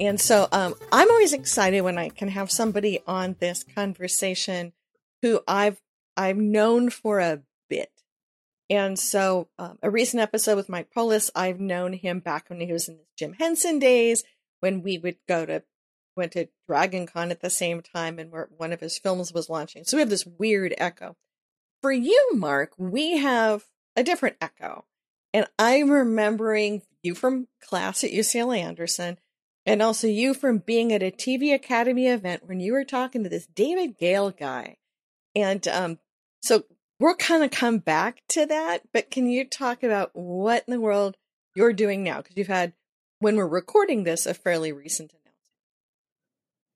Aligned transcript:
And 0.00 0.20
so 0.20 0.46
um, 0.52 0.74
I'm 0.92 1.10
always 1.10 1.32
excited 1.32 1.80
when 1.80 1.98
I 1.98 2.08
can 2.08 2.28
have 2.28 2.50
somebody 2.50 3.00
on 3.06 3.36
this 3.40 3.64
conversation 3.64 4.72
who 5.22 5.40
I've 5.48 5.80
I've 6.16 6.36
known 6.36 6.90
for 6.90 7.20
a 7.20 7.42
bit. 7.68 7.90
And 8.70 8.98
so 8.98 9.48
um, 9.58 9.78
a 9.82 9.90
recent 9.90 10.20
episode 10.20 10.56
with 10.56 10.68
Mike 10.68 10.90
Polis, 10.92 11.30
I've 11.34 11.60
known 11.60 11.94
him 11.94 12.20
back 12.20 12.48
when 12.48 12.60
he 12.60 12.72
was 12.72 12.88
in 12.88 12.96
his 12.96 13.06
Jim 13.16 13.34
Henson 13.34 13.78
days 13.78 14.24
when 14.60 14.82
we 14.82 14.98
would 14.98 15.16
go 15.26 15.46
to 15.46 15.62
went 16.16 16.32
to 16.32 16.48
Dragon 16.66 17.06
Con 17.06 17.30
at 17.30 17.40
the 17.40 17.50
same 17.50 17.80
time 17.80 18.18
and 18.18 18.30
where 18.30 18.48
one 18.56 18.72
of 18.72 18.80
his 18.80 18.98
films 18.98 19.32
was 19.32 19.48
launching. 19.48 19.84
So 19.84 19.96
we 19.96 20.00
have 20.00 20.10
this 20.10 20.26
weird 20.26 20.74
echo. 20.76 21.16
For 21.80 21.92
you, 21.92 22.30
Mark, 22.34 22.72
we 22.76 23.18
have 23.18 23.66
a 23.94 24.02
different 24.02 24.36
echo. 24.40 24.84
And 25.32 25.46
I'm 25.58 25.90
remembering 25.90 26.82
you 27.02 27.14
from 27.14 27.46
class 27.62 28.02
at 28.02 28.10
UCLA 28.10 28.58
Anderson 28.58 29.18
and 29.68 29.82
also 29.82 30.06
you 30.06 30.32
from 30.32 30.58
being 30.58 30.94
at 30.94 31.02
a 31.02 31.10
TV 31.10 31.52
Academy 31.52 32.06
event 32.06 32.44
when 32.46 32.58
you 32.58 32.72
were 32.72 32.84
talking 32.84 33.22
to 33.22 33.28
this 33.28 33.46
David 33.46 33.98
Gale 33.98 34.30
guy. 34.30 34.78
And 35.36 35.68
um, 35.68 35.98
so 36.42 36.64
we'll 36.98 37.14
kind 37.16 37.44
of 37.44 37.50
come 37.50 37.76
back 37.76 38.22
to 38.30 38.46
that, 38.46 38.80
but 38.94 39.10
can 39.10 39.28
you 39.28 39.44
talk 39.44 39.82
about 39.82 40.12
what 40.14 40.64
in 40.66 40.72
the 40.72 40.80
world 40.80 41.18
you're 41.54 41.74
doing 41.74 42.02
now? 42.02 42.16
Because 42.16 42.38
you've 42.38 42.46
had, 42.46 42.72
when 43.18 43.36
we're 43.36 43.46
recording 43.46 44.04
this, 44.04 44.24
a 44.24 44.32
fairly 44.32 44.72
recent 44.72 45.10
announcement. 45.10 45.34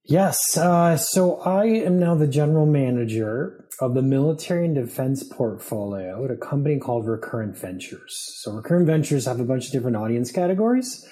Yes. 0.05 0.37
Uh, 0.55 0.99
so 0.99 1.41
I 1.41 1.65
am 1.65 1.99
now 1.99 2.15
the 2.15 2.27
general 2.27 2.67
manager 2.67 3.65
of 3.81 3.95
the 3.95 4.03
military 4.03 4.67
and 4.67 4.75
defense 4.75 5.25
portfolio 5.25 6.27
at 6.27 6.31
a 6.31 6.37
company 6.37 6.79
called 6.79 7.07
Recurrent 7.07 7.57
Ventures. 7.57 8.15
So 8.43 8.53
Recurrent 8.53 8.87
Ventures 8.87 9.25
have 9.25 9.41
a 9.41 9.45
bunch 9.45 9.67
of 9.67 9.73
different 9.73 9.97
audience 9.97 10.31
categories. 10.31 11.09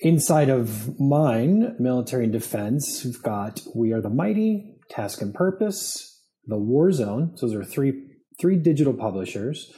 Inside 0.00 0.48
of 0.48 0.98
mine, 1.00 1.74
military 1.78 2.24
and 2.24 2.32
defense, 2.32 3.04
we've 3.04 3.22
got 3.22 3.60
We 3.74 3.92
Are 3.92 4.00
the 4.00 4.10
Mighty, 4.10 4.76
Task 4.88 5.20
and 5.20 5.34
Purpose, 5.34 6.22
The 6.46 6.56
War 6.56 6.92
Zone. 6.92 7.32
So 7.36 7.46
those 7.46 7.56
are 7.56 7.64
three 7.64 8.04
three 8.40 8.56
digital 8.56 8.94
publishers, 8.94 9.72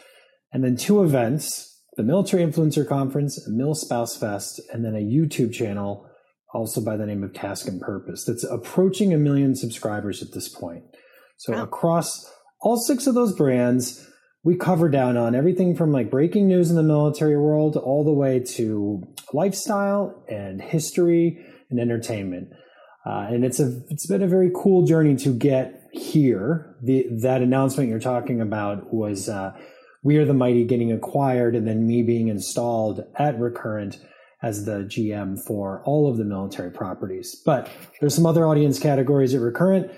and 0.53 0.63
then 0.63 0.77
two 0.77 1.03
events 1.03 1.71
the 1.97 2.03
Military 2.03 2.45
Influencer 2.45 2.89
Conference, 2.89 3.47
MilSpouseFest, 3.51 4.61
and 4.73 4.85
then 4.85 4.95
a 4.95 4.99
YouTube 4.99 5.53
channel 5.53 6.09
also 6.55 6.81
by 6.81 6.97
the 6.97 7.07
name 7.07 7.23
of 7.23 7.33
Task 7.35 7.69
and 7.69 7.81
Purpose 7.81 8.25
that's 8.25 8.45
approaching 8.45 9.13
a 9.13 9.19
million 9.19 9.55
subscribers 9.55 10.23
at 10.23 10.33
this 10.33 10.49
point. 10.49 10.85
So 11.37 11.53
wow. 11.53 11.63
across 11.63 12.33
all 12.61 12.77
six 12.77 13.07
of 13.07 13.15
those 13.15 13.35
brands, 13.35 14.10
we 14.43 14.57
cover 14.57 14.89
down 14.89 15.17
on 15.17 15.35
everything 15.35 15.77
from 15.77 15.93
like 15.93 16.11
breaking 16.11 16.49
news 16.49 16.71
in 16.71 16.77
the 16.77 16.83
military 16.83 17.37
world 17.37 17.77
all 17.77 18.05
the 18.05 18.13
way 18.13 18.41
to 18.41 19.03
lifestyle 19.33 20.25
and 20.29 20.63
history 20.63 21.45
and 21.71 21.79
entertainment. 21.79 22.49
Uh, 23.05 23.27
and 23.31 23.45
it's 23.45 23.61
a 23.61 23.81
it's 23.89 24.07
been 24.07 24.23
a 24.23 24.29
very 24.29 24.51
cool 24.55 24.87
journey 24.87 25.17
to 25.17 25.31
get 25.31 25.89
here. 25.93 26.77
The 26.83 27.07
that 27.23 27.43
announcement 27.43 27.89
you're 27.89 27.99
talking 27.99 28.41
about 28.41 28.93
was 28.93 29.29
uh, 29.29 29.53
we 30.03 30.17
are 30.17 30.25
the 30.25 30.35
mighty 30.35 30.65
getting 30.65 30.93
acquired, 30.93 31.55
and 31.55 31.67
then 31.67 31.87
me 31.87 32.03
being 32.03 32.29
installed 32.29 33.05
at 33.19 33.39
Recurrent 33.39 33.99
as 34.43 34.65
the 34.65 34.85
GM 34.85 35.39
for 35.47 35.83
all 35.85 36.11
of 36.11 36.17
the 36.17 36.25
military 36.25 36.71
properties. 36.71 37.41
But 37.45 37.69
there's 38.01 38.15
some 38.15 38.27
other 38.27 38.47
audience 38.47 38.79
categories 38.79 39.35
at 39.35 39.41
Recurrent, 39.41 39.91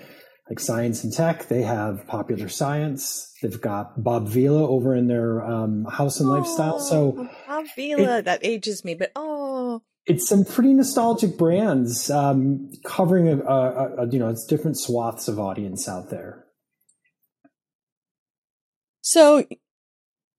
like 0.49 0.59
science 0.59 1.03
and 1.03 1.13
tech. 1.13 1.47
They 1.47 1.61
have 1.61 2.05
popular 2.07 2.49
science. 2.49 3.33
They've 3.41 3.59
got 3.59 4.03
Bob 4.03 4.27
Vila 4.27 4.67
over 4.67 4.95
in 4.95 5.07
their 5.07 5.43
um, 5.43 5.85
house 5.85 6.19
and 6.19 6.29
oh, 6.29 6.33
lifestyle. 6.33 6.79
So 6.79 7.29
Bob 7.47 7.65
Vila, 7.75 8.19
it, 8.19 8.25
that 8.25 8.39
ages 8.43 8.83
me, 8.83 8.93
but 8.95 9.11
oh, 9.15 9.81
it's 10.05 10.27
some 10.27 10.43
pretty 10.43 10.73
nostalgic 10.73 11.37
brands 11.37 12.09
um, 12.09 12.71
covering 12.85 13.27
a, 13.27 13.37
a, 13.37 13.95
a, 14.03 14.09
you 14.09 14.19
know 14.19 14.29
it's 14.29 14.45
different 14.45 14.77
swaths 14.77 15.27
of 15.27 15.39
audience 15.39 15.87
out 15.87 16.09
there. 16.09 16.45
So 19.01 19.45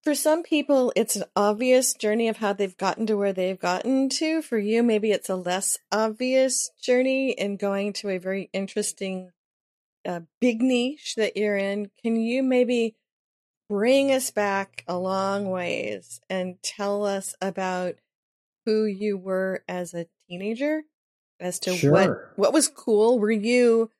for 0.02 0.14
some 0.14 0.42
people, 0.42 0.92
it's 0.96 1.16
an 1.16 1.24
obvious 1.34 1.94
journey 1.94 2.28
of 2.28 2.36
how 2.36 2.52
they've 2.52 2.76
gotten 2.76 3.06
to 3.06 3.16
where 3.16 3.32
they've 3.32 3.58
gotten 3.58 4.10
to. 4.10 4.42
For 4.42 4.58
you, 4.58 4.82
maybe 4.82 5.10
it's 5.10 5.30
a 5.30 5.36
less 5.36 5.78
obvious 5.90 6.70
journey 6.82 7.30
in 7.32 7.56
going 7.56 7.94
to 7.94 8.10
a 8.10 8.18
very 8.18 8.50
interesting, 8.52 9.30
uh, 10.06 10.20
big 10.40 10.62
niche 10.62 11.14
that 11.16 11.36
you're 11.36 11.56
in. 11.56 11.90
Can 12.02 12.16
you 12.16 12.42
maybe 12.42 12.96
bring 13.68 14.10
us 14.10 14.30
back 14.30 14.84
a 14.86 14.96
long 14.98 15.50
ways 15.50 16.20
and 16.28 16.62
tell 16.62 17.04
us 17.04 17.34
about 17.40 17.96
who 18.64 18.84
you 18.84 19.16
were 19.16 19.62
as 19.68 19.94
a 19.94 20.06
teenager? 20.28 20.82
As 21.40 21.58
to 21.60 21.76
sure. 21.76 21.90
what 21.90 22.10
what 22.36 22.52
was 22.52 22.68
cool? 22.68 23.18
Were 23.18 23.30
you 23.30 23.90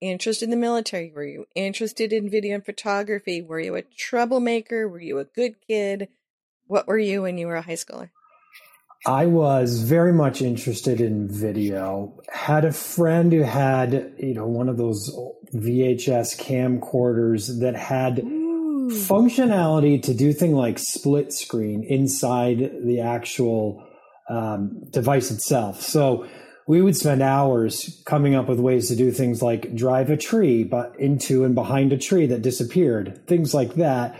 interested 0.00 0.44
in 0.44 0.50
the 0.50 0.56
military? 0.56 1.12
Were 1.14 1.24
you 1.24 1.46
interested 1.54 2.12
in 2.12 2.30
video 2.30 2.56
and 2.56 2.64
photography? 2.64 3.40
Were 3.40 3.60
you 3.60 3.74
a 3.74 3.82
troublemaker? 3.82 4.86
Were 4.86 5.00
you 5.00 5.18
a 5.18 5.24
good 5.24 5.54
kid? 5.66 6.08
What 6.66 6.86
were 6.86 6.98
you 6.98 7.22
when 7.22 7.38
you 7.38 7.46
were 7.46 7.56
a 7.56 7.62
high 7.62 7.72
schooler? 7.72 8.10
I 9.06 9.26
was 9.26 9.82
very 9.82 10.12
much 10.12 10.40
interested 10.40 11.00
in 11.00 11.28
video. 11.28 12.14
Had 12.32 12.64
a 12.64 12.72
friend 12.72 13.32
who 13.32 13.42
had, 13.42 14.14
you 14.18 14.34
know, 14.34 14.46
one 14.46 14.68
of 14.68 14.78
those 14.78 15.10
VHS 15.54 16.38
camcorders 16.40 17.60
that 17.60 17.76
had 17.76 18.20
Ooh. 18.20 18.88
functionality 18.90 20.02
to 20.02 20.14
do 20.14 20.32
thing 20.32 20.54
like 20.54 20.78
split 20.78 21.32
screen 21.32 21.84
inside 21.84 22.58
the 22.82 23.00
actual 23.00 23.86
um, 24.30 24.84
device 24.90 25.30
itself. 25.30 25.82
So 25.82 26.26
we 26.66 26.80
would 26.80 26.96
spend 26.96 27.22
hours 27.22 28.02
coming 28.06 28.34
up 28.34 28.48
with 28.48 28.58
ways 28.58 28.88
to 28.88 28.96
do 28.96 29.10
things 29.10 29.42
like 29.42 29.74
drive 29.74 30.08
a 30.10 30.16
tree 30.16 30.64
but 30.64 30.98
into 30.98 31.44
and 31.44 31.54
behind 31.54 31.92
a 31.92 31.98
tree 31.98 32.26
that 32.26 32.40
disappeared 32.40 33.20
things 33.26 33.52
like 33.52 33.74
that 33.74 34.18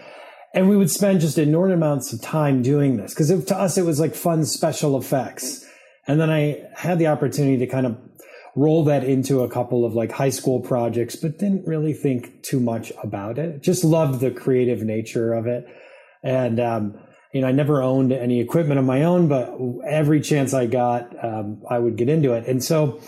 and 0.54 0.68
we 0.68 0.76
would 0.76 0.90
spend 0.90 1.20
just 1.20 1.36
inordinate 1.36 1.78
amounts 1.78 2.12
of 2.12 2.22
time 2.22 2.62
doing 2.62 2.96
this 2.96 3.12
because 3.12 3.28
to 3.44 3.56
us 3.56 3.76
it 3.76 3.84
was 3.84 4.00
like 4.00 4.14
fun 4.14 4.44
special 4.44 4.96
effects 4.98 5.64
and 6.06 6.20
then 6.20 6.30
i 6.30 6.62
had 6.76 6.98
the 6.98 7.06
opportunity 7.06 7.58
to 7.58 7.66
kind 7.66 7.86
of 7.86 7.98
roll 8.56 8.84
that 8.84 9.02
into 9.02 9.42
a 9.42 9.50
couple 9.50 9.84
of 9.84 9.94
like 9.94 10.12
high 10.12 10.30
school 10.30 10.60
projects 10.60 11.16
but 11.16 11.38
didn't 11.38 11.66
really 11.66 11.92
think 11.92 12.42
too 12.42 12.60
much 12.60 12.92
about 13.02 13.38
it 13.38 13.62
just 13.62 13.84
loved 13.84 14.20
the 14.20 14.30
creative 14.30 14.82
nature 14.82 15.32
of 15.32 15.46
it 15.46 15.66
and 16.22 16.58
um, 16.58 16.98
you 17.34 17.40
know, 17.40 17.48
I 17.48 17.52
never 17.52 17.82
owned 17.82 18.12
any 18.12 18.40
equipment 18.40 18.78
of 18.78 18.86
my 18.86 19.02
own, 19.02 19.26
but 19.26 19.52
every 19.86 20.20
chance 20.20 20.54
I 20.54 20.66
got, 20.66 21.12
um, 21.22 21.62
I 21.68 21.80
would 21.80 21.96
get 21.96 22.08
into 22.08 22.32
it. 22.32 22.46
And 22.46 22.62
so 22.62 23.00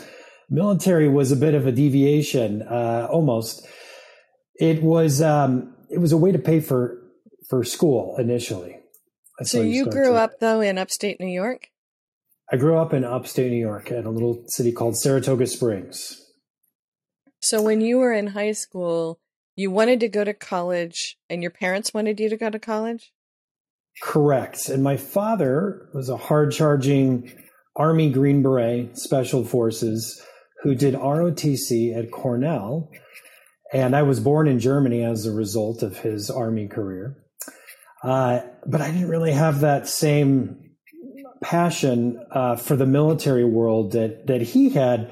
military 0.50 1.08
was 1.08 1.30
a 1.30 1.36
bit 1.36 1.54
of 1.54 1.64
a 1.64 1.72
deviation, 1.72 2.62
uh, 2.62 3.06
almost. 3.08 3.64
It 4.56 4.82
was, 4.82 5.22
um, 5.22 5.76
it 5.90 5.98
was 5.98 6.10
a 6.10 6.16
way 6.16 6.32
to 6.32 6.40
pay 6.40 6.58
for, 6.58 7.00
for 7.48 7.64
school 7.64 8.16
initially. 8.18 8.78
That's 9.38 9.50
so 9.50 9.62
you 9.62 9.86
grew 9.86 10.12
to. 10.12 10.16
up 10.16 10.40
though 10.40 10.60
in 10.60 10.78
upstate 10.78 11.20
New 11.20 11.26
York? 11.26 11.68
I 12.50 12.56
grew 12.56 12.76
up 12.76 12.92
in 12.92 13.04
upstate 13.04 13.50
New 13.50 13.58
York 13.58 13.90
at 13.90 14.04
a 14.04 14.10
little 14.10 14.44
city 14.46 14.72
called 14.72 14.96
Saratoga 14.96 15.46
Springs. 15.46 16.22
So 17.40 17.60
when 17.60 17.80
you 17.80 17.98
were 17.98 18.12
in 18.12 18.28
high 18.28 18.52
school, 18.52 19.20
you 19.56 19.70
wanted 19.70 20.00
to 20.00 20.08
go 20.08 20.24
to 20.24 20.34
college 20.34 21.18
and 21.28 21.42
your 21.42 21.50
parents 21.50 21.92
wanted 21.92 22.20
you 22.20 22.28
to 22.28 22.36
go 22.36 22.50
to 22.50 22.58
college? 22.58 23.12
Correct. 24.02 24.68
And 24.68 24.82
my 24.82 24.96
father 24.96 25.88
was 25.94 26.08
a 26.08 26.16
hard 26.16 26.52
charging 26.52 27.32
Army 27.74 28.10
Green 28.10 28.42
Beret 28.42 28.96
Special 28.98 29.44
Forces 29.44 30.22
who 30.62 30.74
did 30.74 30.94
ROTC 30.94 31.96
at 31.96 32.10
Cornell. 32.10 32.90
And 33.72 33.96
I 33.96 34.02
was 34.02 34.20
born 34.20 34.46
in 34.48 34.58
Germany 34.58 35.02
as 35.02 35.26
a 35.26 35.32
result 35.32 35.82
of 35.82 35.98
his 35.98 36.30
Army 36.30 36.68
career. 36.68 37.16
Uh, 38.03 38.41
but 38.66 38.81
I 38.81 38.91
didn't 38.91 39.09
really 39.09 39.33
have 39.33 39.60
that 39.60 39.89
same 39.89 40.71
passion 41.43 42.22
uh, 42.31 42.57
for 42.57 42.77
the 42.77 42.87
military 42.87 43.45
world 43.45 43.93
that, 43.93 44.27
that 44.27 44.43
he 44.43 44.71
had 44.71 45.10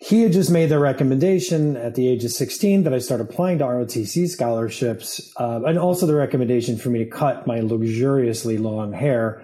he 0.00 0.20
had 0.20 0.32
just 0.32 0.50
made 0.50 0.68
the 0.68 0.78
recommendation 0.78 1.78
at 1.78 1.94
the 1.94 2.08
age 2.08 2.24
of 2.24 2.30
16 2.30 2.82
that 2.82 2.92
I 2.92 2.98
start 2.98 3.22
applying 3.22 3.58
to 3.58 3.64
ROTC 3.64 4.28
scholarships, 4.28 5.32
uh, 5.40 5.62
and 5.64 5.78
also 5.78 6.04
the 6.04 6.14
recommendation 6.14 6.76
for 6.76 6.90
me 6.90 6.98
to 6.98 7.08
cut 7.08 7.46
my 7.46 7.60
luxuriously 7.60 8.58
long 8.58 8.92
hair 8.92 9.42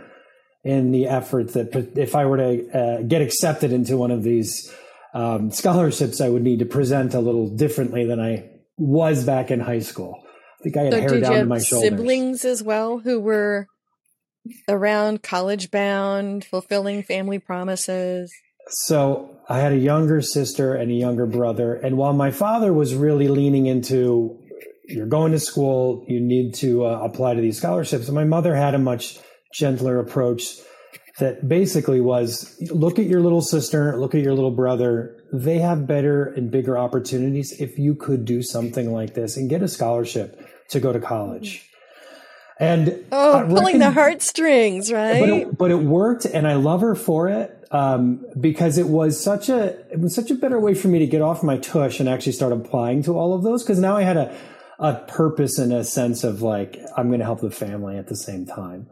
in 0.62 0.90
the 0.90 1.06
effort 1.06 1.54
that 1.54 1.74
if 1.96 2.14
I 2.14 2.26
were 2.26 2.36
to 2.36 2.70
uh, 2.78 3.02
get 3.02 3.22
accepted 3.22 3.72
into 3.72 3.96
one 3.96 4.10
of 4.10 4.22
these 4.22 4.70
um, 5.14 5.50
scholarships, 5.50 6.20
I 6.20 6.28
would 6.28 6.42
need 6.42 6.58
to 6.58 6.66
present 6.66 7.14
a 7.14 7.20
little 7.20 7.48
differently 7.48 8.04
than 8.04 8.20
I 8.20 8.50
was 8.76 9.24
back 9.24 9.50
in 9.50 9.60
high 9.60 9.78
school. 9.78 10.22
I 10.60 10.62
think 10.62 10.76
I 10.76 10.82
had 10.82 10.92
so 10.92 11.00
hair 11.00 11.20
down 11.20 11.34
to 11.34 11.44
my 11.46 11.58
shoulders. 11.58 11.88
Siblings 11.88 12.44
as 12.44 12.62
well 12.62 12.98
who 12.98 13.18
were 13.18 13.66
around 14.68 15.22
college 15.22 15.70
bound, 15.70 16.44
fulfilling 16.44 17.02
family 17.02 17.38
promises. 17.38 18.32
So 18.68 19.38
I 19.48 19.58
had 19.58 19.72
a 19.72 19.78
younger 19.78 20.20
sister 20.20 20.74
and 20.74 20.90
a 20.90 20.94
younger 20.94 21.26
brother. 21.26 21.74
And 21.74 21.96
while 21.96 22.12
my 22.12 22.30
father 22.30 22.72
was 22.72 22.94
really 22.94 23.28
leaning 23.28 23.66
into, 23.66 24.38
you're 24.86 25.06
going 25.06 25.32
to 25.32 25.40
school, 25.40 26.04
you 26.08 26.20
need 26.20 26.54
to 26.56 26.84
uh, 26.84 27.00
apply 27.02 27.34
to 27.34 27.40
these 27.40 27.58
scholarships, 27.58 28.08
my 28.10 28.24
mother 28.24 28.54
had 28.54 28.74
a 28.74 28.78
much 28.78 29.18
gentler 29.52 29.98
approach 29.98 30.44
that 31.18 31.48
basically 31.48 32.00
was 32.00 32.56
look 32.70 32.98
at 32.98 33.06
your 33.06 33.20
little 33.20 33.42
sister, 33.42 33.96
look 33.98 34.14
at 34.14 34.22
your 34.22 34.34
little 34.34 34.50
brother. 34.50 35.16
They 35.32 35.58
have 35.58 35.86
better 35.86 36.24
and 36.24 36.50
bigger 36.50 36.78
opportunities 36.78 37.60
if 37.60 37.78
you 37.78 37.94
could 37.94 38.24
do 38.24 38.42
something 38.42 38.92
like 38.92 39.14
this 39.14 39.36
and 39.36 39.50
get 39.50 39.62
a 39.62 39.68
scholarship 39.68 40.40
to 40.70 40.80
go 40.80 40.92
to 40.92 41.00
college. 41.00 41.66
And 42.58 43.06
oh, 43.10 43.46
pulling 43.48 43.78
the 43.78 43.90
heartstrings, 43.90 44.92
right? 44.92 45.20
But 45.20 45.28
it, 45.30 45.58
but 45.58 45.70
it, 45.70 45.78
worked, 45.78 46.26
and 46.26 46.46
I 46.46 46.54
love 46.54 46.82
her 46.82 46.94
for 46.94 47.26
it 47.26 47.66
um, 47.70 48.26
because 48.38 48.76
it 48.76 48.88
was 48.88 49.22
such 49.22 49.48
a 49.48 49.78
it 49.90 49.98
was 49.98 50.14
such 50.14 50.30
a 50.30 50.34
better 50.34 50.60
way 50.60 50.74
for 50.74 50.88
me 50.88 50.98
to 50.98 51.06
get 51.06 51.22
off 51.22 51.42
my 51.42 51.56
tush 51.56 52.00
and 52.00 52.08
actually 52.08 52.32
start 52.32 52.52
applying 52.52 53.02
to 53.04 53.16
all 53.16 53.32
of 53.32 53.42
those. 53.42 53.62
Because 53.62 53.78
now 53.78 53.96
I 53.96 54.02
had 54.02 54.18
a 54.18 54.36
a 54.78 54.94
purpose 55.08 55.58
and 55.58 55.72
a 55.72 55.84
sense 55.84 56.22
of 56.22 56.42
like 56.42 56.76
I'm 56.98 57.08
going 57.08 57.20
to 57.20 57.24
help 57.24 57.40
the 57.40 57.50
family 57.50 57.96
at 57.96 58.08
the 58.08 58.16
same 58.16 58.44
time. 58.44 58.88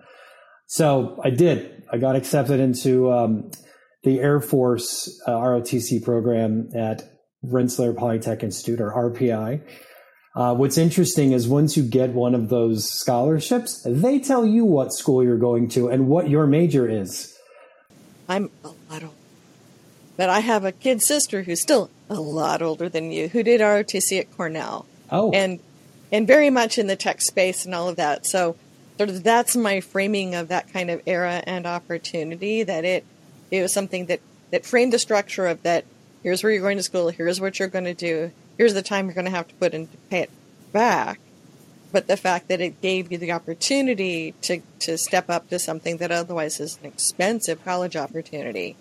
So 0.66 1.20
I 1.22 1.28
did. 1.28 1.82
I 1.92 1.98
got 1.98 2.16
accepted 2.16 2.60
into 2.60 3.12
um, 3.12 3.50
the 4.02 4.20
Air 4.20 4.40
Force 4.40 5.20
uh, 5.26 5.32
ROTC 5.32 6.02
program 6.02 6.70
at 6.74 7.02
Rensselaer 7.42 7.94
Polytech 7.94 8.42
Institute 8.42 8.80
or 8.80 8.92
RPI. 8.92 9.62
Uh, 10.38 10.54
what's 10.54 10.78
interesting 10.78 11.32
is 11.32 11.48
once 11.48 11.76
you 11.76 11.82
get 11.82 12.10
one 12.10 12.32
of 12.32 12.48
those 12.48 12.88
scholarships, 12.88 13.82
they 13.84 14.20
tell 14.20 14.46
you 14.46 14.64
what 14.64 14.92
school 14.92 15.24
you're 15.24 15.36
going 15.36 15.68
to 15.68 15.88
and 15.88 16.06
what 16.06 16.30
your 16.30 16.46
major 16.46 16.88
is. 16.88 17.36
I'm 18.28 18.48
a 18.62 18.68
lot 18.68 19.02
older, 19.02 19.08
but 20.16 20.28
I 20.28 20.38
have 20.38 20.64
a 20.64 20.70
kid 20.70 21.02
sister 21.02 21.42
who's 21.42 21.60
still 21.60 21.90
a 22.08 22.20
lot 22.20 22.62
older 22.62 22.88
than 22.88 23.10
you 23.10 23.26
who 23.26 23.42
did 23.42 23.60
ROTC 23.60 24.20
at 24.20 24.36
Cornell. 24.36 24.86
Oh, 25.10 25.32
and 25.32 25.58
and 26.12 26.24
very 26.24 26.50
much 26.50 26.78
in 26.78 26.86
the 26.86 26.94
tech 26.94 27.20
space 27.20 27.64
and 27.64 27.74
all 27.74 27.88
of 27.88 27.96
that. 27.96 28.24
So 28.24 28.54
sort 28.96 29.08
of 29.08 29.24
that's 29.24 29.56
my 29.56 29.80
framing 29.80 30.36
of 30.36 30.46
that 30.48 30.72
kind 30.72 30.88
of 30.88 31.02
era 31.04 31.42
and 31.48 31.66
opportunity 31.66 32.62
that 32.62 32.84
it 32.84 33.04
it 33.50 33.60
was 33.60 33.72
something 33.72 34.06
that 34.06 34.20
that 34.52 34.64
framed 34.64 34.92
the 34.92 35.00
structure 35.00 35.48
of 35.48 35.64
that 35.64 35.84
here's 36.22 36.44
where 36.44 36.52
you're 36.52 36.62
going 36.62 36.76
to 36.76 36.82
school 36.84 37.08
here's 37.08 37.40
what 37.40 37.58
you're 37.58 37.66
going 37.66 37.84
to 37.84 37.94
do 37.94 38.30
here's 38.58 38.74
the 38.74 38.82
time 38.82 39.06
you're 39.06 39.14
going 39.14 39.24
to 39.24 39.30
have 39.30 39.48
to 39.48 39.54
put 39.54 39.72
in 39.72 39.86
to 39.86 39.96
pay 40.10 40.20
it 40.20 40.30
back 40.72 41.20
but 41.90 42.06
the 42.06 42.18
fact 42.18 42.48
that 42.48 42.60
it 42.60 42.82
gave 42.82 43.10
you 43.10 43.16
the 43.16 43.32
opportunity 43.32 44.34
to 44.42 44.60
to 44.78 44.98
step 44.98 45.30
up 45.30 45.48
to 45.48 45.58
something 45.58 45.96
that 45.96 46.10
otherwise 46.10 46.60
is 46.60 46.78
an 46.82 46.86
expensive 46.86 47.64
college 47.64 47.96
opportunity 47.96 48.76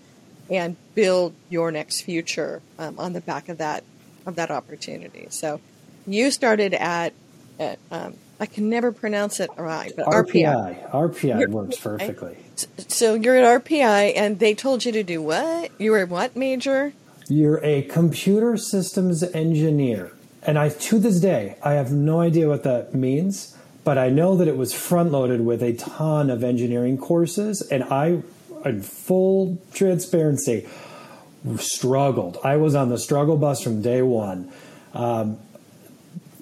and 0.50 0.75
build 0.95 1.33
your 1.50 1.71
next 1.71 2.01
future 2.01 2.62
um, 2.77 2.97
on 3.00 3.13
the 3.13 3.21
back 3.21 3.47
of 3.47 3.57
that 3.57 3.83
of 4.25 4.35
that 4.35 4.51
opportunity 4.51 5.27
so 5.29 5.62
you 6.07 6.31
started 6.31 6.74
at, 6.74 7.13
at 7.59 7.79
um, 7.91 8.15
I 8.39 8.45
can 8.45 8.69
never 8.69 8.91
pronounce 8.91 9.39
it 9.39 9.50
right, 9.57 9.91
but 9.95 10.06
RPI. 10.06 10.91
RPI, 10.91 10.91
RPI 10.91 11.50
works 11.50 11.77
perfectly. 11.77 12.38
So 12.88 13.15
you're 13.15 13.35
at 13.35 13.63
RPI, 13.63 14.13
and 14.15 14.39
they 14.39 14.53
told 14.53 14.85
you 14.85 14.91
to 14.94 15.03
do 15.03 15.21
what? 15.21 15.71
You 15.79 15.91
were 15.91 16.06
what 16.06 16.35
major? 16.35 16.94
You're 17.29 17.63
a 17.63 17.81
computer 17.83 18.57
systems 18.57 19.24
engineer, 19.24 20.12
and 20.44 20.57
I 20.57 20.69
to 20.69 21.00
this 21.00 21.19
day 21.19 21.57
I 21.63 21.74
have 21.74 21.91
no 21.91 22.21
idea 22.21 22.47
what 22.47 22.63
that 22.63 22.94
means. 22.94 23.53
But 23.83 23.97
I 23.97 24.09
know 24.09 24.35
that 24.35 24.50
it 24.50 24.57
was 24.57 24.74
front 24.74 25.13
loaded 25.13 25.45
with 25.45 25.63
a 25.63 25.71
ton 25.71 26.29
of 26.29 26.44
engineering 26.44 26.97
courses, 26.97 27.62
and 27.62 27.85
I, 27.85 28.21
in 28.65 28.81
full 28.81 29.59
transparency, 29.74 30.68
struggled. 31.57 32.38
I 32.44 32.57
was 32.57 32.75
on 32.75 32.89
the 32.89 32.97
struggle 32.97 33.38
bus 33.38 33.62
from 33.62 33.81
day 33.81 34.01
one. 34.01 34.51
Um, 34.94 35.38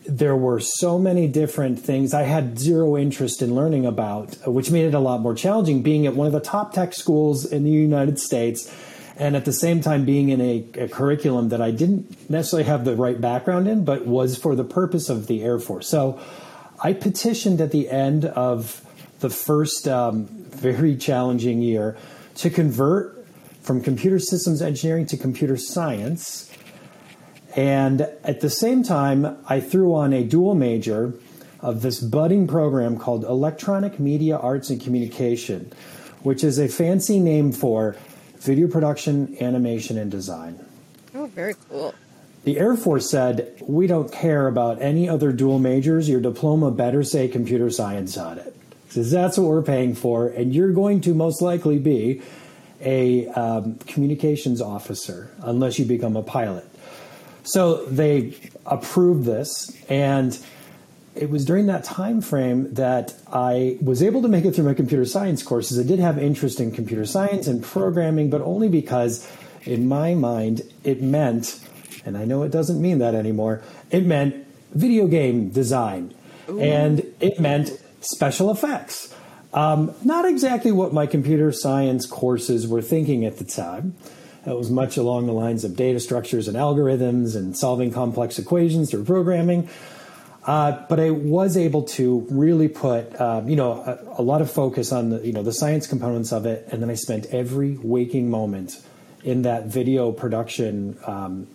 there 0.07 0.35
were 0.35 0.59
so 0.59 0.97
many 0.97 1.27
different 1.27 1.79
things 1.79 2.15
I 2.15 2.23
had 2.23 2.57
zero 2.57 2.97
interest 2.97 3.43
in 3.43 3.53
learning 3.53 3.85
about, 3.85 4.35
which 4.47 4.71
made 4.71 4.85
it 4.85 4.95
a 4.95 4.99
lot 4.99 5.21
more 5.21 5.35
challenging 5.35 5.83
being 5.83 6.07
at 6.07 6.15
one 6.15 6.25
of 6.25 6.33
the 6.33 6.39
top 6.39 6.73
tech 6.73 6.93
schools 6.93 7.45
in 7.45 7.63
the 7.63 7.69
United 7.69 8.17
States 8.17 8.73
and 9.17 9.35
at 9.35 9.45
the 9.45 9.53
same 9.53 9.81
time 9.81 10.05
being 10.05 10.29
in 10.29 10.41
a, 10.41 10.65
a, 10.75 10.87
curriculum 10.87 11.49
that 11.49 11.61
I 11.61 11.71
didn't 11.71 12.29
necessarily 12.29 12.67
have 12.67 12.83
the 12.83 12.95
right 12.95 13.19
background 13.19 13.67
in, 13.67 13.85
but 13.85 14.05
was 14.05 14.37
for 14.37 14.55
the 14.55 14.63
purpose 14.63 15.09
of 15.09 15.27
the 15.27 15.43
Air 15.43 15.59
Force. 15.59 15.87
So 15.87 16.19
I 16.83 16.93
petitioned 16.93 17.61
at 17.61 17.71
the 17.71 17.89
end 17.89 18.25
of 18.25 18.81
the 19.19 19.29
first 19.29 19.87
um, 19.87 20.25
very 20.25 20.97
challenging 20.97 21.61
year 21.61 21.97
to 22.35 22.49
convert 22.49 23.25
from 23.61 23.81
computer 23.81 24.19
systems 24.19 24.61
engineering 24.61 25.05
to 25.07 25.17
computer 25.17 25.55
science 25.55 26.51
and 27.55 28.01
at 28.23 28.41
the 28.41 28.49
same 28.49 28.83
time, 28.83 29.37
I 29.47 29.61
threw 29.61 29.95
on 29.95 30.11
a 30.11 30.23
dual 30.23 30.55
major 30.55 31.13
of 31.61 31.81
this 31.81 32.01
budding 32.01 32.47
program 32.47 32.97
called 32.99 33.23
Electronic 33.23 33.97
Media 33.97 34.37
Arts 34.37 34.69
and 34.69 34.81
Communication, 34.81 35.71
which 36.21 36.43
is 36.43 36.59
a 36.59 36.67
fancy 36.67 37.19
name 37.19 37.53
for 37.53 37.95
video 38.39 38.67
production, 38.67 39.37
animation, 39.41 39.97
and 39.97 40.11
design. 40.11 40.59
Oh, 41.13 41.27
very 41.27 41.55
cool. 41.69 41.93
The 42.43 42.59
Air 42.59 42.75
Force 42.75 43.09
said, 43.09 43.55
We 43.61 43.87
don't 43.87 44.11
care 44.11 44.47
about 44.47 44.81
any 44.81 45.09
other 45.09 45.31
dual 45.31 45.59
majors. 45.59 46.07
Your 46.07 46.21
diploma 46.21 46.71
better 46.71 47.03
say 47.03 47.27
computer 47.27 47.69
science 47.69 48.17
on 48.17 48.37
it. 48.37 48.55
Because 48.87 49.11
that's 49.11 49.37
what 49.37 49.47
we're 49.47 49.61
paying 49.61 49.93
for, 49.93 50.27
and 50.29 50.55
you're 50.55 50.71
going 50.71 51.01
to 51.01 51.13
most 51.13 51.41
likely 51.41 51.79
be 51.79 52.21
a 52.79 53.27
um, 53.29 53.75
communications 53.87 54.61
officer 54.61 55.31
unless 55.41 55.79
you 55.79 55.85
become 55.85 56.15
a 56.15 56.21
pilot. 56.21 56.65
So 57.43 57.85
they 57.85 58.35
approved 58.65 59.25
this, 59.25 59.75
and 59.89 60.37
it 61.15 61.29
was 61.29 61.45
during 61.45 61.67
that 61.67 61.83
time 61.83 62.21
frame 62.21 62.73
that 62.73 63.13
I 63.31 63.77
was 63.81 64.03
able 64.03 64.21
to 64.21 64.27
make 64.27 64.43
it 64.45 64.53
through 64.53 64.65
my 64.65 64.73
computer 64.73 65.05
science 65.05 65.41
courses. 65.43 65.79
I 65.79 65.83
did 65.83 65.99
have 65.99 66.17
interest 66.17 66.59
in 66.59 66.71
computer 66.71 67.05
science 67.05 67.47
and 67.47 67.63
programming, 67.63 68.29
but 68.29 68.41
only 68.41 68.67
because, 68.67 69.27
in 69.63 69.87
my 69.87 70.13
mind, 70.13 70.61
it 70.83 71.01
meant, 71.01 71.59
and 72.05 72.17
I 72.17 72.25
know 72.25 72.43
it 72.43 72.51
doesn't 72.51 72.81
mean 72.81 72.99
that 72.99 73.15
anymore, 73.15 73.63
it 73.91 74.05
meant 74.05 74.45
video 74.73 75.07
game 75.07 75.49
design, 75.49 76.13
Ooh. 76.49 76.59
and 76.59 76.99
it 77.21 77.39
meant 77.39 77.71
special 78.01 78.51
effects. 78.51 79.13
Um, 79.53 79.95
not 80.03 80.25
exactly 80.25 80.73
what 80.73 80.93
my 80.93 81.07
computer 81.07 81.53
science 81.53 82.05
courses 82.05 82.67
were 82.67 82.81
thinking 82.81 83.23
at 83.23 83.37
the 83.37 83.45
time. 83.45 83.95
It 84.45 84.55
was 84.55 84.69
much 84.69 84.97
along 84.97 85.27
the 85.27 85.33
lines 85.33 85.63
of 85.63 85.77
data 85.77 85.99
structures 85.99 86.49
and 86.49 86.57
algorithms 86.57 87.35
and 87.35 87.57
solving 87.57 87.91
complex 87.91 88.37
equations 88.37 88.91
through 88.91 89.05
programming. 89.05 89.69
Uh, 90.45 90.85
but 90.87 90.99
I 90.99 91.09
was 91.09 91.57
able 91.57 91.83
to 91.83 92.27
really 92.29 92.67
put, 92.67 93.15
uh, 93.15 93.41
you 93.45 93.55
know, 93.55 93.71
a, 93.71 94.21
a, 94.21 94.23
lot 94.23 94.41
of 94.41 94.51
focus 94.51 94.91
on 94.91 95.09
the, 95.09 95.25
you 95.25 95.33
know, 95.33 95.41
the 95.41 95.51
science 95.51 95.87
components 95.87 96.31
of 96.31 96.45
it, 96.45 96.67
and 96.71 96.83
then 96.83 96.89
I 96.91 96.93
spent 96.93 97.25
every 97.27 97.77
waking 97.81 98.29
moment 98.29 98.79
in 99.23 99.41
that 99.41 99.65
video 99.65 100.11
production, 100.11 100.99
um, 101.07 101.47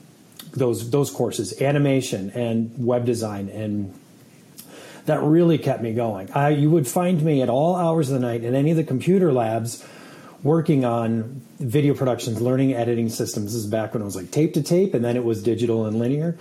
those 0.51 0.91
those 0.91 1.09
courses, 1.09 1.63
animation 1.63 2.31
and 2.31 2.73
web 2.85 3.07
design, 3.07 3.49
and 3.49 3.95
that 5.07 5.23
really 5.23 5.57
kept 5.57 5.83
me 5.83 5.95
going. 5.95 6.31
I, 6.33 6.49
you 6.49 6.69
would 6.71 6.89
find 6.89 7.23
me 7.23 7.43
at 7.43 7.49
all 7.49 7.77
hours 7.77 8.11
of 8.11 8.21
the 8.21 8.27
night 8.27 8.43
in 8.43 8.57
any 8.57 8.73
of 8.73 8.77
the 8.77 8.85
computer 8.85 9.33
labs 9.33 9.87
working 10.43 10.85
on 10.85 11.43
video 11.61 11.95
productions, 11.95 12.41
learning 12.41 12.75
editing 12.75 13.09
systems. 13.09 13.53
This 13.53 13.63
is 13.63 13.67
back 13.67 13.95
when 13.95 14.03
it 14.03 14.05
was 14.05 14.17
like 14.17 14.33
tape 14.33 14.55
to 14.55 14.63
tape, 14.63 14.95
and 14.95 15.05
then 15.05 15.17
it 15.17 15.25
was 15.25 15.43
digital 15.43 15.87
and 15.87 15.99
linear, 15.99 16.37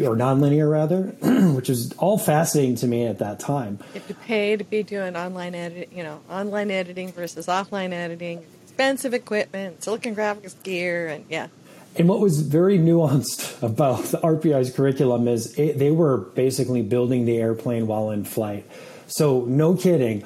or 0.00 0.16
non-linear 0.16 0.68
rather, 0.68 1.02
which 1.54 1.68
was 1.68 1.92
all 1.98 2.18
fascinating 2.18 2.76
to 2.76 2.86
me 2.86 3.06
at 3.06 3.18
that 3.18 3.40
time. 3.40 3.78
You 3.94 4.00
have 4.00 4.08
to 4.08 4.14
pay 4.14 4.56
to 4.56 4.64
be 4.64 4.82
doing 4.82 5.16
online 5.16 5.54
edit, 5.54 5.90
you 5.92 6.02
know, 6.02 6.20
online 6.28 6.70
editing 6.70 7.12
versus 7.12 7.46
offline 7.46 7.92
editing, 7.92 8.44
expensive 8.62 9.14
equipment, 9.14 9.82
silicon 9.82 10.14
graphics 10.16 10.60
gear, 10.62 11.08
and 11.08 11.24
yeah. 11.28 11.48
And 11.96 12.08
what 12.08 12.20
was 12.20 12.40
very 12.40 12.78
nuanced 12.78 13.62
about 13.66 14.04
the 14.04 14.18
RPI's 14.18 14.74
curriculum 14.74 15.28
is 15.28 15.58
it, 15.58 15.78
they 15.78 15.90
were 15.90 16.18
basically 16.18 16.82
building 16.82 17.24
the 17.24 17.38
airplane 17.38 17.86
while 17.86 18.10
in 18.10 18.24
flight. 18.24 18.66
So 19.06 19.44
no 19.44 19.76
kidding, 19.76 20.24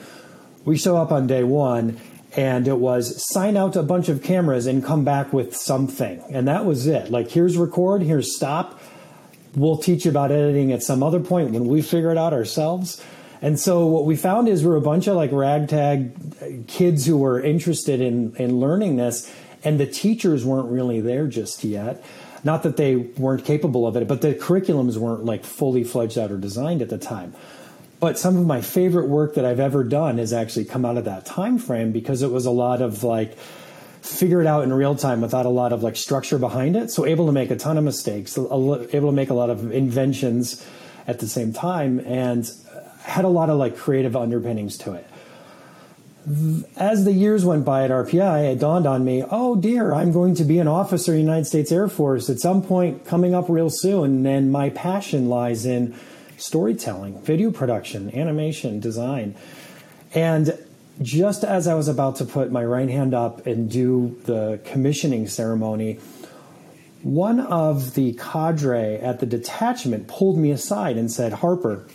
we 0.65 0.77
show 0.77 0.97
up 0.97 1.13
on 1.13 1.27
day 1.27 1.45
one 1.45 2.01
and 2.37 2.69
it 2.69 2.79
was 2.79 3.23
sign 3.33 3.57
out 3.57 3.75
a 3.75 3.83
bunch 3.83 4.09
of 4.09 4.23
cameras 4.23 4.67
and 4.67 4.85
come 4.85 5.05
back 5.05 5.33
with 5.33 5.57
something. 5.57 6.23
And 6.31 6.47
that 6.47 6.65
was 6.65 6.87
it. 6.87 7.11
Like, 7.11 7.31
here's 7.31 7.57
record, 7.57 8.03
here's 8.03 8.37
stop. 8.37 8.81
We'll 9.59 9.79
teach 9.79 10.05
you 10.05 10.11
about 10.11 10.31
editing 10.31 10.73
at 10.73 10.83
some 10.83 11.03
other 11.03 11.21
point 11.21 11.51
when 11.51 11.67
we 11.67 11.83
figure 11.83 12.13
it 12.13 12.19
out 12.19 12.33
ourselves. 12.33 13.05
And 13.43 13.59
so 13.59 13.87
what 13.87 14.05
we 14.05 14.17
found 14.17 14.49
is 14.49 14.65
we're 14.65 14.77
a 14.77 14.81
bunch 14.81 15.07
of 15.07 15.17
like 15.17 15.33
ragtag 15.33 16.67
kids 16.69 17.07
who 17.07 17.19
were 17.19 17.41
interested 17.41 18.01
in, 18.01 18.35
in 18.37 18.61
learning 18.61 18.97
this, 18.97 19.33
and 19.65 19.79
the 19.79 19.87
teachers 19.87 20.45
weren't 20.45 20.71
really 20.71 21.01
there 21.01 21.27
just 21.27 21.65
yet. 21.65 22.05
Not 22.45 22.63
that 22.63 22.77
they 22.77 22.97
weren't 22.97 23.45
capable 23.45 23.87
of 23.87 23.97
it, 23.97 24.07
but 24.07 24.23
the 24.23 24.35
curriculums 24.35 24.97
weren't 24.97 25.25
like 25.25 25.45
fully 25.45 25.83
fledged 25.83 26.19
out 26.19 26.31
or 26.31 26.37
designed 26.37 26.83
at 26.83 26.89
the 26.89 26.99
time. 26.99 27.35
But 28.01 28.17
some 28.17 28.37
of 28.37 28.47
my 28.47 28.61
favorite 28.61 29.09
work 29.09 29.35
that 29.35 29.45
I've 29.45 29.59
ever 29.59 29.83
done 29.83 30.19
has 30.19 30.33
actually 30.33 30.67
come 30.67 30.85
out 30.85 30.97
of 30.97 31.05
that 31.07 31.27
time 31.27 31.59
frame 31.59 31.91
because 31.91 32.23
it 32.23 32.31
was 32.31 32.47
a 32.47 32.53
lot 32.53 32.81
of 32.81 33.03
like 33.03 33.37
figure 34.09 34.41
it 34.41 34.47
out 34.47 34.65
in 34.65 34.73
real 34.73 34.95
time 34.95 35.21
without 35.21 35.47
a 35.47 35.51
lot 35.51 35.73
of 35.73 35.83
like 35.83 35.97
structure 35.97 36.39
behind 36.39 36.77
it. 36.77 36.91
So 36.91 37.07
able 37.07 37.27
to 37.27 37.33
make 37.33 37.51
a 37.51 37.57
ton 37.57 37.77
of 37.79 37.85
mistakes, 37.85 38.37
able 38.39 38.87
to 38.89 39.13
make 39.13 39.31
a 39.31 39.35
lot 39.35 39.51
of 39.51 39.71
inventions 39.71 40.65
at 41.07 41.21
the 41.21 41.27
same 41.27 41.53
time, 41.53 42.01
and 42.01 42.51
had 43.03 43.25
a 43.25 43.29
lot 43.29 43.51
of 43.51 43.59
like 43.59 43.77
creative 43.77 44.17
underpinnings 44.17 44.77
to 44.79 44.95
it. 44.95 45.07
as 46.77 47.05
the 47.05 47.13
years 47.13 47.45
went 47.45 47.65
by 47.65 47.85
at 47.85 47.91
RPI, 47.91 48.53
it 48.53 48.59
dawned 48.59 48.87
on 48.87 49.05
me, 49.05 49.25
oh 49.31 49.57
dear, 49.57 49.95
I'm 49.95 50.13
going 50.13 50.35
to 50.37 50.45
be 50.45 50.59
an 50.59 50.69
officer 50.69 51.13
in 51.13 51.19
the 51.19 51.23
United 51.23 51.47
States 51.47 51.73
Air 51.73 51.89
Force 51.89 52.29
at 52.29 52.39
some 52.39 52.63
point 52.63 53.05
coming 53.07 53.35
up 53.35 53.49
real 53.49 53.71
soon. 53.71 54.27
And 54.27 54.53
my 54.53 54.71
passion 54.71 55.29
lies 55.29 55.65
in 55.65 55.95
storytelling, 56.37 57.21
video 57.23 57.51
production, 57.51 58.15
animation, 58.15 58.81
design. 58.81 59.37
And 60.15 60.59
just 61.01 61.45
as 61.45 61.69
I 61.69 61.75
was 61.75 61.89
about 61.89 62.17
to 62.17 62.25
put 62.25 62.51
my 62.51 62.65
right 62.65 62.89
hand 62.89 63.15
up 63.15 63.47
and 63.47 63.71
do 63.71 64.21
the 64.25 64.61
commissioning 64.65 65.29
ceremony, 65.29 66.01
one 67.03 67.41
of 67.41 67.95
the 67.95 68.15
cadre 68.15 68.97
at 68.97 69.21
the 69.21 69.27
detachment 69.27 70.09
pulled 70.09 70.37
me 70.37 70.51
aside 70.51 70.97
and 70.97 71.11
said, 71.11 71.33
Harper, 71.33 71.87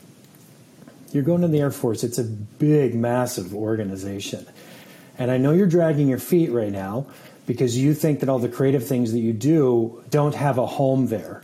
you're 1.11 1.23
going 1.23 1.41
to 1.41 1.47
the 1.47 1.59
Air 1.59 1.71
Force. 1.71 2.03
It's 2.03 2.17
a 2.17 2.23
big, 2.23 2.95
massive 2.95 3.53
organization. 3.53 4.47
And 5.17 5.29
I 5.29 5.37
know 5.37 5.51
you're 5.51 5.67
dragging 5.67 6.07
your 6.07 6.19
feet 6.19 6.51
right 6.51 6.71
now 6.71 7.05
because 7.45 7.77
you 7.77 7.93
think 7.93 8.21
that 8.21 8.29
all 8.29 8.39
the 8.39 8.49
creative 8.49 8.87
things 8.87 9.11
that 9.11 9.19
you 9.19 9.33
do 9.33 10.03
don't 10.09 10.33
have 10.33 10.57
a 10.57 10.65
home 10.65 11.07
there. 11.07 11.43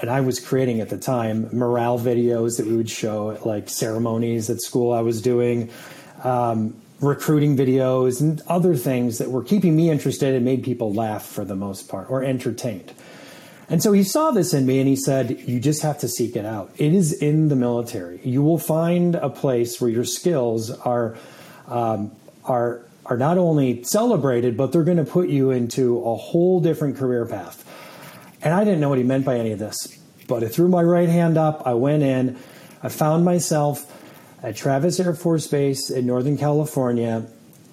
And 0.00 0.08
I 0.08 0.20
was 0.20 0.38
creating 0.38 0.80
at 0.80 0.90
the 0.90 0.96
time 0.96 1.48
morale 1.52 1.98
videos 1.98 2.56
that 2.56 2.66
we 2.66 2.76
would 2.76 2.88
show 2.88 3.32
at 3.32 3.44
like 3.44 3.68
ceremonies 3.68 4.48
at 4.48 4.60
school 4.60 4.92
I 4.92 5.00
was 5.00 5.20
doing, 5.20 5.70
um, 6.24 6.74
recruiting 7.00 7.56
videos, 7.56 8.20
and 8.20 8.42
other 8.48 8.74
things 8.74 9.18
that 9.18 9.30
were 9.30 9.42
keeping 9.42 9.76
me 9.76 9.90
interested 9.90 10.34
and 10.34 10.44
made 10.44 10.62
people 10.64 10.92
laugh 10.92 11.24
for 11.24 11.44
the 11.44 11.54
most 11.54 11.88
part 11.88 12.10
or 12.10 12.24
entertained. 12.24 12.92
And 13.70 13.82
so 13.82 13.92
he 13.92 14.02
saw 14.02 14.30
this 14.30 14.54
in 14.54 14.64
me 14.64 14.78
and 14.78 14.88
he 14.88 14.96
said, 14.96 15.40
You 15.40 15.60
just 15.60 15.82
have 15.82 15.98
to 15.98 16.08
seek 16.08 16.36
it 16.36 16.44
out. 16.44 16.72
It 16.78 16.94
is 16.94 17.12
in 17.12 17.48
the 17.48 17.56
military. 17.56 18.20
You 18.24 18.42
will 18.42 18.58
find 18.58 19.14
a 19.14 19.28
place 19.28 19.80
where 19.80 19.90
your 19.90 20.04
skills 20.04 20.70
are, 20.70 21.16
um, 21.66 22.10
are, 22.44 22.82
are 23.04 23.18
not 23.18 23.36
only 23.36 23.82
celebrated, 23.84 24.56
but 24.56 24.72
they're 24.72 24.84
going 24.84 24.96
to 24.96 25.04
put 25.04 25.28
you 25.28 25.50
into 25.50 26.02
a 26.02 26.16
whole 26.16 26.60
different 26.60 26.96
career 26.96 27.26
path. 27.26 27.64
And 28.42 28.54
I 28.54 28.64
didn't 28.64 28.80
know 28.80 28.88
what 28.88 28.98
he 28.98 29.04
meant 29.04 29.24
by 29.24 29.36
any 29.36 29.52
of 29.52 29.58
this, 29.58 29.98
but 30.26 30.42
I 30.42 30.48
threw 30.48 30.68
my 30.68 30.82
right 30.82 31.08
hand 31.08 31.36
up. 31.36 31.66
I 31.66 31.74
went 31.74 32.02
in. 32.02 32.38
I 32.82 32.88
found 32.88 33.24
myself 33.24 33.97
at 34.42 34.56
Travis 34.56 35.00
Air 35.00 35.14
Force 35.14 35.46
Base 35.46 35.90
in 35.90 36.06
Northern 36.06 36.36
California 36.36 37.26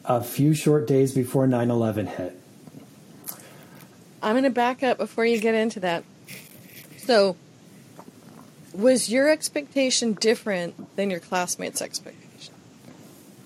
a 0.04 0.24
few 0.24 0.54
short 0.54 0.88
days 0.88 1.14
before 1.14 1.48
9 1.48 1.70
11 1.70 2.08
hit. 2.08 2.40
I'm 4.22 4.34
going 4.34 4.44
to 4.44 4.50
back 4.50 4.82
up 4.84 4.98
before 4.98 5.26
you 5.26 5.40
get 5.40 5.56
into 5.56 5.80
that. 5.82 6.04
So, 6.98 7.36
was 8.74 9.10
your 9.10 9.30
expectation 9.30 10.14
different 10.14 10.96
than 10.96 11.10
your 11.10 11.20
classmates' 11.20 11.82
expectation? 11.82 12.54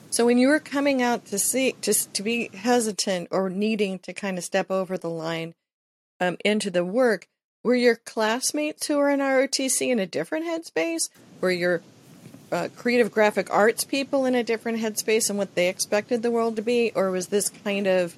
So, 0.09 0.25
when 0.25 0.37
you 0.37 0.47
were 0.47 0.59
coming 0.59 1.01
out 1.01 1.25
to 1.27 1.39
see, 1.39 1.75
just 1.81 2.13
to 2.13 2.23
be 2.23 2.49
hesitant 2.53 3.27
or 3.31 3.49
needing 3.49 3.99
to 3.99 4.13
kind 4.13 4.37
of 4.37 4.43
step 4.43 4.71
over 4.71 4.97
the 4.97 5.09
line 5.09 5.53
um, 6.21 6.37
into 6.45 6.71
the 6.71 6.85
work, 6.85 7.27
were 7.61 7.75
your 7.75 7.95
classmates 7.95 8.87
who 8.87 8.97
were 8.97 9.09
in 9.09 9.19
ROTC 9.19 9.89
in 9.89 9.99
a 9.99 10.05
different 10.05 10.45
headspace? 10.45 11.09
Were 11.41 11.51
your 11.51 11.81
uh, 12.51 12.69
creative 12.75 13.11
graphic 13.11 13.51
arts 13.51 13.83
people 13.83 14.25
in 14.25 14.35
a 14.35 14.43
different 14.43 14.79
headspace 14.79 15.29
and 15.29 15.37
what 15.37 15.55
they 15.55 15.69
expected 15.69 16.21
the 16.21 16.31
world 16.31 16.55
to 16.55 16.61
be? 16.61 16.91
Or 16.95 17.11
was 17.11 17.27
this 17.27 17.49
kind 17.49 17.87
of 17.87 18.15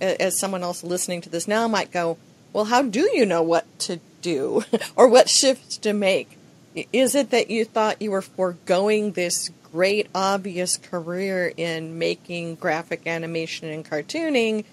as 0.00 0.38
someone 0.38 0.62
else 0.62 0.84
listening 0.84 1.20
to 1.22 1.28
this 1.28 1.48
now 1.48 1.66
might 1.68 1.90
go, 1.90 2.18
well, 2.52 2.66
how 2.66 2.82
do 2.82 3.10
you 3.12 3.26
know 3.26 3.42
what 3.42 3.66
to 3.80 4.00
do 4.22 4.62
or 4.96 5.08
what 5.08 5.28
shifts 5.28 5.76
to 5.78 5.92
make? 5.92 6.38
Is 6.92 7.14
it 7.14 7.30
that 7.30 7.50
you 7.50 7.64
thought 7.64 8.00
you 8.00 8.10
were 8.10 8.22
foregoing 8.22 9.12
this 9.12 9.50
great 9.72 10.08
obvious 10.14 10.76
career 10.76 11.52
in 11.56 11.98
making 11.98 12.54
graphic 12.54 13.06
animation 13.06 13.68
and 13.68 13.84
cartooning 13.84 14.64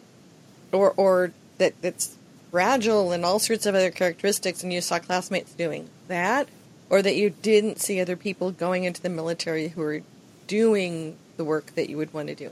or 0.71 0.93
or 0.95 1.31
that 1.57 1.73
that's 1.81 2.15
fragile 2.51 3.11
and 3.11 3.25
all 3.25 3.39
sorts 3.39 3.65
of 3.65 3.75
other 3.75 3.91
characteristics 3.91 4.63
and 4.63 4.71
you 4.71 4.79
saw 4.79 4.97
classmates 4.97 5.53
doing 5.53 5.89
that 6.07 6.47
or 6.89 7.01
that 7.01 7.15
you 7.15 7.29
didn't 7.29 7.79
see 7.79 7.99
other 7.99 8.15
people 8.15 8.51
going 8.51 8.83
into 8.83 9.01
the 9.01 9.09
military 9.09 9.69
who 9.69 9.81
were 9.81 10.01
doing 10.47 11.17
the 11.37 11.43
work 11.43 11.75
that 11.75 11.89
you 11.89 11.97
would 11.97 12.13
want 12.13 12.27
to 12.29 12.35
do? 12.35 12.51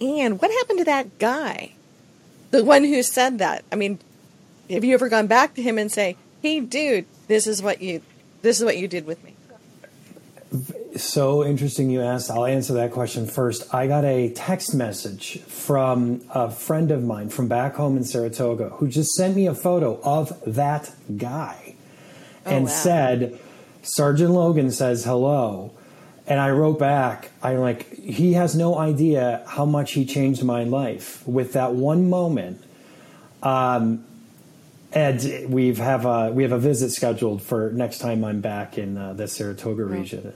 And 0.00 0.40
what 0.40 0.50
happened 0.50 0.78
to 0.78 0.84
that 0.84 1.18
guy? 1.18 1.72
the 2.50 2.64
one 2.64 2.84
who 2.84 3.02
said 3.02 3.38
that. 3.38 3.64
I 3.70 3.76
mean, 3.76 3.98
have 4.68 4.84
you 4.84 4.94
ever 4.94 5.08
gone 5.08 5.26
back 5.26 5.54
to 5.54 5.62
him 5.62 5.78
and 5.78 5.90
say, 5.90 6.16
"Hey, 6.42 6.60
dude, 6.60 7.06
this 7.28 7.46
is 7.46 7.62
what 7.62 7.80
you, 7.80 8.02
this 8.42 8.58
is 8.58 8.64
what 8.64 8.76
you 8.76 8.88
did 8.88 9.06
with 9.06 9.22
me"? 9.24 9.34
So 10.96 11.44
interesting 11.44 11.90
you 11.90 12.02
asked. 12.02 12.30
I'll 12.30 12.46
answer 12.46 12.74
that 12.74 12.90
question 12.90 13.26
first. 13.26 13.72
I 13.72 13.86
got 13.86 14.04
a 14.04 14.30
text 14.30 14.74
message 14.74 15.40
from 15.42 16.22
a 16.30 16.50
friend 16.50 16.90
of 16.90 17.04
mine 17.04 17.28
from 17.28 17.46
back 17.46 17.76
home 17.76 17.96
in 17.96 18.04
Saratoga 18.04 18.70
who 18.70 18.88
just 18.88 19.10
sent 19.10 19.36
me 19.36 19.46
a 19.46 19.54
photo 19.54 20.00
of 20.02 20.32
that 20.46 20.92
guy 21.16 21.76
oh, 22.44 22.50
and 22.50 22.64
wow. 22.64 22.70
said, 22.70 23.38
Sergeant 23.82 24.30
Logan 24.30 24.70
says 24.70 25.04
hello. 25.04 25.72
And 26.26 26.38
I 26.38 26.50
wrote 26.50 26.78
back, 26.78 27.30
I'm 27.42 27.58
like, 27.58 27.92
he 27.92 28.34
has 28.34 28.54
no 28.54 28.78
idea 28.78 29.42
how 29.48 29.64
much 29.64 29.92
he 29.92 30.04
changed 30.04 30.44
my 30.44 30.62
life 30.62 31.26
with 31.26 31.54
that 31.54 31.72
one 31.74 32.08
moment. 32.08 32.62
Um, 33.42 34.04
and 34.92 35.46
we 35.48 35.74
have 35.74 36.04
a 36.04 36.30
we 36.32 36.42
have 36.42 36.52
a 36.52 36.58
visit 36.58 36.90
scheduled 36.90 37.42
for 37.42 37.70
next 37.72 37.98
time 37.98 38.24
I'm 38.24 38.40
back 38.40 38.76
in 38.76 38.96
uh, 38.96 39.12
the 39.12 39.28
Saratoga 39.28 39.84
region. 39.84 40.32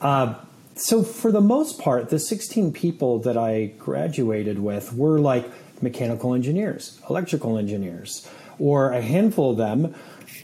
Uh, 0.00 0.34
so 0.74 1.02
for 1.02 1.32
the 1.32 1.40
most 1.40 1.78
part, 1.78 2.10
the 2.10 2.18
16 2.18 2.72
people 2.72 3.18
that 3.20 3.38
I 3.38 3.72
graduated 3.78 4.58
with 4.58 4.92
were 4.92 5.18
like 5.18 5.50
mechanical 5.82 6.34
engineers, 6.34 7.00
electrical 7.08 7.56
engineers, 7.56 8.28
or 8.58 8.92
a 8.92 9.00
handful 9.00 9.52
of 9.52 9.56
them 9.56 9.94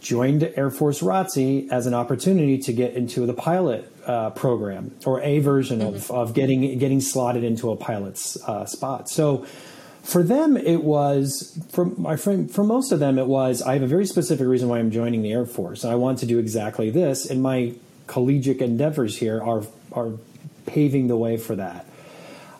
joined 0.03 0.43
Air 0.57 0.71
Force 0.71 1.01
ROTC 1.01 1.71
as 1.71 1.87
an 1.87 1.95
opportunity 1.95 2.59
to 2.59 2.73
get 2.73 2.95
into 2.95 3.25
the 3.25 3.33
pilot 3.33 3.91
uh, 4.05 4.31
program 4.31 4.95
or 5.07 5.21
a 5.23 5.39
version 5.39 5.79
mm-hmm. 5.79 5.95
of, 5.95 6.11
of 6.11 6.35
getting 6.35 6.79
getting 6.79 7.01
slotted 7.01 7.45
into 7.45 7.71
a 7.71 7.77
pilot's 7.77 8.37
uh, 8.47 8.67
spot. 8.67 9.09
So 9.09 9.47
for 10.03 10.25
them, 10.25 10.57
it 10.57 10.83
was 10.83 11.57
for 11.71 11.85
my 11.85 12.17
friend. 12.17 12.51
For 12.51 12.65
most 12.65 12.91
of 12.91 12.99
them, 12.99 13.19
it 13.19 13.29
was 13.29 13.63
I 13.63 13.75
have 13.75 13.83
a 13.83 13.87
very 13.87 14.05
specific 14.07 14.47
reason 14.47 14.69
why 14.69 14.81
I'm 14.81 14.91
joining 14.91 15.23
the 15.23 15.33
Air 15.33 15.47
Force, 15.47 15.85
I 15.85 15.95
want 15.95 16.19
to 16.19 16.27
do 16.27 16.39
exactly 16.39 16.91
this. 16.91 17.31
And 17.31 17.41
my 17.41 17.75
collegiate 18.09 18.61
endeavors 18.61 19.17
here 19.17 19.41
are 19.41 19.63
are 19.93 20.13
paving 20.67 21.07
the 21.07 21.17
way 21.17 21.37
for 21.37 21.55
that. 21.57 21.87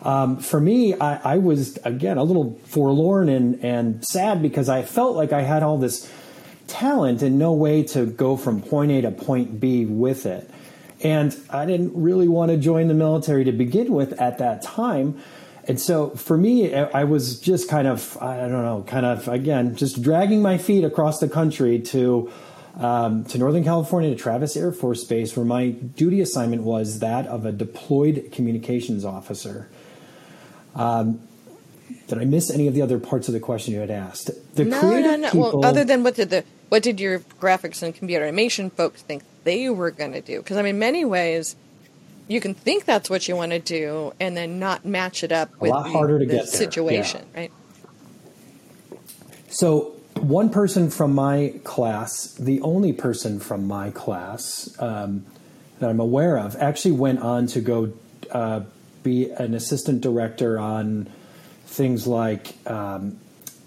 Um, 0.01 0.37
for 0.37 0.59
me, 0.59 0.93
I, 0.95 1.35
I, 1.35 1.37
was 1.37 1.77
again 1.85 2.17
a 2.17 2.23
little 2.23 2.59
forlorn 2.65 3.29
and 3.29 3.63
and 3.63 4.05
sad 4.05 4.41
because 4.41 4.67
I 4.67 4.81
felt 4.81 5.15
like 5.15 5.31
I 5.31 5.41
had 5.41 5.63
all 5.63 5.77
this 5.77 6.11
talent 6.73 7.21
and 7.21 7.37
no 7.37 7.53
way 7.53 7.83
to 7.83 8.05
go 8.05 8.35
from 8.35 8.61
point 8.61 8.91
A 8.91 9.01
to 9.01 9.11
point 9.11 9.59
B 9.59 9.85
with 9.85 10.25
it. 10.25 10.49
And 11.01 11.37
I 11.49 11.65
didn't 11.65 11.91
really 11.95 12.27
want 12.27 12.49
to 12.51 12.57
join 12.57 12.87
the 12.87 12.93
military 12.93 13.43
to 13.43 13.51
begin 13.51 13.93
with 13.93 14.19
at 14.19 14.39
that 14.39 14.61
time. 14.63 15.21
And 15.67 15.79
so 15.79 16.09
for 16.09 16.37
me, 16.37 16.73
I 16.73 17.03
was 17.03 17.39
just 17.39 17.69
kind 17.69 17.87
of, 17.87 18.17
I 18.19 18.37
don't 18.37 18.51
know, 18.51 18.83
kind 18.87 19.05
of, 19.05 19.27
again, 19.27 19.75
just 19.75 20.01
dragging 20.01 20.41
my 20.41 20.57
feet 20.57 20.83
across 20.83 21.19
the 21.19 21.29
country 21.29 21.79
to, 21.79 22.31
um, 22.79 23.23
to 23.25 23.37
Northern 23.37 23.63
California, 23.63 24.09
to 24.09 24.15
Travis 24.15 24.57
Air 24.57 24.71
Force 24.71 25.03
Base, 25.03 25.37
where 25.37 25.45
my 25.45 25.69
duty 25.69 26.21
assignment 26.21 26.63
was 26.63 26.99
that 26.99 27.27
of 27.27 27.45
a 27.45 27.51
deployed 27.51 28.29
communications 28.31 29.05
officer. 29.05 29.69
Um, 30.75 31.21
did 32.07 32.17
I 32.17 32.25
miss 32.25 32.49
any 32.49 32.67
of 32.67 32.73
the 32.73 32.81
other 32.81 32.99
parts 32.99 33.27
of 33.27 33.33
the 33.33 33.39
question 33.39 33.73
you 33.73 33.79
had 33.79 33.91
asked? 33.91 34.31
The 34.55 34.65
no, 34.65 34.81
no, 34.81 35.15
no. 35.15 35.31
People, 35.31 35.59
well, 35.59 35.65
other 35.65 35.83
than 35.85 36.03
what 36.03 36.15
did 36.15 36.29
the 36.29 36.43
what 36.73 36.81
did 36.81 36.99
your 36.99 37.19
graphics 37.39 37.83
and 37.83 37.93
computer 37.93 38.23
animation 38.23 38.71
folks 38.71 39.03
think 39.03 39.21
they 39.43 39.69
were 39.69 39.91
going 39.91 40.11
to 40.11 40.21
do? 40.21 40.39
Because 40.39 40.57
I 40.57 40.63
mean, 40.63 40.79
many 40.79 41.05
ways, 41.05 41.55
you 42.27 42.41
can 42.41 42.55
think 42.55 42.85
that's 42.85 43.11
what 43.11 43.27
you 43.27 43.35
want 43.35 43.51
to 43.51 43.59
do, 43.59 44.11
and 44.19 44.35
then 44.35 44.57
not 44.57 44.83
match 44.83 45.23
it 45.23 45.31
up 45.31 45.51
with 45.61 45.69
a 45.69 45.73
lot 45.75 45.91
harder 45.91 46.17
to 46.17 46.25
get 46.25 46.49
situation, 46.49 47.27
yeah. 47.35 47.41
right? 47.41 47.51
So 49.49 49.93
one 50.15 50.49
person 50.49 50.89
from 50.89 51.13
my 51.13 51.53
class, 51.63 52.33
the 52.33 52.59
only 52.61 52.91
person 52.91 53.39
from 53.39 53.67
my 53.67 53.91
class 53.91 54.75
um, 54.79 55.27
that 55.77 55.91
I'm 55.91 55.99
aware 55.99 56.39
of, 56.39 56.55
actually 56.55 56.93
went 56.93 57.19
on 57.19 57.45
to 57.49 57.61
go 57.61 57.93
uh, 58.31 58.61
be 59.03 59.29
an 59.29 59.53
assistant 59.53 60.01
director 60.01 60.57
on 60.57 61.07
things 61.67 62.07
like 62.07 62.55
um, 62.65 63.19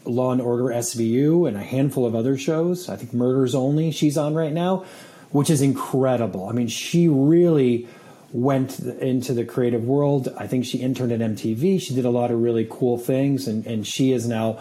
Law 0.07 0.33
and 0.33 0.41
Order 0.41 0.65
SVU 0.65 1.49
and 1.49 1.57
a 1.57 1.63
handful 1.63 2.07
of 2.07 2.15
other 2.15 2.39
shows. 2.39 2.89
I 2.89 2.97
think 2.97 3.13
Murders 3.13 3.55
Only 3.55 3.91
she's 3.91 4.17
on 4.17 4.35
right 4.35 4.53
now, 4.53 4.85
which 5.31 5.51
is 5.51 5.63
incredible. 5.63 6.49
I 6.49 6.53
mean, 6.53 6.69
she 6.69 7.09
really 7.09 7.89
went 8.33 8.79
into 8.79 9.33
the 9.33 9.45
creative 9.45 9.85
world. 9.85 10.29
I 10.37 10.47
think 10.47 10.65
she 10.65 10.79
interned 10.79 11.13
at 11.13 11.21
MTV. 11.21 11.81
She 11.81 11.95
did 11.95 12.05
a 12.05 12.11
lot 12.11 12.31
of 12.31 12.41
really 12.41 12.67
cool 12.69 12.99
things, 12.99 13.47
and, 13.47 13.67
and 13.67 13.87
she 13.87 14.13
is 14.13 14.29
now 14.29 14.59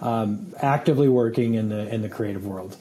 um, 0.00 0.54
actively 0.60 1.08
working 1.08 1.54
in 1.54 1.68
the 1.68 1.92
in 1.92 2.02
the 2.02 2.08
creative 2.08 2.46
world. 2.46 2.76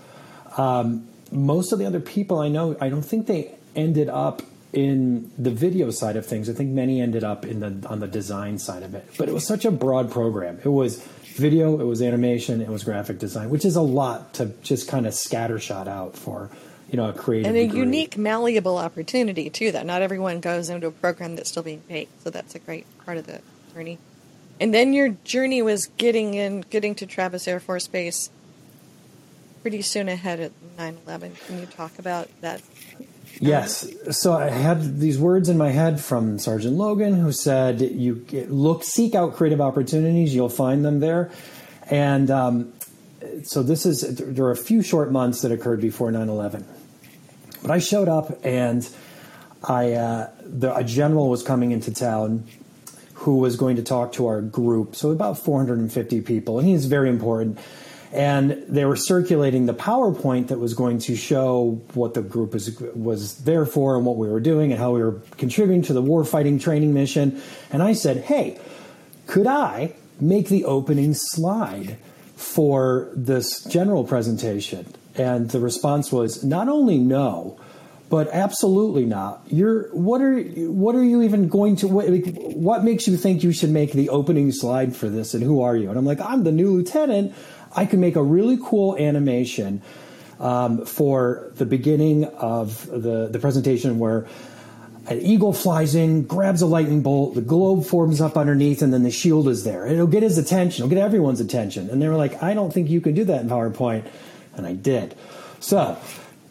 Um, 0.58 1.08
most 1.32 1.72
of 1.72 1.80
the 1.80 1.86
other 1.86 2.00
people 2.00 2.40
I 2.40 2.48
know, 2.48 2.76
I 2.80 2.90
don't 2.90 3.04
think 3.04 3.28
they 3.28 3.56
ended 3.76 4.10
up 4.10 4.42
in 4.74 5.32
the 5.38 5.52
video 5.52 5.92
side 5.92 6.16
of 6.16 6.26
things. 6.26 6.50
I 6.50 6.54
think 6.54 6.72
many 6.72 7.02
ended 7.02 7.24
up 7.24 7.46
in 7.46 7.60
the 7.60 7.88
on 7.90 8.00
the 8.00 8.08
design 8.08 8.58
side 8.60 8.84
of 8.84 8.96
it. 8.96 9.06
But 9.18 9.30
it 9.30 9.34
was 9.34 9.46
such 9.46 9.66
a 9.66 9.72
broad 9.72 10.12
program. 10.12 10.60
It 10.64 10.70
was 10.70 11.06
video, 11.38 11.80
it 11.80 11.86
was 11.86 12.02
animation, 12.02 12.62
it 12.62 12.70
was 12.70 12.84
graphic 12.84 13.20
design, 13.20 13.50
which 13.50 13.66
is 13.66 13.76
a 13.76 13.82
lot 13.82 14.34
to 14.36 14.48
just 14.62 14.88
kind 14.88 15.06
of 15.06 15.14
scattershot 15.14 15.88
out 15.88 16.16
for 16.16 16.50
you 16.90 16.98
know 16.98 17.10
a 17.10 17.14
creative 17.14 17.48
and 17.48 17.58
a 17.58 17.66
degree. 17.66 17.80
unique 17.80 18.18
malleable 18.18 18.78
opportunity 18.78 19.50
too 19.50 19.72
that 19.72 19.86
not 19.86 20.02
everyone 20.02 20.40
goes 20.40 20.70
into 20.70 20.88
a 20.88 20.92
program 20.92 21.36
that's 21.36 21.50
still 21.50 21.64
being 21.64 21.82
paid. 21.82 22.08
So 22.24 22.30
that's 22.30 22.56
a 22.56 22.60
great 22.60 22.86
part 23.06 23.18
of 23.18 23.26
the 23.26 23.42
journey. 23.74 24.00
And 24.60 24.74
then 24.74 24.94
your 24.94 25.10
journey 25.24 25.62
was 25.62 25.88
getting 25.98 26.34
in 26.34 26.62
getting 26.62 26.96
to 26.96 27.06
travis 27.06 27.48
air 27.48 27.60
force 27.60 27.88
base 27.88 28.30
pretty 29.62 29.82
soon 29.82 30.08
ahead 30.08 30.40
of 30.40 30.54
9-11 30.78 31.46
can 31.46 31.60
you 31.60 31.66
talk 31.66 32.00
about 32.00 32.30
that 32.42 32.62
Yes. 33.40 33.88
So 34.12 34.34
I 34.34 34.50
had 34.50 35.00
these 35.00 35.20
words 35.20 35.50
in 35.50 35.58
my 35.58 35.70
head 35.70 36.00
from 36.00 36.40
Sergeant 36.40 36.76
Logan, 36.76 37.14
who 37.14 37.32
said, 37.32 37.82
"You 37.82 38.26
look, 38.48 38.84
seek 38.84 39.16
out 39.16 39.36
creative 39.36 39.62
opportunities. 39.62 40.34
You'll 40.34 40.50
find 40.50 40.84
them 40.84 41.00
there." 41.00 41.30
And 41.90 42.32
um, 42.32 42.74
so 43.44 43.64
this 43.64 43.86
is 43.86 44.02
there 44.18 44.46
are 44.46 44.52
a 44.52 44.58
few 44.58 44.82
short 44.82 45.12
months 45.12 45.42
that 45.42 45.52
occurred 45.52 45.82
before 45.82 46.12
9/11, 46.12 46.64
but 47.62 47.72
I 47.72 47.80
showed 47.80 48.08
up 48.08 48.40
and 48.44 48.88
I 49.64 49.94
uh, 49.94 50.30
the, 50.42 50.76
a 50.76 50.84
general 50.84 51.30
was 51.30 51.44
coming 51.44 51.72
into 51.72 51.94
town 51.94 52.46
who 53.14 53.38
was 53.38 53.56
going 53.56 53.76
to 53.76 53.84
talk 53.84 54.14
to 54.14 54.28
our 54.28 54.42
group, 54.42 54.96
so 54.96 55.10
about 55.10 55.40
450 55.40 56.22
people, 56.22 56.60
and 56.60 56.68
he's 56.68 56.86
very 56.86 57.10
important 57.10 57.58
and 58.12 58.64
they 58.68 58.86
were 58.86 58.96
circulating 58.96 59.66
the 59.66 59.74
PowerPoint 59.74 60.48
that 60.48 60.60
was 60.60 60.74
going 60.74 61.00
to 61.00 61.16
show 61.16 61.82
what 61.94 62.14
the 62.14 62.22
group 62.22 62.54
was 62.54 62.80
was 62.96 63.40
there 63.40 63.66
for 63.66 63.96
and 63.98 64.06
what 64.06 64.18
we 64.18 64.30
were 64.30 64.40
doing 64.40 64.72
and 64.72 64.80
how 64.80 64.92
we 64.92 65.04
were 65.04 65.22
contributing 65.38 65.82
to 65.84 65.94
the 65.94 66.02
warfighting 66.02 66.62
training 66.62 66.94
mission. 66.94 67.42
And 67.72 67.84
I 67.84 67.94
said, 67.94 68.18
"Hey, 68.18 68.60
could 69.26 69.48
I 69.48 69.94
make 70.20 70.48
the 70.48 70.66
opening 70.66 71.14
slide 71.14 71.98
for 72.36 73.10
this 73.14 73.64
general 73.66 74.04
presentation?" 74.04 74.86
And 75.16 75.50
the 75.50 75.60
response 75.60 76.12
was 76.12 76.44
not 76.44 76.70
only 76.70 77.00
no, 77.00 77.60
but 78.10 78.30
absolutely 78.32 79.06
not. 79.06 79.42
You're 79.48 79.90
what 79.90 80.22
are 80.22 80.40
what 80.40 80.96
are 80.96 81.04
you 81.04 81.24
even 81.24 81.50
going 81.50 81.76
to 81.78 81.88
what, 81.88 82.08
what 82.08 82.84
makes 82.84 83.08
you 83.08 83.18
think 83.18 83.44
you 83.44 83.52
should 83.52 83.70
make 83.70 83.92
the 83.92 84.10
opening 84.10 84.52
slide 84.52 84.96
for 84.96 85.10
this 85.10 85.34
and 85.34 85.44
who 85.44 85.62
are 85.62 85.76
you? 85.76 85.90
And 85.90 85.98
I'm 85.98 86.06
like, 86.06 86.22
I'm 86.22 86.44
the 86.44 86.52
new 86.52 86.72
lieutenant. 86.72 87.34
I 87.76 87.86
can 87.86 88.00
make 88.00 88.16
a 88.16 88.24
really 88.24 88.58
cool 88.64 88.98
animation 88.98 89.82
um, 90.40 90.86
for 90.86 91.52
the 91.56 91.66
beginning 91.66 92.26
of 92.26 92.86
the, 92.88 93.28
the 93.28 93.40
presentation 93.40 94.00
where 94.00 94.28
an 95.08 95.22
eagle 95.22 95.54
flies 95.54 95.96
in, 95.96 96.24
grabs 96.24 96.62
a 96.62 96.66
lightning 96.66 97.02
bolt, 97.02 97.34
the 97.34 97.42
globe 97.42 97.86
forms 97.86 98.20
up 98.20 98.38
underneath, 98.38 98.82
and 98.82 98.94
then 98.94 99.04
the 99.04 99.12
shield 99.12 99.48
is 99.48 99.64
there. 99.64 99.88
It'll 99.88 100.06
get 100.06 100.22
his 100.22 100.38
attention, 100.38 100.84
it'll 100.84 100.94
get 100.94 101.04
everyone's 101.04 101.40
attention. 101.40 101.90
And 101.90 102.02
they 102.02 102.10
were 102.10 102.18
like, 102.18 102.44
I 102.44 102.54
don't 102.54 102.74
think 102.74 102.90
you 102.90 103.00
can 103.00 103.14
do 103.14 103.24
that 103.26 103.42
in 103.42 103.50
PowerPoint. 103.50 104.06
And 104.56 104.66
I 104.66 104.74
did. 104.74 105.16
So, 105.60 105.98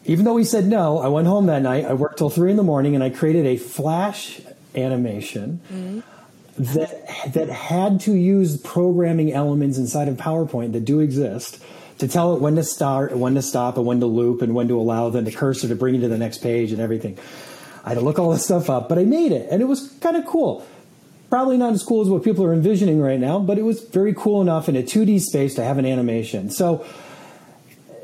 even 0.05 0.25
though 0.25 0.37
he 0.37 0.43
said 0.43 0.65
no, 0.65 0.99
I 0.99 1.07
went 1.07 1.27
home 1.27 1.47
that 1.47 1.61
night. 1.61 1.85
I 1.85 1.93
worked 1.93 2.17
till 2.17 2.29
three 2.29 2.49
in 2.49 2.57
the 2.57 2.63
morning 2.63 2.95
and 2.95 3.03
I 3.03 3.09
created 3.09 3.45
a 3.45 3.57
flash 3.57 4.41
animation. 4.75 5.59
Mm-hmm 5.71 6.16
that 6.57 7.33
that 7.33 7.49
had 7.49 7.99
to 8.01 8.13
use 8.13 8.57
programming 8.57 9.31
elements 9.31 9.77
inside 9.77 10.07
of 10.07 10.17
PowerPoint 10.17 10.73
that 10.73 10.85
do 10.85 10.99
exist 10.99 11.61
to 11.99 12.07
tell 12.07 12.35
it 12.35 12.41
when 12.41 12.55
to 12.55 12.63
start, 12.63 13.15
when 13.15 13.35
to 13.35 13.41
stop, 13.41 13.77
and 13.77 13.85
when 13.85 13.99
to 13.99 14.05
loop, 14.05 14.41
and 14.41 14.53
when 14.53 14.67
to 14.67 14.79
allow 14.79 15.09
the 15.09 15.31
cursor 15.31 15.67
to 15.67 15.75
bring 15.75 15.95
you 15.95 16.01
to 16.01 16.07
the 16.07 16.17
next 16.17 16.39
page 16.39 16.71
and 16.71 16.81
everything. 16.81 17.17
I 17.83 17.89
had 17.89 17.95
to 17.95 18.01
look 18.01 18.19
all 18.19 18.31
this 18.31 18.43
stuff 18.43 18.69
up, 18.69 18.89
but 18.89 18.99
I 18.99 19.05
made 19.05 19.31
it, 19.31 19.47
and 19.49 19.61
it 19.61 19.65
was 19.65 19.89
kind 20.01 20.15
of 20.15 20.25
cool. 20.25 20.65
Probably 21.29 21.57
not 21.57 21.73
as 21.73 21.83
cool 21.83 22.01
as 22.01 22.09
what 22.09 22.23
people 22.23 22.45
are 22.45 22.53
envisioning 22.53 23.01
right 23.01 23.19
now, 23.19 23.39
but 23.39 23.57
it 23.57 23.63
was 23.63 23.81
very 23.81 24.13
cool 24.13 24.41
enough 24.41 24.69
in 24.69 24.75
a 24.75 24.83
2D 24.83 25.21
space 25.21 25.55
to 25.55 25.63
have 25.63 25.77
an 25.77 25.85
animation. 25.85 26.49
So 26.49 26.85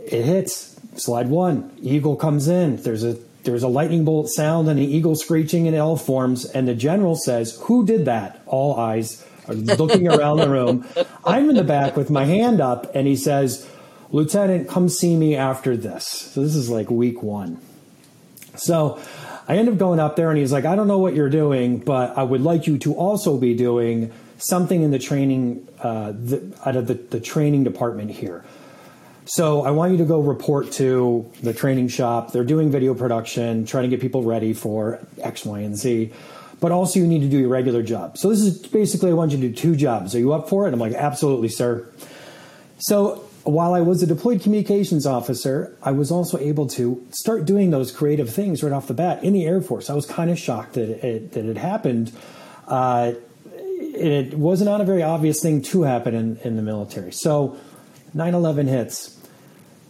it 0.05 0.23
hits. 0.23 0.71
Slide 0.95 1.27
one, 1.27 1.71
eagle 1.81 2.15
comes 2.15 2.47
in. 2.47 2.75
There's 2.75 3.03
a 3.03 3.17
there's 3.43 3.63
a 3.63 3.67
lightning 3.67 4.05
bolt 4.05 4.29
sound 4.29 4.69
and 4.69 4.79
an 4.79 4.85
eagle 4.85 5.15
screeching 5.15 5.65
in 5.65 5.73
L 5.73 5.95
forms, 5.95 6.45
and 6.45 6.67
the 6.67 6.75
general 6.75 7.15
says, 7.15 7.59
Who 7.63 7.85
did 7.85 8.05
that? 8.05 8.41
All 8.45 8.75
eyes 8.75 9.25
are 9.47 9.53
looking 9.53 10.07
around 10.07 10.37
the 10.37 10.49
room. 10.49 10.87
I'm 11.25 11.49
in 11.49 11.55
the 11.55 11.63
back 11.63 11.97
with 11.97 12.09
my 12.09 12.25
hand 12.25 12.61
up, 12.61 12.93
and 12.95 13.07
he 13.07 13.15
says, 13.15 13.69
Lieutenant, 14.11 14.69
come 14.69 14.89
see 14.89 15.15
me 15.15 15.35
after 15.35 15.75
this. 15.75 16.07
So 16.07 16.41
this 16.41 16.55
is 16.55 16.69
like 16.69 16.89
week 16.89 17.23
one. 17.23 17.59
So 18.55 19.01
I 19.47 19.57
end 19.57 19.67
up 19.67 19.77
going 19.77 19.99
up 19.99 20.15
there, 20.15 20.29
and 20.29 20.37
he's 20.37 20.51
like, 20.51 20.65
I 20.65 20.75
don't 20.75 20.87
know 20.87 20.99
what 20.99 21.15
you're 21.15 21.29
doing, 21.29 21.79
but 21.79 22.17
I 22.17 22.23
would 22.23 22.41
like 22.41 22.67
you 22.67 22.77
to 22.79 22.93
also 22.93 23.37
be 23.37 23.55
doing 23.55 24.11
something 24.37 24.81
in 24.81 24.91
the 24.91 24.99
training, 24.99 25.67
uh, 25.79 26.11
the, 26.11 26.55
out 26.65 26.75
of 26.75 26.87
the, 26.87 26.93
the 26.93 27.19
training 27.19 27.63
department 27.63 28.11
here. 28.11 28.45
So 29.25 29.63
I 29.63 29.71
want 29.71 29.93
you 29.93 29.97
to 29.99 30.05
go 30.05 30.19
report 30.19 30.71
to 30.73 31.31
the 31.41 31.53
training 31.53 31.87
shop. 31.87 32.31
They're 32.33 32.43
doing 32.43 32.71
video 32.71 32.93
production, 32.93 33.65
trying 33.65 33.83
to 33.83 33.89
get 33.89 34.01
people 34.01 34.23
ready 34.23 34.53
for 34.53 34.99
X, 35.21 35.45
Y, 35.45 35.59
and 35.59 35.77
Z. 35.77 36.11
But 36.59 36.71
also, 36.71 36.99
you 36.99 37.07
need 37.07 37.21
to 37.21 37.29
do 37.29 37.39
your 37.39 37.49
regular 37.49 37.83
job. 37.83 38.17
So 38.17 38.29
this 38.29 38.39
is 38.39 38.57
basically 38.67 39.09
I 39.09 39.13
want 39.13 39.31
you 39.31 39.37
to 39.37 39.49
do 39.49 39.53
two 39.53 39.75
jobs. 39.75 40.15
Are 40.15 40.19
you 40.19 40.33
up 40.33 40.49
for 40.49 40.67
it? 40.67 40.73
I'm 40.73 40.79
like, 40.79 40.93
absolutely, 40.93 41.49
sir. 41.49 41.87
So 42.79 43.23
while 43.43 43.73
I 43.73 43.81
was 43.81 44.01
a 44.01 44.07
deployed 44.07 44.41
communications 44.41 45.05
officer, 45.05 45.77
I 45.83 45.91
was 45.91 46.11
also 46.11 46.37
able 46.37 46.67
to 46.67 47.05
start 47.11 47.45
doing 47.45 47.71
those 47.71 47.91
creative 47.91 48.29
things 48.29 48.63
right 48.63 48.71
off 48.71 48.87
the 48.87 48.93
bat 48.93 49.23
in 49.23 49.33
the 49.33 49.45
Air 49.45 49.61
Force. 49.61 49.89
I 49.89 49.93
was 49.93 50.05
kind 50.05 50.29
of 50.29 50.39
shocked 50.39 50.73
that 50.73 51.05
it, 51.05 51.33
that 51.33 51.45
it 51.45 51.57
happened. 51.57 52.13
Uh, 52.67 53.13
it 53.45 54.33
was 54.37 54.61
not 54.61 54.81
a 54.81 54.85
very 54.85 55.03
obvious 55.03 55.41
thing 55.41 55.61
to 55.61 55.83
happen 55.83 56.15
in, 56.15 56.37
in 56.37 56.55
the 56.55 56.61
military. 56.61 57.11
So 57.11 57.57
9 58.13 58.33
11 58.33 58.67
hits. 58.67 59.17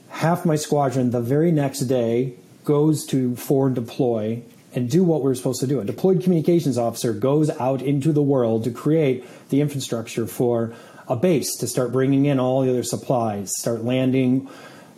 Half 0.10 0.46
my 0.46 0.56
squadron 0.56 1.12
the 1.12 1.20
very 1.20 1.52
next 1.52 1.82
day 1.82 2.36
goes 2.64 3.06
to 3.08 3.36
forward 3.36 3.74
deploy 3.74 4.42
and 4.74 4.90
do 4.90 5.04
what 5.04 5.22
we're 5.22 5.36
supposed 5.36 5.60
to 5.60 5.68
do. 5.68 5.80
A 5.80 5.86
deployed 5.86 6.24
communications 6.24 6.78
officer 6.78 7.14
goes 7.14 7.50
out 7.50 7.82
into 7.82 8.14
the 8.14 8.22
world 8.22 8.64
to 8.64 8.72
create 8.72 9.26
the 9.50 9.60
infrastructure 9.60 10.26
for 10.26 10.74
a 11.08 11.16
base 11.16 11.56
to 11.58 11.68
start 11.68 11.92
bringing 11.92 12.26
in 12.26 12.40
all 12.40 12.62
the 12.62 12.70
other 12.70 12.84
supplies, 12.84 13.52
start 13.58 13.84
landing 13.84 14.50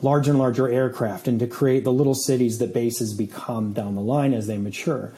larger 0.01 0.31
and 0.31 0.39
larger 0.39 0.69
aircraft, 0.69 1.27
and 1.27 1.39
to 1.39 1.47
create 1.47 1.83
the 1.83 1.91
little 1.91 2.13
cities 2.13 2.59
that 2.59 2.73
bases 2.73 3.15
become 3.15 3.73
down 3.73 3.95
the 3.95 4.01
line 4.01 4.33
as 4.33 4.45
they 4.45 4.57
mature. 4.57 5.11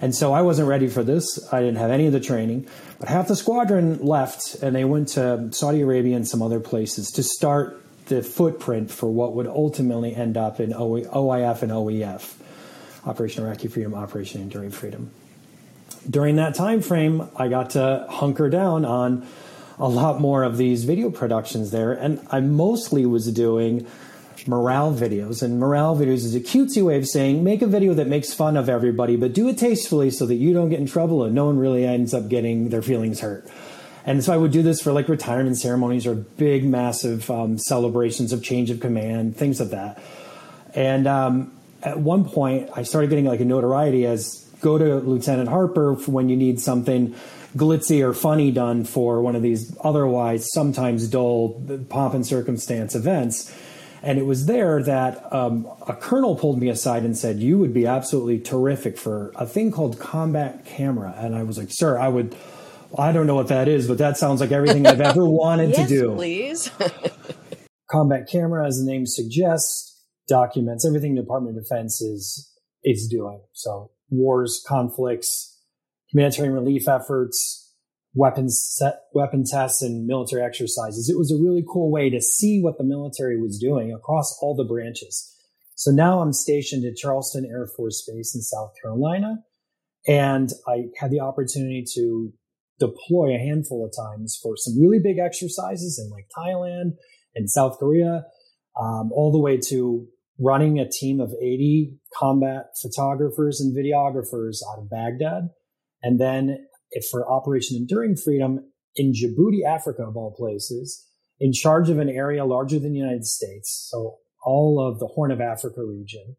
And 0.00 0.14
so 0.14 0.32
I 0.32 0.42
wasn't 0.42 0.68
ready 0.68 0.88
for 0.88 1.04
this. 1.04 1.38
I 1.52 1.60
didn't 1.60 1.76
have 1.76 1.90
any 1.90 2.06
of 2.06 2.12
the 2.12 2.20
training. 2.20 2.66
But 2.98 3.08
half 3.08 3.28
the 3.28 3.36
squadron 3.36 3.98
left 3.98 4.56
and 4.62 4.74
they 4.74 4.84
went 4.84 5.08
to 5.08 5.52
Saudi 5.52 5.82
Arabia 5.82 6.16
and 6.16 6.26
some 6.26 6.42
other 6.42 6.60
places 6.60 7.10
to 7.12 7.22
start 7.22 7.82
the 8.06 8.22
footprint 8.22 8.90
for 8.90 9.10
what 9.10 9.34
would 9.34 9.46
ultimately 9.46 10.14
end 10.14 10.36
up 10.36 10.58
in 10.58 10.72
OIF 10.72 11.62
and 11.62 11.70
OEF, 11.70 12.34
Operation 13.06 13.44
Iraqi 13.44 13.68
Freedom, 13.68 13.94
Operation 13.94 14.40
Enduring 14.40 14.70
Freedom. 14.70 15.10
During 16.08 16.36
that 16.36 16.54
time 16.54 16.80
frame, 16.80 17.28
I 17.36 17.48
got 17.48 17.70
to 17.70 18.06
hunker 18.08 18.48
down 18.48 18.84
on 18.84 19.26
a 19.78 19.88
lot 19.88 20.20
more 20.20 20.42
of 20.42 20.56
these 20.56 20.84
video 20.84 21.10
productions 21.10 21.70
there, 21.70 21.92
and 21.92 22.26
I 22.30 22.40
mostly 22.40 23.06
was 23.06 23.30
doing 23.32 23.86
morale 24.46 24.92
videos. 24.92 25.42
And 25.42 25.58
morale 25.58 25.96
videos 25.96 26.24
is 26.24 26.34
a 26.34 26.40
cutesy 26.40 26.82
way 26.82 26.96
of 26.96 27.06
saying 27.06 27.42
make 27.44 27.62
a 27.62 27.66
video 27.66 27.94
that 27.94 28.06
makes 28.06 28.32
fun 28.32 28.56
of 28.56 28.68
everybody, 28.68 29.16
but 29.16 29.32
do 29.32 29.48
it 29.48 29.58
tastefully 29.58 30.10
so 30.10 30.26
that 30.26 30.36
you 30.36 30.52
don't 30.52 30.68
get 30.68 30.80
in 30.80 30.86
trouble 30.86 31.24
and 31.24 31.34
no 31.34 31.46
one 31.46 31.58
really 31.58 31.84
ends 31.84 32.14
up 32.14 32.28
getting 32.28 32.68
their 32.70 32.82
feelings 32.82 33.20
hurt. 33.20 33.48
And 34.06 34.24
so 34.24 34.32
I 34.32 34.36
would 34.36 34.50
do 34.50 34.62
this 34.62 34.80
for 34.80 34.92
like 34.92 35.08
retirement 35.08 35.58
ceremonies 35.58 36.06
or 36.06 36.14
big, 36.14 36.64
massive 36.64 37.30
um, 37.30 37.58
celebrations 37.58 38.32
of 38.32 38.42
change 38.42 38.70
of 38.70 38.80
command, 38.80 39.36
things 39.36 39.60
like 39.60 39.70
that. 39.70 40.02
And 40.74 41.06
um, 41.06 41.52
at 41.82 41.98
one 41.98 42.24
point, 42.24 42.70
I 42.74 42.82
started 42.82 43.10
getting 43.10 43.26
like 43.26 43.40
a 43.40 43.44
notoriety 43.44 44.06
as 44.06 44.46
go 44.60 44.78
to 44.78 44.96
Lieutenant 44.96 45.48
Harper 45.48 45.94
when 45.94 46.28
you 46.28 46.36
need 46.36 46.60
something 46.60 47.14
glitzy 47.56 48.02
or 48.02 48.14
funny 48.14 48.50
done 48.52 48.84
for 48.84 49.20
one 49.20 49.34
of 49.34 49.42
these 49.42 49.76
otherwise 49.82 50.50
sometimes 50.52 51.08
dull 51.08 51.60
pomp 51.88 52.14
and 52.14 52.24
circumstance 52.24 52.94
events 52.94 53.52
and 54.02 54.18
it 54.18 54.24
was 54.24 54.46
there 54.46 54.82
that 54.82 55.32
um, 55.32 55.68
a 55.86 55.94
colonel 55.94 56.36
pulled 56.36 56.58
me 56.58 56.68
aside 56.68 57.02
and 57.02 57.16
said, 57.16 57.40
You 57.40 57.58
would 57.58 57.74
be 57.74 57.86
absolutely 57.86 58.38
terrific 58.38 58.96
for 58.96 59.32
a 59.36 59.46
thing 59.46 59.70
called 59.70 59.98
combat 59.98 60.64
camera. 60.64 61.14
And 61.16 61.34
I 61.34 61.42
was 61.42 61.58
like, 61.58 61.70
Sir, 61.70 61.98
I 61.98 62.08
would. 62.08 62.34
I 62.98 63.12
don't 63.12 63.28
know 63.28 63.36
what 63.36 63.46
that 63.48 63.68
is, 63.68 63.86
but 63.86 63.98
that 63.98 64.16
sounds 64.16 64.40
like 64.40 64.50
everything 64.50 64.84
I've 64.84 65.00
ever 65.00 65.24
wanted 65.28 65.70
yes, 65.70 65.88
to 65.88 66.00
do. 66.00 66.14
Please. 66.16 66.70
combat 67.90 68.28
camera, 68.28 68.66
as 68.66 68.78
the 68.78 68.84
name 68.90 69.06
suggests, 69.06 70.04
documents 70.28 70.84
everything 70.84 71.14
the 71.14 71.22
Department 71.22 71.56
of 71.56 71.64
Defense 71.64 72.00
is 72.00 72.50
is 72.82 73.06
doing. 73.08 73.42
So 73.52 73.90
wars, 74.08 74.62
conflicts, 74.66 75.58
humanitarian 76.12 76.54
relief 76.54 76.88
efforts, 76.88 77.69
weapons 78.14 78.60
set, 78.76 79.02
weapon 79.14 79.44
tests 79.44 79.82
and 79.82 80.06
military 80.06 80.42
exercises. 80.42 81.08
It 81.08 81.18
was 81.18 81.30
a 81.30 81.40
really 81.40 81.64
cool 81.70 81.90
way 81.90 82.10
to 82.10 82.20
see 82.20 82.60
what 82.60 82.78
the 82.78 82.84
military 82.84 83.40
was 83.40 83.58
doing 83.58 83.92
across 83.92 84.36
all 84.40 84.56
the 84.56 84.64
branches. 84.64 85.34
So 85.76 85.90
now 85.90 86.20
I'm 86.20 86.32
stationed 86.32 86.84
at 86.84 86.96
Charleston 86.96 87.46
Air 87.50 87.66
Force 87.66 88.04
Base 88.06 88.34
in 88.34 88.42
South 88.42 88.72
Carolina. 88.82 89.38
And 90.06 90.50
I 90.66 90.86
had 90.98 91.10
the 91.10 91.20
opportunity 91.20 91.84
to 91.94 92.32
deploy 92.78 93.34
a 93.34 93.38
handful 93.38 93.84
of 93.84 93.92
times 93.94 94.38
for 94.42 94.56
some 94.56 94.80
really 94.80 94.98
big 94.98 95.18
exercises 95.18 95.98
in 96.02 96.10
like 96.10 96.26
Thailand 96.36 96.96
and 97.34 97.48
South 97.48 97.78
Korea, 97.78 98.24
um, 98.80 99.10
all 99.12 99.30
the 99.30 99.38
way 99.38 99.58
to 99.68 100.06
running 100.38 100.78
a 100.78 100.88
team 100.88 101.20
of 101.20 101.32
80 101.40 101.98
combat 102.14 102.66
photographers 102.80 103.60
and 103.60 103.76
videographers 103.76 104.58
out 104.72 104.78
of 104.78 104.90
Baghdad. 104.90 105.50
And 106.02 106.18
then 106.18 106.66
for 107.10 107.30
Operation 107.30 107.76
Enduring 107.76 108.16
Freedom 108.16 108.60
in 108.96 109.12
Djibouti, 109.12 109.64
Africa, 109.66 110.02
of 110.02 110.16
all 110.16 110.34
places, 110.36 111.06
in 111.38 111.52
charge 111.52 111.88
of 111.88 111.98
an 111.98 112.08
area 112.08 112.44
larger 112.44 112.78
than 112.78 112.92
the 112.92 112.98
United 112.98 113.24
States. 113.24 113.88
So 113.90 114.16
all 114.44 114.80
of 114.80 114.98
the 114.98 115.06
Horn 115.06 115.30
of 115.30 115.40
Africa 115.40 115.82
region, 115.84 116.36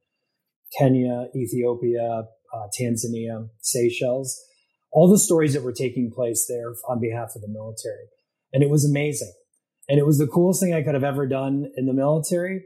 Kenya, 0.77 1.27
Ethiopia, 1.35 2.25
uh, 2.53 2.67
Tanzania, 2.79 3.49
Seychelles, 3.61 4.39
all 4.91 5.09
the 5.09 5.19
stories 5.19 5.53
that 5.53 5.63
were 5.63 5.71
taking 5.71 6.11
place 6.11 6.45
there 6.47 6.73
on 6.89 6.99
behalf 6.99 7.31
of 7.35 7.41
the 7.41 7.47
military. 7.47 8.05
And 8.53 8.61
it 8.61 8.69
was 8.69 8.85
amazing. 8.85 9.33
And 9.87 9.99
it 9.99 10.05
was 10.05 10.17
the 10.17 10.27
coolest 10.27 10.61
thing 10.61 10.73
I 10.73 10.83
could 10.83 10.93
have 10.93 11.03
ever 11.03 11.27
done 11.27 11.71
in 11.75 11.85
the 11.85 11.93
military. 11.93 12.65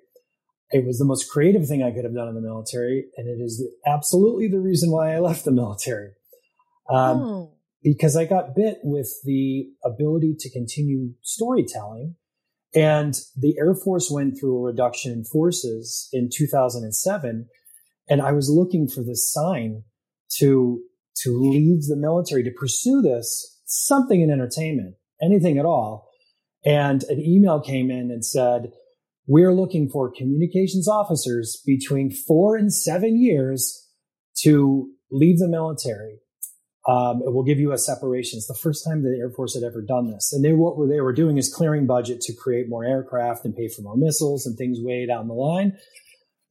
It 0.72 0.86
was 0.86 0.98
the 0.98 1.06
most 1.06 1.30
creative 1.30 1.68
thing 1.68 1.84
I 1.84 1.92
could 1.92 2.04
have 2.04 2.16
done 2.16 2.28
in 2.28 2.36
the 2.36 2.42
military. 2.42 3.06
And 3.18 3.28
it 3.28 3.44
is 3.44 3.64
absolutely 3.86 4.48
the 4.48 4.60
reason 4.60 4.92
why 4.92 5.14
I 5.14 5.20
left 5.20 5.46
the 5.46 5.52
military. 5.52 6.12
Um, 6.90 7.22
oh. 7.22 7.55
Because 7.86 8.18
I 8.18 8.26
got 8.26 8.56
bit 8.56 8.80
with 8.84 9.14
the 9.24 9.70
ability 9.86 10.36
to 10.40 10.50
continue 10.50 11.14
storytelling 11.22 12.16
and 12.76 13.18
the 13.38 13.56
Air 13.58 13.74
Force 13.74 14.12
went 14.12 14.38
through 14.38 14.58
a 14.58 14.62
reduction 14.62 15.14
in 15.14 15.24
forces 15.24 16.10
in 16.12 16.30
2007. 16.32 17.48
And 18.10 18.22
I 18.22 18.34
was 18.34 18.50
looking 18.50 18.90
for 18.90 19.02
this 19.02 19.32
sign 19.32 19.84
to, 20.38 20.82
to 21.24 21.40
leave 21.40 21.84
the 21.84 21.96
military 21.96 22.44
to 22.44 22.52
pursue 22.52 23.02
this, 23.02 23.62
something 23.66 24.20
in 24.20 24.30
entertainment, 24.30 24.96
anything 25.24 25.58
at 25.58 25.66
all. 25.66 26.10
And 26.66 27.04
an 27.06 27.22
email 27.22 27.62
came 27.62 27.90
in 27.90 28.12
and 28.12 28.26
said, 28.26 28.72
we're 29.26 29.54
looking 29.54 29.90
for 29.90 30.12
communications 30.12 30.88
officers 30.88 31.62
between 31.66 32.12
four 32.12 32.58
and 32.58 32.74
seven 32.74 33.20
years 33.20 33.88
to 34.40 34.90
leave 35.10 35.40
the 35.40 35.48
military 35.48 36.20
um, 36.88 37.24
it 37.26 37.34
will 37.34 37.44
give 37.44 37.60
you 37.60 37.72
a 37.72 37.78
separation. 37.78 38.38
It's 38.38 38.48
the 38.48 38.54
first 38.62 38.86
time 38.86 39.02
the 39.02 39.18
Air 39.18 39.32
Force 39.32 39.56
had 39.56 39.64
ever 39.64 39.82
done 39.82 40.12
this. 40.12 40.32
And 40.32 40.46
they, 40.46 40.54
what 40.54 40.76
they 40.88 41.02
were 41.02 41.14
doing 41.14 41.38
is 41.38 41.54
clearing 41.54 41.88
budget 41.88 42.22
to 42.22 42.34
create 42.36 42.70
more 42.70 42.86
aircraft 42.86 43.44
and 43.44 43.56
pay 43.56 43.68
for 43.68 43.82
more 43.82 43.98
missiles 43.98 44.46
and 44.46 44.56
things 44.56 44.78
way 44.80 45.08
down 45.08 45.28
the 45.28 45.34
line. 45.34 45.78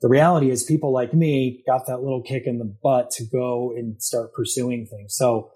The 0.01 0.09
reality 0.09 0.51
is 0.51 0.65
people 0.65 0.93
like 0.93 1.15
me 1.15 1.63
got 1.67 1.87
that 1.87 2.03
little 2.03 2.21
kick 2.21 2.45
in 2.47 2.59
the 2.59 2.77
butt 2.83 3.11
to 3.13 3.25
go 3.25 3.73
and 3.77 4.03
start 4.03 4.35
pursuing 4.35 4.87
things. 4.87 5.15
So 5.17 5.51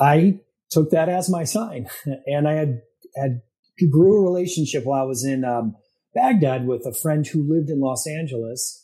I 0.00 0.40
took 0.70 0.90
that 0.90 1.10
as 1.10 1.28
my 1.28 1.44
sign 1.44 1.86
and 2.26 2.48
I 2.48 2.54
had, 2.54 2.80
had 3.14 3.42
grew 3.90 4.18
a 4.18 4.22
relationship 4.22 4.84
while 4.84 5.02
I 5.02 5.06
was 5.06 5.24
in 5.24 5.44
um, 5.44 5.74
Baghdad 6.14 6.66
with 6.66 6.86
a 6.86 6.94
friend 6.94 7.26
who 7.26 7.42
lived 7.42 7.68
in 7.68 7.80
Los 7.80 8.06
Angeles 8.06 8.81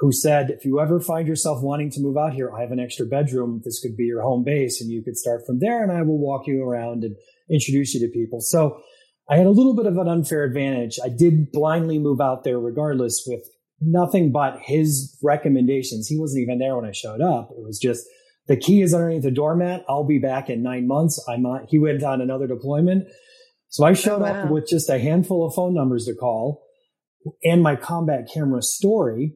who 0.00 0.10
said, 0.12 0.48
if 0.50 0.64
you 0.64 0.80
ever 0.80 0.98
find 0.98 1.28
yourself 1.28 1.62
wanting 1.62 1.90
to 1.90 2.00
move 2.00 2.16
out 2.16 2.32
here, 2.32 2.50
I 2.50 2.62
have 2.62 2.72
an 2.72 2.80
extra 2.80 3.04
bedroom. 3.04 3.60
This 3.62 3.80
could 3.80 3.96
be 3.98 4.04
your 4.04 4.22
home 4.22 4.42
base 4.42 4.80
and 4.80 4.90
you 4.90 5.02
could 5.02 5.16
start 5.16 5.42
from 5.46 5.58
there 5.60 5.82
and 5.82 5.92
I 5.92 6.00
will 6.02 6.18
walk 6.18 6.46
you 6.46 6.64
around 6.64 7.04
and 7.04 7.16
introduce 7.50 7.92
you 7.92 8.00
to 8.00 8.12
people. 8.12 8.40
So 8.40 8.80
I 9.28 9.36
had 9.36 9.46
a 9.46 9.50
little 9.50 9.76
bit 9.76 9.84
of 9.84 9.98
an 9.98 10.08
unfair 10.08 10.44
advantage. 10.44 10.98
I 11.04 11.10
did 11.10 11.52
blindly 11.52 11.98
move 11.98 12.18
out 12.18 12.44
there 12.44 12.58
regardless 12.58 13.24
with 13.26 13.46
nothing 13.82 14.32
but 14.32 14.58
his 14.62 15.18
recommendations. 15.22 16.08
He 16.08 16.18
wasn't 16.18 16.44
even 16.44 16.58
there 16.58 16.76
when 16.76 16.86
I 16.86 16.92
showed 16.92 17.20
up. 17.20 17.50
It 17.50 17.62
was 17.62 17.78
just 17.78 18.02
the 18.48 18.56
key 18.56 18.80
is 18.80 18.94
underneath 18.94 19.22
the 19.22 19.30
doormat. 19.30 19.84
I'll 19.86 20.06
be 20.06 20.18
back 20.18 20.48
in 20.48 20.62
nine 20.62 20.88
months. 20.88 21.22
I'm 21.28 21.44
on, 21.44 21.66
he 21.68 21.78
went 21.78 22.02
on 22.02 22.22
another 22.22 22.46
deployment. 22.46 23.06
So 23.68 23.84
I 23.84 23.92
showed 23.92 24.22
oh, 24.22 24.32
wow. 24.32 24.44
up 24.44 24.50
with 24.50 24.66
just 24.66 24.88
a 24.88 24.98
handful 24.98 25.46
of 25.46 25.54
phone 25.54 25.74
numbers 25.74 26.06
to 26.06 26.14
call 26.14 26.64
and 27.44 27.62
my 27.62 27.76
combat 27.76 28.30
camera 28.32 28.62
story 28.62 29.34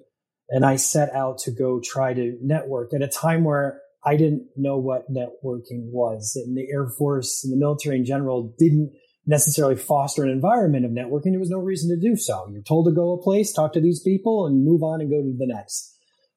and 0.55 0.65
I 0.65 0.77
set 0.77 1.13
out 1.13 1.39
to 1.39 1.51
go 1.51 1.81
try 1.81 2.15
to 2.15 2.39
network 2.41 2.95
at 2.95 3.03
a 3.03 3.09
time 3.09 3.43
where 3.43 3.81
I 4.05 4.17
didn't 4.17 4.47
know 4.57 4.79
what 4.79 5.13
networking 5.13 5.91
was. 5.91 6.41
And 6.47 6.57
the 6.57 6.69
Air 6.73 6.87
Force 6.97 7.43
and 7.43 7.53
the 7.53 7.57
military 7.57 7.97
in 7.97 8.05
general 8.05 8.55
didn't 8.57 8.93
necessarily 9.27 9.75
foster 9.75 10.23
an 10.23 10.31
environment 10.31 10.85
of 10.85 10.93
networking. 10.93 11.33
There 11.33 11.41
was 11.41 11.51
no 11.51 11.59
reason 11.59 11.91
to 11.91 12.01
do 12.01 12.17
so. 12.17 12.47
You're 12.53 12.63
told 12.63 12.87
to 12.87 12.93
go 12.93 13.15
a 13.15 13.21
place, 13.21 13.53
talk 13.53 13.73
to 13.73 13.81
these 13.81 14.01
people, 14.01 14.47
and 14.47 14.65
move 14.65 14.85
on 14.85 15.01
and 15.01 15.11
go 15.11 15.23
to 15.23 15.35
the 15.37 15.53
next. 15.53 15.93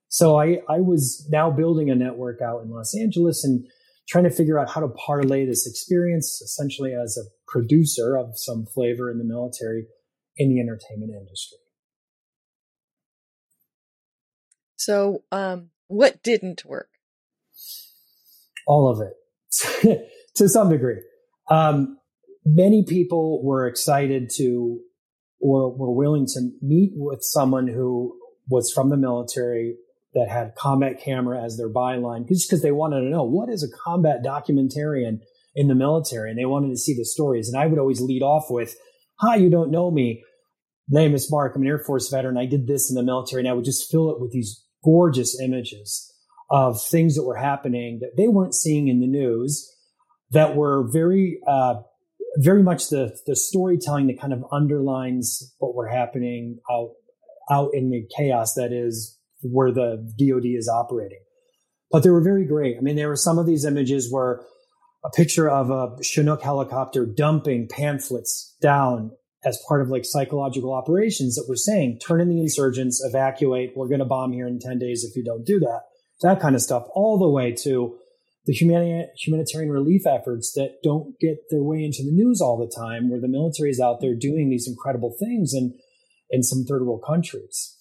So 0.09 0.39
I, 0.39 0.61
I 0.67 0.79
was 0.79 1.27
now 1.31 1.51
building 1.51 1.91
a 1.91 1.95
network 1.95 2.41
out 2.41 2.63
in 2.63 2.71
Los 2.71 2.97
Angeles 2.97 3.43
and 3.43 3.67
trying 4.09 4.23
to 4.23 4.31
figure 4.31 4.57
out 4.57 4.71
how 4.71 4.81
to 4.81 4.87
parlay 4.87 5.45
this 5.45 5.67
experience 5.67 6.41
essentially 6.41 6.95
as 6.95 7.19
a 7.19 7.29
producer 7.47 8.17
of 8.17 8.31
some 8.33 8.65
flavor 8.65 9.11
in 9.11 9.19
the 9.19 9.25
military 9.25 9.85
in 10.37 10.49
the 10.49 10.59
entertainment 10.59 11.11
industry. 11.11 11.59
So, 14.77 15.23
um, 15.31 15.71
what 15.87 16.23
didn't 16.23 16.65
work? 16.65 16.89
All 18.65 18.89
of 18.89 19.01
it, 19.01 20.09
to 20.35 20.49
some 20.49 20.69
degree. 20.69 21.01
Um, 21.49 21.97
many 22.45 22.85
people 22.87 23.43
were 23.43 23.67
excited 23.67 24.29
to, 24.35 24.79
or 25.39 25.75
were 25.75 25.93
willing 25.93 26.25
to 26.27 26.49
meet 26.61 26.91
with 26.95 27.19
someone 27.21 27.67
who 27.67 28.17
was 28.49 28.71
from 28.71 28.89
the 28.89 28.97
military 28.97 29.75
that 30.13 30.29
had 30.29 30.55
combat 30.55 31.01
camera 31.01 31.43
as 31.43 31.57
their 31.57 31.69
byline, 31.69 32.27
just 32.27 32.49
because 32.49 32.61
they 32.61 32.71
wanted 32.71 33.01
to 33.01 33.09
know 33.09 33.23
what 33.23 33.49
is 33.49 33.63
a 33.63 33.83
combat 33.83 34.23
documentarian 34.23 35.19
in 35.55 35.67
the 35.67 35.75
military, 35.75 36.29
and 36.29 36.37
they 36.37 36.45
wanted 36.45 36.69
to 36.69 36.77
see 36.77 36.95
the 36.95 37.05
stories. 37.05 37.49
And 37.49 37.61
I 37.61 37.65
would 37.65 37.79
always 37.79 38.01
lead 38.01 38.21
off 38.21 38.45
with, 38.49 38.75
"Hi, 39.21 39.37
you 39.37 39.49
don't 39.49 39.71
know 39.71 39.89
me." 39.89 40.23
name 40.89 41.13
is 41.13 41.31
Mark. 41.31 41.55
I'm 41.55 41.61
an 41.61 41.67
Air 41.67 41.79
Force 41.79 42.09
veteran. 42.09 42.37
I 42.37 42.45
did 42.45 42.67
this 42.67 42.89
in 42.89 42.95
the 42.95 43.03
military, 43.03 43.41
and 43.41 43.49
I 43.49 43.53
would 43.53 43.65
just 43.65 43.89
fill 43.91 44.11
it 44.11 44.21
with 44.21 44.31
these 44.31 44.63
gorgeous 44.87 45.37
images 45.41 46.13
of 46.49 46.81
things 46.81 47.15
that 47.15 47.25
were 47.25 47.35
happening 47.35 47.99
that 47.99 48.15
they 48.15 48.29
weren't 48.29 48.55
seeing 48.55 48.87
in 48.87 49.01
the 49.01 49.07
news 49.07 49.69
that 50.31 50.55
were 50.55 50.87
very, 50.89 51.39
uh, 51.45 51.75
very 52.37 52.63
much 52.63 52.87
the, 52.87 53.13
the 53.25 53.35
storytelling 53.35 54.07
that 54.07 54.19
kind 54.19 54.31
of 54.31 54.45
underlines 54.49 55.53
what 55.59 55.75
were 55.75 55.89
happening 55.89 56.59
out, 56.71 56.91
out 57.51 57.71
in 57.73 57.89
the 57.89 58.07
chaos 58.15 58.53
that 58.53 58.71
is 58.71 59.19
where 59.41 59.73
the 59.73 59.97
DoD 60.17 60.45
is 60.45 60.69
operating. 60.69 61.19
But 61.91 62.03
they 62.03 62.09
were 62.09 62.23
very 62.23 62.45
great. 62.45 62.77
I 62.77 62.81
mean, 62.81 62.95
there 62.95 63.09
were 63.09 63.17
some 63.17 63.37
of 63.37 63.45
these 63.45 63.65
images 63.65 64.09
where 64.09 64.41
a 65.03 65.09
picture 65.09 65.49
of 65.49 65.69
a 65.69 66.01
Chinook 66.01 66.41
helicopter 66.41 67.05
dumping 67.05 67.67
pamphlets 67.69 68.55
down 68.61 69.11
as 69.47 69.57
part 69.67 69.81
of 69.81 69.89
like 69.89 70.03
psychological 70.03 70.73
operations 70.73 71.35
that 71.35 71.45
we're 71.47 71.55
saying 71.55 71.99
turn 72.05 72.19
in 72.19 72.29
the 72.29 72.41
insurgents, 72.41 73.01
evacuate, 73.03 73.71
we're 73.75 73.87
going 73.87 73.99
to 73.99 74.05
bomb 74.05 74.33
here 74.33 74.47
in 74.47 74.59
10 74.59 74.77
days 74.77 75.05
if 75.05 75.15
you 75.15 75.23
don't 75.23 75.45
do 75.45 75.59
that. 75.59 75.81
That 76.21 76.41
kind 76.41 76.55
of 76.55 76.61
stuff, 76.61 76.83
all 76.93 77.17
the 77.17 77.29
way 77.29 77.55
to 77.63 77.97
the 78.45 78.53
humanitarian 78.53 79.71
relief 79.71 80.07
efforts 80.07 80.53
that 80.53 80.77
don't 80.83 81.19
get 81.19 81.37
their 81.49 81.63
way 81.63 81.83
into 81.83 82.03
the 82.03 82.11
news 82.11 82.41
all 82.41 82.57
the 82.57 82.73
time, 82.75 83.09
where 83.09 83.21
the 83.21 83.27
military 83.27 83.69
is 83.69 83.79
out 83.79 84.01
there 84.01 84.15
doing 84.15 84.49
these 84.49 84.67
incredible 84.67 85.15
things 85.19 85.53
in, 85.53 85.73
in 86.29 86.43
some 86.43 86.65
third 86.65 86.85
world 86.85 87.03
countries. 87.05 87.75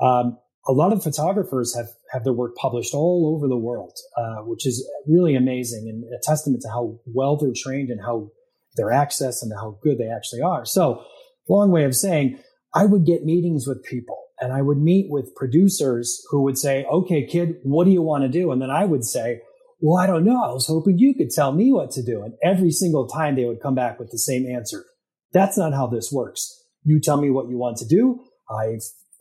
Um, 0.00 0.38
a 0.66 0.72
lot 0.72 0.92
of 0.92 1.02
photographers 1.02 1.76
have, 1.76 1.88
have 2.12 2.24
their 2.24 2.32
work 2.32 2.54
published 2.56 2.94
all 2.94 3.34
over 3.36 3.48
the 3.48 3.56
world, 3.56 3.96
uh, 4.16 4.42
which 4.44 4.66
is 4.66 4.88
really 5.08 5.34
amazing 5.34 5.88
and 5.88 6.04
a 6.04 6.22
testament 6.22 6.62
to 6.62 6.68
how 6.68 7.00
well 7.04 7.36
they're 7.36 7.50
trained 7.54 7.90
and 7.90 8.00
how 8.00 8.30
their 8.76 8.92
access 8.92 9.42
and 9.42 9.52
how 9.52 9.78
good 9.82 9.98
they 9.98 10.08
actually 10.08 10.40
are. 10.40 10.64
So, 10.64 11.04
long 11.48 11.70
way 11.70 11.84
of 11.84 11.94
saying, 11.94 12.38
I 12.74 12.86
would 12.86 13.04
get 13.04 13.24
meetings 13.24 13.66
with 13.66 13.84
people 13.84 14.18
and 14.40 14.52
I 14.52 14.62
would 14.62 14.78
meet 14.78 15.06
with 15.10 15.34
producers 15.34 16.20
who 16.30 16.42
would 16.42 16.58
say, 16.58 16.84
okay, 16.84 17.26
kid, 17.26 17.56
what 17.62 17.84
do 17.84 17.90
you 17.90 18.02
want 18.02 18.24
to 18.24 18.28
do? 18.28 18.50
And 18.50 18.60
then 18.60 18.70
I 18.70 18.84
would 18.84 19.04
say, 19.04 19.40
well, 19.80 20.02
I 20.02 20.06
don't 20.06 20.24
know. 20.24 20.42
I 20.42 20.52
was 20.52 20.66
hoping 20.66 20.98
you 20.98 21.14
could 21.14 21.30
tell 21.30 21.52
me 21.52 21.72
what 21.72 21.90
to 21.92 22.02
do. 22.02 22.22
And 22.22 22.34
every 22.42 22.70
single 22.70 23.06
time 23.06 23.36
they 23.36 23.44
would 23.44 23.60
come 23.60 23.74
back 23.74 23.98
with 23.98 24.10
the 24.10 24.18
same 24.18 24.46
answer. 24.46 24.84
That's 25.32 25.58
not 25.58 25.74
how 25.74 25.86
this 25.86 26.10
works. 26.12 26.64
You 26.84 27.00
tell 27.00 27.20
me 27.20 27.30
what 27.30 27.48
you 27.48 27.58
want 27.58 27.78
to 27.78 27.86
do. 27.86 28.20
I, 28.50 28.78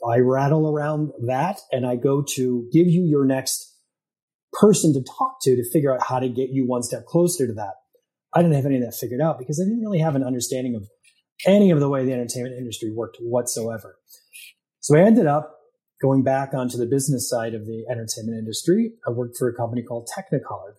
I 0.07 0.19
rattle 0.19 0.69
around 0.69 1.11
that 1.27 1.59
and 1.71 1.85
I 1.85 1.95
go 1.95 2.23
to 2.35 2.69
give 2.71 2.87
you 2.87 3.03
your 3.03 3.25
next 3.25 3.75
person 4.53 4.93
to 4.93 5.03
talk 5.03 5.37
to 5.43 5.55
to 5.55 5.69
figure 5.71 5.93
out 5.93 6.03
how 6.07 6.19
to 6.19 6.29
get 6.29 6.49
you 6.49 6.67
one 6.67 6.83
step 6.83 7.05
closer 7.05 7.47
to 7.47 7.53
that. 7.53 7.73
I 8.33 8.41
didn't 8.41 8.55
have 8.55 8.65
any 8.65 8.77
of 8.77 8.83
that 8.83 8.95
figured 8.95 9.21
out 9.21 9.39
because 9.39 9.59
I 9.59 9.65
didn't 9.65 9.81
really 9.81 9.99
have 9.99 10.15
an 10.15 10.23
understanding 10.23 10.75
of 10.75 10.87
any 11.45 11.71
of 11.71 11.79
the 11.79 11.89
way 11.89 12.05
the 12.05 12.13
entertainment 12.13 12.55
industry 12.57 12.91
worked 12.93 13.17
whatsoever. 13.19 13.97
So 14.79 14.97
I 14.97 15.01
ended 15.01 15.27
up 15.27 15.57
going 16.01 16.23
back 16.23 16.53
onto 16.53 16.77
the 16.77 16.87
business 16.87 17.29
side 17.29 17.53
of 17.53 17.65
the 17.65 17.85
entertainment 17.89 18.37
industry. 18.37 18.93
I 19.07 19.11
worked 19.11 19.37
for 19.37 19.47
a 19.47 19.55
company 19.55 19.83
called 19.83 20.09
Technicolor. 20.17 20.73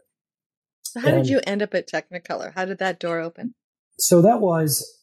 So 0.82 1.00
how 1.00 1.08
and 1.08 1.22
did 1.22 1.30
you 1.30 1.40
end 1.46 1.62
up 1.62 1.74
at 1.74 1.88
Technicolor? 1.88 2.52
How 2.54 2.64
did 2.64 2.78
that 2.78 2.98
door 2.98 3.20
open? 3.20 3.54
So 3.98 4.20
that 4.22 4.40
was 4.40 5.00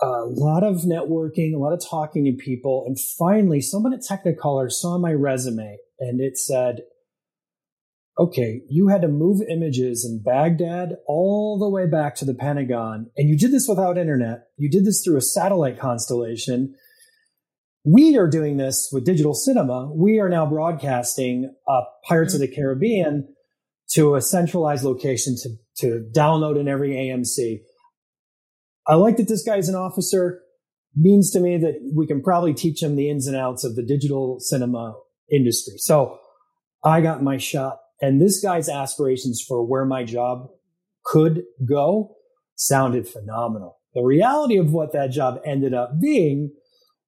a 0.00 0.24
lot 0.26 0.64
of 0.64 0.82
networking, 0.82 1.54
a 1.54 1.58
lot 1.58 1.72
of 1.72 1.82
talking 1.88 2.24
to 2.24 2.32
people. 2.32 2.84
And 2.86 2.96
finally, 3.18 3.60
someone 3.60 3.94
at 3.94 4.00
Technicolor 4.00 4.70
saw 4.70 4.98
my 4.98 5.12
resume 5.12 5.78
and 6.00 6.20
it 6.20 6.36
said, 6.36 6.82
okay, 8.18 8.62
you 8.68 8.88
had 8.88 9.02
to 9.02 9.08
move 9.08 9.40
images 9.48 10.04
in 10.04 10.22
Baghdad 10.22 10.96
all 11.06 11.58
the 11.58 11.68
way 11.68 11.86
back 11.86 12.16
to 12.16 12.24
the 12.24 12.34
Pentagon, 12.34 13.10
and 13.16 13.28
you 13.28 13.38
did 13.38 13.52
this 13.52 13.66
without 13.68 13.96
internet. 13.96 14.48
You 14.56 14.68
did 14.68 14.84
this 14.84 15.02
through 15.04 15.16
a 15.16 15.22
satellite 15.22 15.78
constellation. 15.78 16.74
We 17.84 18.16
are 18.18 18.28
doing 18.28 18.56
this 18.56 18.90
with 18.92 19.06
digital 19.06 19.34
cinema. 19.34 19.90
We 19.94 20.18
are 20.18 20.28
now 20.28 20.46
broadcasting 20.46 21.54
uh, 21.68 21.80
Pirates 22.06 22.34
of 22.34 22.40
the 22.40 22.48
Caribbean 22.48 23.32
to 23.92 24.16
a 24.16 24.20
centralized 24.20 24.84
location 24.84 25.36
to, 25.42 25.50
to 25.78 26.10
download 26.14 26.58
in 26.58 26.68
every 26.68 26.90
AMC. 26.90 27.60
I 28.86 28.94
like 28.94 29.16
that 29.18 29.28
this 29.28 29.44
guy's 29.44 29.68
an 29.68 29.74
officer. 29.74 30.42
Means 30.96 31.30
to 31.32 31.40
me 31.40 31.58
that 31.58 31.92
we 31.94 32.06
can 32.06 32.22
probably 32.22 32.52
teach 32.52 32.82
him 32.82 32.96
the 32.96 33.08
ins 33.08 33.28
and 33.28 33.36
outs 33.36 33.62
of 33.62 33.76
the 33.76 33.84
digital 33.84 34.38
cinema 34.40 34.96
industry. 35.30 35.74
So 35.76 36.18
I 36.82 37.00
got 37.00 37.22
my 37.22 37.36
shot 37.36 37.78
and 38.00 38.20
this 38.20 38.40
guy's 38.40 38.68
aspirations 38.68 39.44
for 39.46 39.64
where 39.64 39.84
my 39.84 40.04
job 40.04 40.48
could 41.04 41.42
go 41.66 42.16
sounded 42.54 43.08
phenomenal. 43.08 43.78
The 43.94 44.02
reality 44.02 44.58
of 44.58 44.72
what 44.72 44.92
that 44.92 45.10
job 45.10 45.40
ended 45.44 45.74
up 45.74 46.00
being 46.00 46.52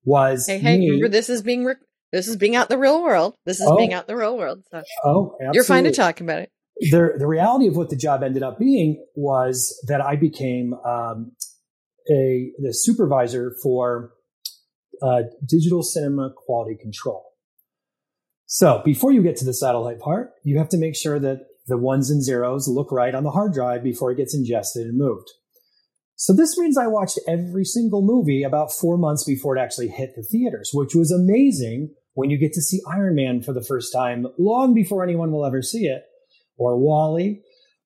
was 0.04 0.46
hey, 0.46 0.58
hey, 0.58 0.78
me, 0.78 0.90
remember 0.90 1.08
this 1.08 1.28
is 1.28 1.42
being 1.42 1.64
re- 1.64 1.74
this 2.12 2.26
is 2.26 2.36
being 2.36 2.56
out 2.56 2.68
the 2.68 2.78
real 2.78 3.02
world. 3.02 3.34
This 3.44 3.60
is 3.60 3.66
oh, 3.68 3.76
being 3.76 3.92
out 3.92 4.06
the 4.06 4.16
real 4.16 4.36
world. 4.36 4.64
So 4.70 4.82
oh, 5.04 5.32
absolutely. 5.34 5.54
you're 5.54 5.64
fine 5.64 5.84
to 5.84 5.92
talk 5.92 6.20
about 6.20 6.40
it. 6.40 6.50
The 6.90 7.12
the 7.18 7.26
reality 7.26 7.68
of 7.68 7.76
what 7.76 7.90
the 7.90 7.96
job 7.96 8.22
ended 8.22 8.42
up 8.42 8.58
being 8.58 9.04
was 9.14 9.78
that 9.86 10.00
I 10.00 10.16
became 10.16 10.74
um, 10.74 11.32
a 12.10 12.52
the 12.58 12.72
supervisor 12.72 13.54
for 13.62 14.12
uh, 15.02 15.22
digital 15.46 15.82
cinema 15.82 16.32
quality 16.34 16.76
control. 16.80 17.29
So 18.52 18.82
before 18.84 19.12
you 19.12 19.22
get 19.22 19.36
to 19.36 19.44
the 19.44 19.54
satellite 19.54 20.00
part, 20.00 20.32
you 20.42 20.58
have 20.58 20.68
to 20.70 20.76
make 20.76 20.96
sure 20.96 21.20
that 21.20 21.46
the 21.68 21.78
ones 21.78 22.10
and 22.10 22.20
zeros 22.20 22.66
look 22.66 22.90
right 22.90 23.14
on 23.14 23.22
the 23.22 23.30
hard 23.30 23.52
drive 23.52 23.84
before 23.84 24.10
it 24.10 24.16
gets 24.16 24.34
ingested 24.34 24.88
and 24.88 24.98
moved. 24.98 25.28
So 26.16 26.32
this 26.32 26.58
means 26.58 26.76
I 26.76 26.88
watched 26.88 27.20
every 27.28 27.64
single 27.64 28.02
movie 28.02 28.42
about 28.42 28.72
four 28.72 28.98
months 28.98 29.22
before 29.22 29.56
it 29.56 29.60
actually 29.60 29.86
hit 29.86 30.16
the 30.16 30.24
theaters, 30.24 30.70
which 30.74 30.96
was 30.96 31.12
amazing 31.12 31.94
when 32.14 32.28
you 32.28 32.38
get 32.38 32.52
to 32.54 32.60
see 32.60 32.80
Iron 32.92 33.14
Man 33.14 33.40
for 33.40 33.52
the 33.52 33.62
first 33.62 33.92
time 33.92 34.26
long 34.36 34.74
before 34.74 35.04
anyone 35.04 35.30
will 35.30 35.46
ever 35.46 35.62
see 35.62 35.86
it, 35.86 36.02
or 36.58 36.76
WALL-E. 36.76 37.42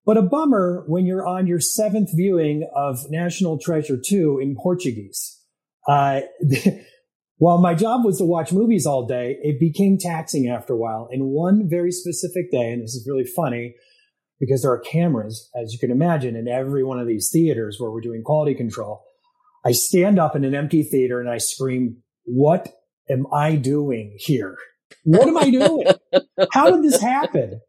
But 0.07 0.17
a 0.17 0.23
bummer 0.23 0.85
when 0.87 1.05
you're 1.05 1.27
on 1.27 1.47
your 1.47 1.61
seventh 1.61 2.09
viewing 2.15 2.67
of 2.75 3.11
National 3.11 3.59
Treasure 3.59 4.01
2 4.03 4.39
in 4.41 4.57
Portuguese. 4.57 5.39
Uh, 5.87 6.23
While 7.39 7.59
my 7.59 7.75
job 7.75 8.05
was 8.05 8.19
to 8.19 8.25
watch 8.25 8.53
movies 8.53 8.87
all 8.87 9.07
day, 9.07 9.37
it 9.43 9.59
became 9.59 9.99
taxing 9.99 10.49
after 10.49 10.75
a 10.75 10.77
while. 10.77 11.09
And 11.11 11.27
one 11.27 11.69
very 11.69 11.91
specific 11.91 12.51
day, 12.51 12.73
and 12.73 12.83
this 12.83 12.95
is 12.95 13.09
really 13.09 13.25
funny 13.25 13.75
because 14.39 14.63
there 14.63 14.73
are 14.73 14.81
cameras, 14.81 15.51
as 15.61 15.73
you 15.73 15.79
can 15.79 15.91
imagine, 15.91 16.37
in 16.37 16.49
every 16.49 16.85
one 16.85 17.01
of 17.01 17.07
these 17.07 17.31
theaters 17.33 17.77
where 17.79 17.91
we're 17.91 18.01
doing 18.01 18.23
quality 18.23 18.55
control. 18.55 19.03
I 19.67 19.73
stand 19.73 20.19
up 20.19 20.37
in 20.37 20.45
an 20.45 20.55
empty 20.55 20.83
theater 20.83 21.21
and 21.21 21.29
I 21.29 21.39
scream, 21.39 22.03
What 22.25 22.73
am 23.11 23.27
I 23.33 23.57
doing 23.57 24.17
here? 24.19 24.57
What 25.05 25.27
am 25.27 25.37
I 25.37 25.51
doing? 25.51 25.87
How 26.53 26.71
did 26.71 26.85
this 26.85 27.01
happen? 27.01 27.61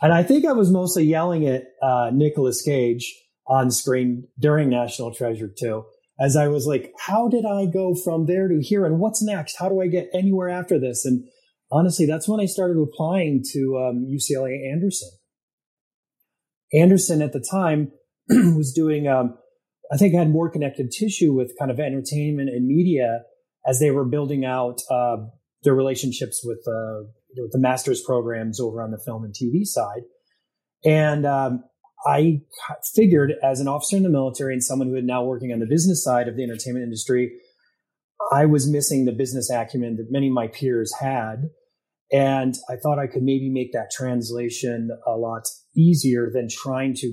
And 0.00 0.12
I 0.12 0.22
think 0.22 0.46
I 0.46 0.52
was 0.52 0.70
mostly 0.70 1.04
yelling 1.04 1.46
at 1.46 1.64
uh, 1.82 2.10
Nicolas 2.12 2.62
Cage 2.62 3.14
on 3.46 3.70
screen 3.70 4.28
during 4.38 4.68
National 4.68 5.12
Treasure 5.12 5.48
2 5.48 5.84
as 6.20 6.36
I 6.36 6.48
was 6.48 6.66
like, 6.66 6.92
how 6.98 7.28
did 7.28 7.44
I 7.44 7.66
go 7.66 7.94
from 7.94 8.26
there 8.26 8.48
to 8.48 8.60
here? 8.60 8.84
And 8.84 8.98
what's 8.98 9.22
next? 9.22 9.56
How 9.58 9.68
do 9.68 9.80
I 9.80 9.86
get 9.86 10.10
anywhere 10.12 10.48
after 10.48 10.78
this? 10.78 11.04
And 11.04 11.24
honestly, 11.70 12.06
that's 12.06 12.28
when 12.28 12.40
I 12.40 12.46
started 12.46 12.76
applying 12.76 13.44
to 13.52 13.78
um, 13.78 14.06
UCLA 14.10 14.70
Anderson. 14.72 15.10
Anderson 16.72 17.22
at 17.22 17.32
the 17.32 17.44
time 17.50 17.92
was 18.28 18.72
doing, 18.72 19.06
um, 19.06 19.38
I 19.92 19.96
think, 19.96 20.14
had 20.14 20.30
more 20.30 20.50
connected 20.50 20.90
tissue 20.90 21.32
with 21.32 21.56
kind 21.58 21.70
of 21.70 21.78
entertainment 21.78 22.50
and 22.50 22.66
media 22.66 23.20
as 23.66 23.78
they 23.78 23.90
were 23.90 24.04
building 24.04 24.44
out 24.44 24.80
uh, 24.90 25.16
their 25.62 25.74
relationships 25.74 26.42
with, 26.44 26.64
uh, 26.66 27.04
with 27.36 27.52
the 27.52 27.58
master's 27.58 28.02
programs 28.02 28.60
over 28.60 28.82
on 28.82 28.90
the 28.90 28.98
film 29.04 29.24
and 29.24 29.34
TV 29.34 29.64
side. 29.64 30.02
And 30.84 31.26
um, 31.26 31.64
I 32.06 32.42
figured 32.94 33.34
as 33.42 33.60
an 33.60 33.68
officer 33.68 33.96
in 33.96 34.02
the 34.02 34.08
military 34.08 34.52
and 34.52 34.62
someone 34.62 34.88
who 34.88 34.94
had 34.94 35.04
now 35.04 35.24
working 35.24 35.52
on 35.52 35.58
the 35.58 35.66
business 35.66 36.02
side 36.02 36.28
of 36.28 36.36
the 36.36 36.44
entertainment 36.44 36.84
industry, 36.84 37.32
I 38.32 38.46
was 38.46 38.70
missing 38.70 39.04
the 39.04 39.12
business 39.12 39.50
acumen 39.50 39.96
that 39.96 40.10
many 40.10 40.28
of 40.28 40.34
my 40.34 40.48
peers 40.48 40.92
had. 41.00 41.50
And 42.10 42.54
I 42.70 42.76
thought 42.76 42.98
I 42.98 43.06
could 43.06 43.22
maybe 43.22 43.50
make 43.50 43.72
that 43.72 43.90
translation 43.90 44.90
a 45.06 45.12
lot 45.12 45.46
easier 45.76 46.30
than 46.32 46.48
trying 46.48 46.94
to 46.94 47.12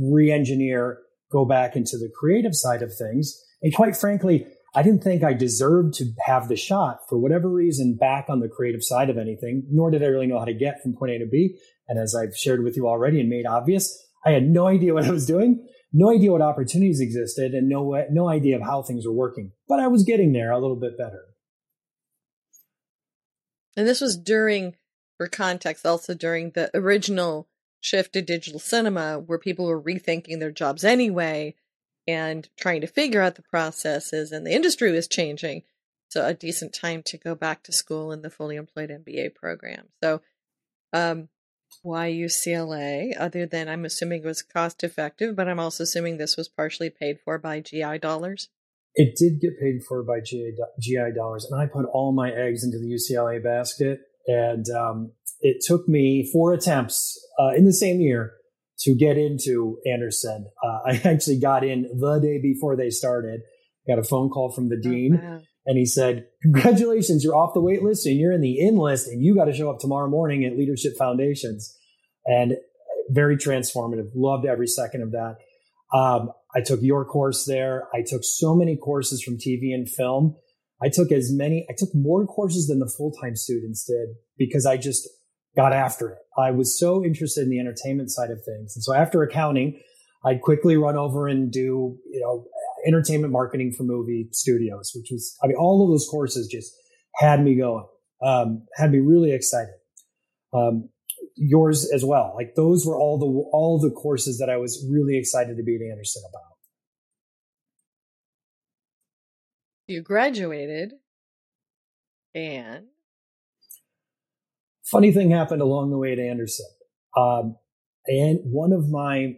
re 0.00 0.32
engineer, 0.32 0.98
go 1.30 1.44
back 1.44 1.76
into 1.76 1.98
the 1.98 2.10
creative 2.14 2.54
side 2.54 2.82
of 2.82 2.92
things. 2.96 3.40
And 3.62 3.74
quite 3.74 3.96
frankly, 3.96 4.46
I 4.74 4.82
didn't 4.82 5.04
think 5.04 5.22
I 5.22 5.34
deserved 5.34 5.94
to 5.94 6.06
have 6.26 6.48
the 6.48 6.56
shot 6.56 6.98
for 7.08 7.16
whatever 7.16 7.48
reason 7.48 7.96
back 7.96 8.26
on 8.28 8.40
the 8.40 8.48
creative 8.48 8.82
side 8.82 9.08
of 9.08 9.18
anything, 9.18 9.68
nor 9.70 9.90
did 9.90 10.02
I 10.02 10.06
really 10.06 10.26
know 10.26 10.38
how 10.40 10.44
to 10.46 10.54
get 10.54 10.82
from 10.82 10.96
point 10.96 11.12
A 11.12 11.18
to 11.20 11.26
B. 11.26 11.56
And 11.86 11.98
as 11.98 12.14
I've 12.14 12.36
shared 12.36 12.64
with 12.64 12.76
you 12.76 12.88
already 12.88 13.20
and 13.20 13.28
made 13.28 13.46
obvious, 13.46 13.96
I 14.24 14.30
had 14.30 14.48
no 14.48 14.66
idea 14.66 14.94
what 14.94 15.04
I 15.04 15.10
was 15.10 15.26
doing, 15.26 15.66
no 15.92 16.10
idea 16.10 16.32
what 16.32 16.42
opportunities 16.42 17.00
existed, 17.00 17.52
and 17.52 17.68
no 17.68 18.04
no 18.10 18.28
idea 18.28 18.56
of 18.56 18.62
how 18.62 18.82
things 18.82 19.06
were 19.06 19.12
working. 19.12 19.52
But 19.68 19.80
I 19.80 19.88
was 19.88 20.04
getting 20.04 20.32
there 20.32 20.50
a 20.50 20.58
little 20.58 20.76
bit 20.76 20.96
better. 20.98 21.24
And 23.76 23.86
this 23.86 24.00
was 24.00 24.16
during, 24.16 24.76
for 25.16 25.26
context, 25.26 25.84
also 25.84 26.14
during 26.14 26.50
the 26.50 26.70
original 26.74 27.48
shift 27.80 28.12
to 28.14 28.22
digital 28.22 28.60
cinema, 28.60 29.18
where 29.18 29.38
people 29.38 29.66
were 29.66 29.80
rethinking 29.80 30.38
their 30.38 30.52
jobs 30.52 30.84
anyway 30.84 31.54
and 32.06 32.48
trying 32.56 32.80
to 32.82 32.86
figure 32.86 33.20
out 33.20 33.34
the 33.34 33.42
processes, 33.42 34.30
and 34.32 34.46
the 34.46 34.52
industry 34.52 34.92
was 34.92 35.08
changing. 35.08 35.62
So 36.08 36.24
a 36.24 36.34
decent 36.34 36.72
time 36.72 37.02
to 37.04 37.18
go 37.18 37.34
back 37.34 37.62
to 37.64 37.72
school 37.72 38.12
in 38.12 38.22
the 38.22 38.30
fully 38.30 38.56
employed 38.56 38.90
MBA 38.90 39.34
program. 39.34 39.88
So 40.02 40.20
um, 40.92 41.28
why 41.82 42.10
UCLA, 42.10 43.12
other 43.18 43.46
than 43.46 43.68
I'm 43.68 43.84
assuming 43.84 44.22
it 44.22 44.26
was 44.26 44.42
cost 44.42 44.84
effective, 44.84 45.36
but 45.36 45.48
I'm 45.48 45.60
also 45.60 45.84
assuming 45.84 46.16
this 46.16 46.36
was 46.36 46.48
partially 46.48 46.90
paid 46.90 47.18
for 47.24 47.38
by 47.38 47.60
GI 47.60 47.98
dollars? 47.98 48.48
It 48.94 49.16
did 49.16 49.40
get 49.40 49.58
paid 49.60 49.82
for 49.88 50.02
by 50.04 50.20
GI, 50.24 50.56
GI 50.80 51.12
dollars, 51.16 51.46
and 51.50 51.60
I 51.60 51.66
put 51.66 51.86
all 51.86 52.12
my 52.12 52.30
eggs 52.30 52.62
into 52.62 52.78
the 52.78 52.86
UCLA 52.86 53.42
basket. 53.42 54.00
And 54.26 54.64
um, 54.70 55.12
it 55.40 55.58
took 55.66 55.88
me 55.88 56.28
four 56.32 56.52
attempts 56.52 57.18
uh, 57.38 57.50
in 57.56 57.64
the 57.66 57.72
same 57.72 58.00
year 58.00 58.32
to 58.80 58.94
get 58.94 59.18
into 59.18 59.78
Anderson. 59.86 60.46
Uh, 60.62 60.78
I 60.86 61.00
actually 61.04 61.40
got 61.40 61.64
in 61.64 61.82
the 61.82 62.18
day 62.20 62.40
before 62.40 62.76
they 62.76 62.90
started. 62.90 63.40
Got 63.86 63.98
a 63.98 64.04
phone 64.04 64.30
call 64.30 64.50
from 64.52 64.68
the 64.70 64.76
oh, 64.76 64.90
dean. 64.90 65.20
Oh, 65.22 65.26
wow. 65.26 65.40
And 65.66 65.78
he 65.78 65.86
said, 65.86 66.26
Congratulations, 66.42 67.24
you're 67.24 67.36
off 67.36 67.54
the 67.54 67.60
wait 67.60 67.82
list 67.82 68.06
and 68.06 68.18
you're 68.18 68.32
in 68.32 68.40
the 68.40 68.58
in 68.60 68.76
list, 68.76 69.08
and 69.08 69.22
you 69.22 69.34
got 69.34 69.46
to 69.46 69.54
show 69.54 69.70
up 69.70 69.78
tomorrow 69.78 70.08
morning 70.08 70.44
at 70.44 70.58
Leadership 70.58 70.94
Foundations. 70.98 71.76
And 72.26 72.54
very 73.10 73.36
transformative. 73.36 74.10
Loved 74.14 74.46
every 74.46 74.66
second 74.66 75.02
of 75.02 75.12
that. 75.12 75.36
Um, 75.96 76.30
I 76.54 76.60
took 76.60 76.80
your 76.82 77.04
course 77.04 77.44
there. 77.46 77.88
I 77.94 78.02
took 78.06 78.22
so 78.24 78.54
many 78.54 78.76
courses 78.76 79.22
from 79.22 79.36
TV 79.36 79.74
and 79.74 79.88
film. 79.88 80.36
I 80.82 80.88
took 80.88 81.12
as 81.12 81.32
many, 81.32 81.66
I 81.70 81.74
took 81.76 81.90
more 81.94 82.26
courses 82.26 82.66
than 82.66 82.80
the 82.80 82.92
full 82.96 83.12
time 83.22 83.36
students 83.36 83.84
did 83.84 84.16
because 84.36 84.66
I 84.66 84.76
just 84.76 85.08
got 85.56 85.72
after 85.72 86.10
it. 86.10 86.18
I 86.36 86.50
was 86.50 86.78
so 86.78 87.04
interested 87.04 87.44
in 87.44 87.50
the 87.50 87.60
entertainment 87.60 88.10
side 88.10 88.30
of 88.30 88.44
things. 88.44 88.74
And 88.74 88.82
so 88.82 88.92
after 88.92 89.22
accounting, 89.22 89.80
I'd 90.24 90.40
quickly 90.40 90.76
run 90.76 90.96
over 90.96 91.28
and 91.28 91.52
do, 91.52 91.96
you 92.10 92.20
know, 92.20 92.44
entertainment 92.86 93.32
marketing 93.32 93.72
for 93.72 93.84
movie 93.84 94.28
studios, 94.32 94.92
which 94.94 95.08
was, 95.10 95.36
I 95.42 95.46
mean, 95.46 95.56
all 95.56 95.82
of 95.82 95.90
those 95.90 96.06
courses 96.10 96.48
just 96.48 96.72
had 97.16 97.42
me 97.42 97.56
going, 97.56 97.86
um, 98.22 98.66
had 98.76 98.92
me 98.92 98.98
really 98.98 99.32
excited. 99.32 99.74
Um, 100.52 100.88
yours 101.36 101.90
as 101.92 102.04
well. 102.04 102.32
Like 102.36 102.54
those 102.54 102.86
were 102.86 102.96
all 102.96 103.18
the, 103.18 103.26
all 103.26 103.80
the 103.80 103.90
courses 103.90 104.38
that 104.38 104.48
I 104.48 104.56
was 104.56 104.86
really 104.90 105.18
excited 105.18 105.56
to 105.56 105.62
be 105.62 105.76
at 105.76 105.82
Anderson 105.82 106.22
about. 106.30 106.42
You 109.86 110.02
graduated 110.02 110.92
and 112.34 112.86
funny 114.84 115.12
thing 115.12 115.30
happened 115.30 115.62
along 115.62 115.90
the 115.90 115.98
way 115.98 116.12
at 116.12 116.18
Anderson. 116.18 116.66
Um, 117.16 117.56
and 118.06 118.40
one 118.44 118.72
of 118.72 118.88
my 118.88 119.36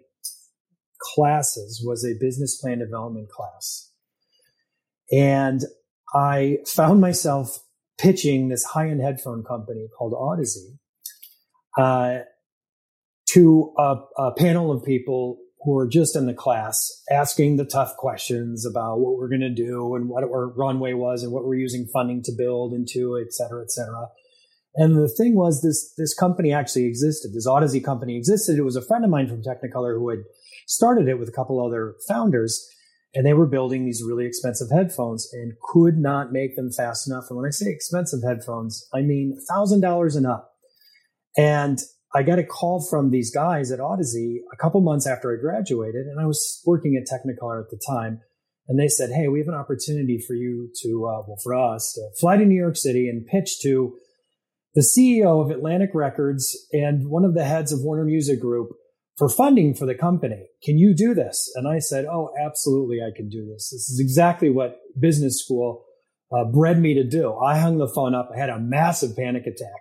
classes 1.01 1.83
was 1.85 2.05
a 2.05 2.19
business 2.19 2.57
plan 2.61 2.79
development 2.79 3.29
class. 3.29 3.91
And 5.13 5.63
I 6.15 6.59
found 6.67 7.01
myself 7.01 7.59
pitching 7.99 8.49
this 8.49 8.65
high 8.65 8.89
end 8.89 9.01
headphone 9.01 9.43
company 9.43 9.89
called 9.97 10.13
Audeze 10.13 10.79
uh, 11.79 12.25
to 13.31 13.73
a, 13.79 13.97
a, 14.19 14.33
panel 14.33 14.71
of 14.71 14.85
people 14.85 15.39
who 15.61 15.73
were 15.73 15.89
just 15.89 16.15
in 16.15 16.27
the 16.27 16.35
class 16.35 17.03
asking 17.11 17.57
the 17.57 17.65
tough 17.65 17.97
questions 17.97 18.67
about 18.67 19.01
what 19.01 19.17
we're 19.17 19.29
going 19.29 19.41
to 19.41 19.51
do 19.51 19.95
and 19.95 20.09
what 20.09 20.25
our 20.25 20.49
runway 20.49 20.93
was 20.93 21.23
and 21.23 21.33
what 21.33 21.45
we're 21.45 21.57
using 21.57 21.89
funding 21.93 22.23
to 22.23 22.33
build 22.37 22.73
into, 22.73 23.19
et 23.19 23.33
cetera, 23.33 23.63
et 23.63 23.71
cetera. 23.71 24.09
And 24.77 24.95
the 24.95 25.09
thing 25.09 25.35
was, 25.35 25.63
this 25.63 25.95
this 25.97 26.15
company 26.15 26.53
actually 26.53 26.85
existed. 26.85 27.33
This 27.33 27.47
Audeze 27.47 27.83
company 27.83 28.17
existed. 28.17 28.59
It 28.59 28.63
was 28.63 28.77
a 28.77 28.83
friend 28.83 29.05
of 29.05 29.11
mine 29.11 29.27
from 29.27 29.43
Technicolor 29.43 29.95
who 29.95 30.11
had 30.11 30.25
started 30.67 31.09
it 31.09 31.19
with 31.19 31.31
a 31.31 31.33
couple 31.33 31.65
other 31.65 31.95
founders, 32.07 32.69
and 33.15 33.25
they 33.25 33.33
were 33.33 33.47
building 33.47 33.87
these 33.87 34.03
really 34.07 34.27
expensive 34.27 34.69
headphones 34.71 35.29
and 35.33 35.55
could 35.63 35.97
not 35.97 36.31
make 36.31 36.57
them 36.57 36.71
fast 36.71 37.09
enough. 37.09 37.25
And 37.31 37.39
when 37.39 37.47
I 37.47 37.51
say 37.51 37.71
expensive 37.71 38.21
headphones, 38.23 38.87
I 38.93 39.01
mean 39.01 39.39
thousand 39.49 39.81
dollars 39.81 40.15
and 40.15 40.27
up. 40.27 40.53
And 41.39 41.79
I 42.15 42.23
got 42.23 42.39
a 42.39 42.45
call 42.45 42.87
from 42.89 43.11
these 43.11 43.31
guys 43.31 43.73
at 43.73 43.79
Audeze 43.79 44.37
a 44.53 44.57
couple 44.57 44.83
months 44.83 45.07
after 45.07 45.33
I 45.33 45.41
graduated, 45.41 46.07
and 46.07 46.21
I 46.21 46.27
was 46.27 46.63
working 46.67 46.97
at 46.97 47.09
Technicolor 47.09 47.63
at 47.63 47.71
the 47.71 47.81
time. 47.89 48.21
And 48.69 48.79
they 48.79 48.89
said, 48.89 49.09
"Hey, 49.11 49.29
we 49.29 49.39
have 49.39 49.49
an 49.49 49.55
opportunity 49.55 50.19
for 50.19 50.35
you 50.35 50.69
to, 50.83 51.07
uh, 51.07 51.23
well, 51.27 51.39
for 51.43 51.55
us 51.55 51.93
to 51.95 52.03
fly 52.21 52.37
to 52.37 52.45
New 52.45 52.61
York 52.61 52.77
City 52.77 53.09
and 53.09 53.25
pitch 53.25 53.61
to." 53.63 53.97
The 54.77 54.83
CEO 54.83 55.43
of 55.43 55.51
Atlantic 55.51 55.91
Records 55.95 56.55
and 56.71 57.09
one 57.09 57.25
of 57.25 57.35
the 57.35 57.45
heads 57.45 57.73
of 57.73 57.81
Warner 57.81 58.05
Music 58.05 58.39
Group 58.39 58.73
for 59.17 59.27
funding 59.27 59.75
for 59.75 59.87
the 59.87 59.95
company. 59.95 60.49
Can 60.63 60.77
you 60.77 60.95
do 60.95 61.15
this? 61.15 61.51
And 61.55 61.67
I 61.67 61.79
said, 61.79 62.05
Oh, 62.05 62.31
absolutely, 62.39 62.99
I 63.01 63.11
can 63.17 63.31
do 63.31 63.47
this. 63.47 63.71
This 63.71 63.89
is 63.89 63.99
exactly 63.99 64.51
what 64.51 64.77
business 65.01 65.43
school 65.43 65.87
uh, 66.31 66.45
bred 66.45 66.79
me 66.79 66.93
to 66.93 67.05
do. 67.05 67.35
I 67.39 67.59
hung 67.59 67.79
the 67.79 67.89
phone 67.89 68.15
up. 68.15 68.31
I 68.35 68.39
had 68.39 68.51
a 68.51 68.61
massive 68.61 69.17
panic 69.17 69.47
attack. 69.47 69.81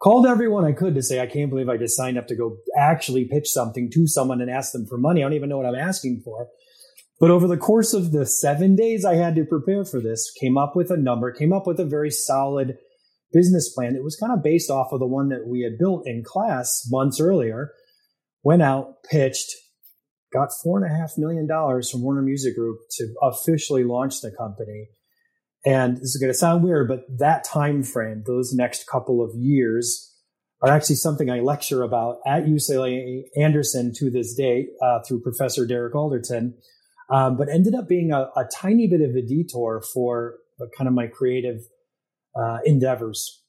Called 0.00 0.26
everyone 0.26 0.64
I 0.64 0.72
could 0.72 0.94
to 0.94 1.02
say, 1.02 1.20
I 1.20 1.26
can't 1.26 1.50
believe 1.50 1.68
I 1.68 1.76
just 1.76 1.94
signed 1.94 2.16
up 2.16 2.26
to 2.28 2.36
go 2.36 2.56
actually 2.78 3.26
pitch 3.26 3.48
something 3.50 3.90
to 3.92 4.06
someone 4.06 4.40
and 4.40 4.50
ask 4.50 4.72
them 4.72 4.86
for 4.86 4.96
money. 4.96 5.20
I 5.20 5.24
don't 5.24 5.34
even 5.34 5.50
know 5.50 5.58
what 5.58 5.66
I'm 5.66 5.74
asking 5.74 6.22
for. 6.24 6.48
But 7.18 7.30
over 7.30 7.46
the 7.46 7.58
course 7.58 7.92
of 7.92 8.12
the 8.12 8.24
seven 8.24 8.74
days 8.74 9.04
I 9.04 9.16
had 9.16 9.34
to 9.34 9.44
prepare 9.44 9.84
for 9.84 10.00
this, 10.00 10.32
came 10.40 10.56
up 10.56 10.74
with 10.74 10.90
a 10.90 10.96
number, 10.96 11.30
came 11.30 11.52
up 11.52 11.66
with 11.66 11.78
a 11.78 11.84
very 11.84 12.10
solid 12.10 12.78
business 13.32 13.72
plan. 13.72 13.96
It 13.96 14.04
was 14.04 14.16
kind 14.16 14.32
of 14.32 14.42
based 14.42 14.70
off 14.70 14.92
of 14.92 15.00
the 15.00 15.06
one 15.06 15.28
that 15.28 15.46
we 15.46 15.62
had 15.62 15.78
built 15.78 16.06
in 16.06 16.24
class 16.24 16.86
months 16.90 17.20
earlier. 17.20 17.72
Went 18.42 18.62
out, 18.62 19.02
pitched, 19.08 19.54
got 20.32 20.48
four 20.62 20.82
and 20.82 20.90
a 20.90 20.96
half 20.96 21.12
million 21.18 21.46
dollars 21.46 21.90
from 21.90 22.02
Warner 22.02 22.22
Music 22.22 22.56
Group 22.56 22.78
to 22.92 23.14
officially 23.22 23.84
launch 23.84 24.20
the 24.20 24.30
company. 24.30 24.88
And 25.64 25.98
this 25.98 26.14
is 26.14 26.18
going 26.18 26.32
to 26.32 26.38
sound 26.38 26.64
weird, 26.64 26.88
but 26.88 27.04
that 27.18 27.44
time 27.44 27.82
frame, 27.82 28.22
those 28.26 28.54
next 28.54 28.86
couple 28.86 29.22
of 29.22 29.34
years, 29.34 30.06
are 30.62 30.70
actually 30.70 30.96
something 30.96 31.30
I 31.30 31.40
lecture 31.40 31.82
about 31.82 32.18
at 32.26 32.44
UCLA 32.44 33.22
Anderson 33.36 33.92
to 33.96 34.10
this 34.10 34.34
day 34.34 34.68
uh, 34.82 35.00
through 35.06 35.20
Professor 35.22 35.66
Derek 35.66 35.94
Alderton. 35.94 36.54
Um, 37.10 37.36
but 37.36 37.48
ended 37.48 37.74
up 37.74 37.88
being 37.88 38.12
a, 38.12 38.30
a, 38.36 38.48
tiny 38.54 38.86
bit 38.86 39.00
of 39.00 39.16
a 39.16 39.22
detour 39.22 39.82
for 39.92 40.36
uh, 40.60 40.66
kind 40.76 40.86
of 40.86 40.94
my 40.94 41.08
creative 41.08 41.62
uh, 42.40 42.58
endeavors. 42.64 43.42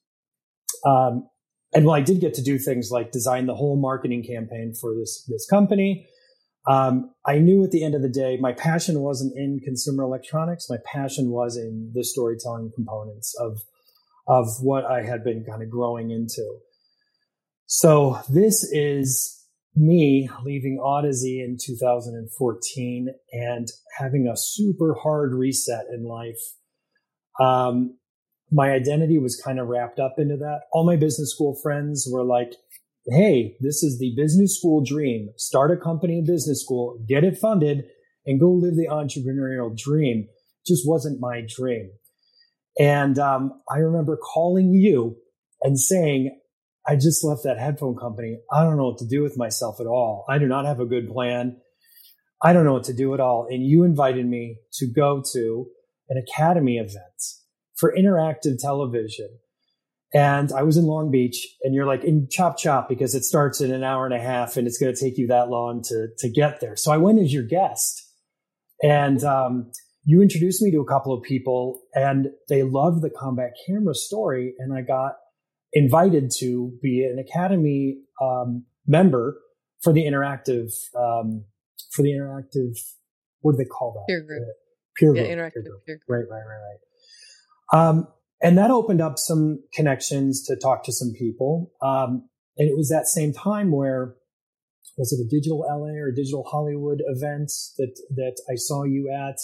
Um, 0.86 1.27
and 1.73 1.86
while 1.86 1.97
I 1.97 2.01
did 2.01 2.19
get 2.19 2.34
to 2.36 2.41
do 2.41 2.58
things 2.58 2.89
like 2.91 3.12
design 3.12 3.45
the 3.45 3.56
whole 3.56 3.80
marketing 3.80 4.23
campaign 4.23 4.73
for 4.80 4.93
this 4.93 5.25
this 5.27 5.47
company, 5.49 6.08
um, 6.67 7.12
I 7.25 7.39
knew 7.39 7.63
at 7.63 7.71
the 7.71 7.84
end 7.84 7.95
of 7.95 8.01
the 8.01 8.10
day 8.10 8.38
my 8.39 8.54
passion 8.54 8.99
wasn't 8.99 9.38
in 9.38 9.60
consumer 9.63 10.04
electronics. 10.04 10.69
My 10.69 10.77
passion 10.86 11.32
was 11.32 11.58
in 11.58 11.91
the 11.93 12.04
storytelling 12.04 12.71
components 12.75 13.36
of 13.39 13.62
of 14.27 14.47
what 14.62 14.86
I 14.86 15.04
had 15.04 15.23
been 15.23 15.43
kind 15.43 15.63
of 15.63 15.69
growing 15.69 16.12
into. 16.12 16.60
So 17.65 18.19
this 18.30 18.63
is 18.71 19.41
me 19.75 20.30
leaving 20.43 20.77
Audeze 20.84 21.23
in 21.23 21.58
2014 21.63 23.08
and 23.32 23.67
having 23.97 24.27
a 24.27 24.38
super 24.38 24.95
hard 25.01 25.34
reset 25.34 25.86
in 25.93 26.04
life. 26.04 26.39
Um, 27.39 27.97
my 28.51 28.71
identity 28.71 29.17
was 29.17 29.41
kind 29.41 29.59
of 29.59 29.67
wrapped 29.67 29.99
up 29.99 30.15
into 30.17 30.37
that. 30.37 30.61
All 30.73 30.85
my 30.85 30.97
business 30.97 31.31
school 31.31 31.57
friends 31.61 32.07
were 32.11 32.23
like, 32.23 32.53
Hey, 33.07 33.55
this 33.61 33.81
is 33.81 33.97
the 33.97 34.13
business 34.15 34.57
school 34.57 34.83
dream. 34.83 35.29
Start 35.37 35.71
a 35.71 35.77
company 35.77 36.19
in 36.19 36.25
business 36.25 36.61
school, 36.61 37.03
get 37.07 37.23
it 37.23 37.37
funded 37.37 37.85
and 38.25 38.39
go 38.39 38.51
live 38.51 38.75
the 38.75 38.87
entrepreneurial 38.87 39.75
dream. 39.75 40.27
Just 40.67 40.87
wasn't 40.87 41.19
my 41.19 41.41
dream. 41.47 41.91
And 42.77 43.17
um, 43.17 43.53
I 43.69 43.77
remember 43.77 44.17
calling 44.17 44.73
you 44.73 45.17
and 45.63 45.79
saying, 45.79 46.37
I 46.87 46.95
just 46.95 47.23
left 47.23 47.41
that 47.43 47.59
headphone 47.59 47.95
company. 47.95 48.39
I 48.51 48.63
don't 48.63 48.77
know 48.77 48.89
what 48.89 48.99
to 48.99 49.07
do 49.07 49.23
with 49.23 49.37
myself 49.37 49.79
at 49.79 49.87
all. 49.87 50.25
I 50.29 50.37
do 50.37 50.47
not 50.47 50.65
have 50.65 50.79
a 50.79 50.85
good 50.85 51.09
plan. 51.09 51.57
I 52.43 52.53
don't 52.53 52.65
know 52.65 52.73
what 52.73 52.85
to 52.85 52.93
do 52.93 53.13
at 53.13 53.19
all. 53.19 53.47
And 53.49 53.65
you 53.65 53.83
invited 53.83 54.25
me 54.25 54.57
to 54.73 54.87
go 54.87 55.23
to 55.33 55.67
an 56.09 56.23
academy 56.27 56.77
event 56.77 57.40
for 57.82 57.94
interactive 57.98 58.60
television. 58.60 59.28
And 60.13 60.52
I 60.54 60.62
was 60.62 60.78
in 60.78 60.86
Long 60.86 61.10
Beach 61.10 61.48
and 61.63 61.74
you're 61.74 61.88
like 61.88 62.04
in 62.04 62.28
chop 62.30 62.58
chop 62.58 62.88
because 62.88 63.15
it 63.15 63.24
starts 63.24 63.60
in 63.60 63.74
an 63.74 63.84
hour 63.84 64.06
and 64.06 64.13
a 64.13 64.20
half 64.20 64.56
and 64.56 64.67
it's 64.67 64.78
going 64.78 64.94
to 64.94 65.00
take 65.00 65.17
you 65.17 65.28
that 65.28 65.50
long 65.50 65.82
to, 65.86 66.10
to 66.20 66.30
get 66.30 66.60
there. 66.62 66.76
So 66.76 66.91
I 66.91 66.98
went 66.98 67.20
as 67.20 67.34
your 67.34 67.44
guest 67.44 68.08
and, 68.84 69.24
um, 69.24 69.72
you 70.04 70.22
introduced 70.22 70.62
me 70.62 70.72
to 70.72 70.80
a 70.80 70.86
couple 70.86 71.13
of 71.13 71.24
people 71.24 71.82
and 71.94 72.28
they 72.50 72.63
loved 72.63 73.02
the 73.02 73.10
combat 73.10 73.52
camera 73.65 73.96
story. 73.96 74.54
And 74.60 74.74
I 74.74 74.82
got 74.82 75.13
invited 75.74 76.32
to 76.39 76.78
be 76.82 77.04
an 77.04 77.20
Academy, 77.20 77.98
um, 78.22 78.65
member 78.86 79.39
for 79.82 79.94
the 79.94 80.04
interactive, 80.04 80.72
um, 80.96 81.46
for 81.91 82.02
the 82.02 82.10
interactive, 82.10 82.78
what 83.41 83.54
do 83.54 83.58
they 83.58 83.65
call 83.65 83.94
that? 83.94 84.12
Peer 84.12 84.22
group. 84.22 84.41
Uh, 84.41 84.52
peer 84.98 85.13
group. 85.13 85.26
Yeah, 85.26 85.36
interactive 85.36 85.54
peer 85.54 85.63
group. 85.63 85.86
Peer 85.86 85.96
group. 85.98 86.10
Right, 86.10 86.36
right, 86.36 86.46
right, 86.46 86.58
right. 86.58 86.80
Um, 87.71 88.07
and 88.41 88.57
that 88.57 88.71
opened 88.71 89.01
up 89.01 89.17
some 89.17 89.63
connections 89.73 90.43
to 90.47 90.55
talk 90.55 90.84
to 90.86 90.91
some 90.91 91.13
people. 91.17 91.71
Um, 91.81 92.27
and 92.57 92.67
it 92.69 92.75
was 92.75 92.89
that 92.89 93.07
same 93.07 93.34
time 93.34 93.71
where 93.71 94.15
was 94.97 95.13
it 95.13 95.23
a 95.23 95.29
digital 95.29 95.60
LA 95.60 95.99
or 95.99 96.12
digital 96.12 96.43
Hollywood 96.43 97.01
event 97.07 97.51
that 97.77 97.99
that 98.15 98.41
I 98.49 98.55
saw 98.55 98.84
you 98.84 99.10
at? 99.10 99.38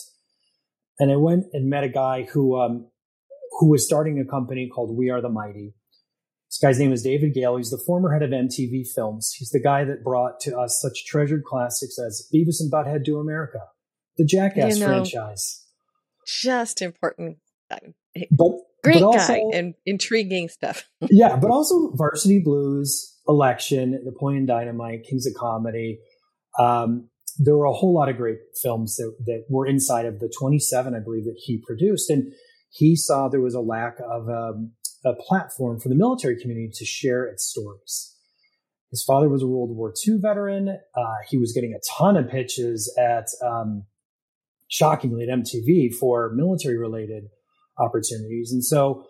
And 0.99 1.11
I 1.11 1.15
went 1.15 1.45
and 1.53 1.69
met 1.69 1.83
a 1.83 1.89
guy 1.89 2.23
who 2.23 2.59
um, 2.59 2.87
who 3.59 3.69
was 3.69 3.85
starting 3.85 4.19
a 4.19 4.29
company 4.29 4.69
called 4.73 4.97
We 4.97 5.09
Are 5.09 5.21
the 5.21 5.29
Mighty. 5.29 5.73
This 6.49 6.59
guy's 6.61 6.79
name 6.79 6.93
is 6.93 7.03
David 7.03 7.33
Gale. 7.33 7.57
He's 7.57 7.71
the 7.71 7.81
former 7.85 8.13
head 8.13 8.23
of 8.23 8.29
MTV 8.29 8.87
Films. 8.95 9.33
He's 9.37 9.49
the 9.49 9.61
guy 9.61 9.83
that 9.83 10.03
brought 10.03 10.39
to 10.41 10.57
us 10.57 10.79
such 10.81 11.05
treasured 11.05 11.43
classics 11.43 11.97
as 11.99 12.27
Beavis 12.33 12.61
and 12.61 12.71
Butthead 12.71 13.03
to 13.05 13.19
America, 13.19 13.59
the 14.17 14.25
Jackass 14.25 14.75
you 14.75 14.79
know, 14.79 14.87
franchise. 14.87 15.65
Just 16.25 16.81
important 16.81 17.37
but 18.31 18.51
great 18.83 19.01
but 19.01 19.03
also, 19.03 19.33
guy 19.33 19.41
and 19.53 19.73
intriguing 19.85 20.49
stuff. 20.49 20.83
yeah, 21.09 21.35
but 21.35 21.51
also 21.51 21.91
Varsity 21.95 22.39
Blues, 22.39 23.17
Election, 23.27 23.99
Napoleon 24.03 24.45
Dynamite, 24.45 25.03
Kings 25.03 25.25
of 25.25 25.33
Comedy. 25.33 25.99
Um, 26.59 27.09
there 27.39 27.55
were 27.55 27.65
a 27.65 27.73
whole 27.73 27.93
lot 27.93 28.09
of 28.09 28.17
great 28.17 28.39
films 28.61 28.95
that, 28.95 29.13
that 29.25 29.45
were 29.49 29.67
inside 29.67 30.05
of 30.05 30.19
the 30.19 30.31
27, 30.39 30.95
I 30.95 30.99
believe, 30.99 31.25
that 31.25 31.35
he 31.37 31.61
produced. 31.65 32.09
And 32.09 32.33
he 32.69 32.95
saw 32.95 33.27
there 33.27 33.41
was 33.41 33.53
a 33.53 33.61
lack 33.61 33.97
of 33.99 34.27
um, 34.27 34.71
a 35.05 35.13
platform 35.13 35.79
for 35.79 35.89
the 35.89 35.95
military 35.95 36.39
community 36.39 36.71
to 36.73 36.85
share 36.85 37.25
its 37.25 37.45
stories. 37.45 38.15
His 38.89 39.03
father 39.03 39.29
was 39.29 39.43
a 39.43 39.47
World 39.47 39.75
War 39.75 39.93
II 40.07 40.17
veteran. 40.19 40.69
Uh, 40.69 41.15
he 41.29 41.37
was 41.37 41.51
getting 41.51 41.73
a 41.73 41.81
ton 41.97 42.15
of 42.15 42.29
pitches 42.29 42.93
at, 42.97 43.27
um, 43.45 43.83
shockingly, 44.69 45.23
at 45.23 45.39
MTV 45.39 45.93
for 45.93 46.31
military 46.33 46.77
related 46.77 47.25
opportunities. 47.79 48.51
And 48.51 48.63
so 48.63 49.05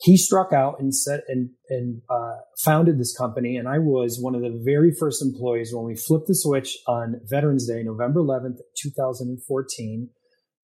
he 0.00 0.16
struck 0.16 0.52
out 0.52 0.76
and 0.78 0.94
set 0.94 1.22
and 1.28 1.50
and 1.68 2.02
uh, 2.08 2.36
founded 2.64 2.98
this 2.98 3.16
company. 3.16 3.56
And 3.56 3.68
I 3.68 3.78
was 3.78 4.18
one 4.20 4.34
of 4.34 4.42
the 4.42 4.60
very 4.64 4.92
first 4.98 5.22
employees 5.22 5.72
when 5.74 5.84
we 5.84 5.96
flipped 5.96 6.28
the 6.28 6.34
switch 6.34 6.78
on 6.86 7.20
Veterans 7.28 7.66
Day, 7.66 7.82
November 7.82 8.20
11th, 8.20 8.58
2014, 8.80 10.10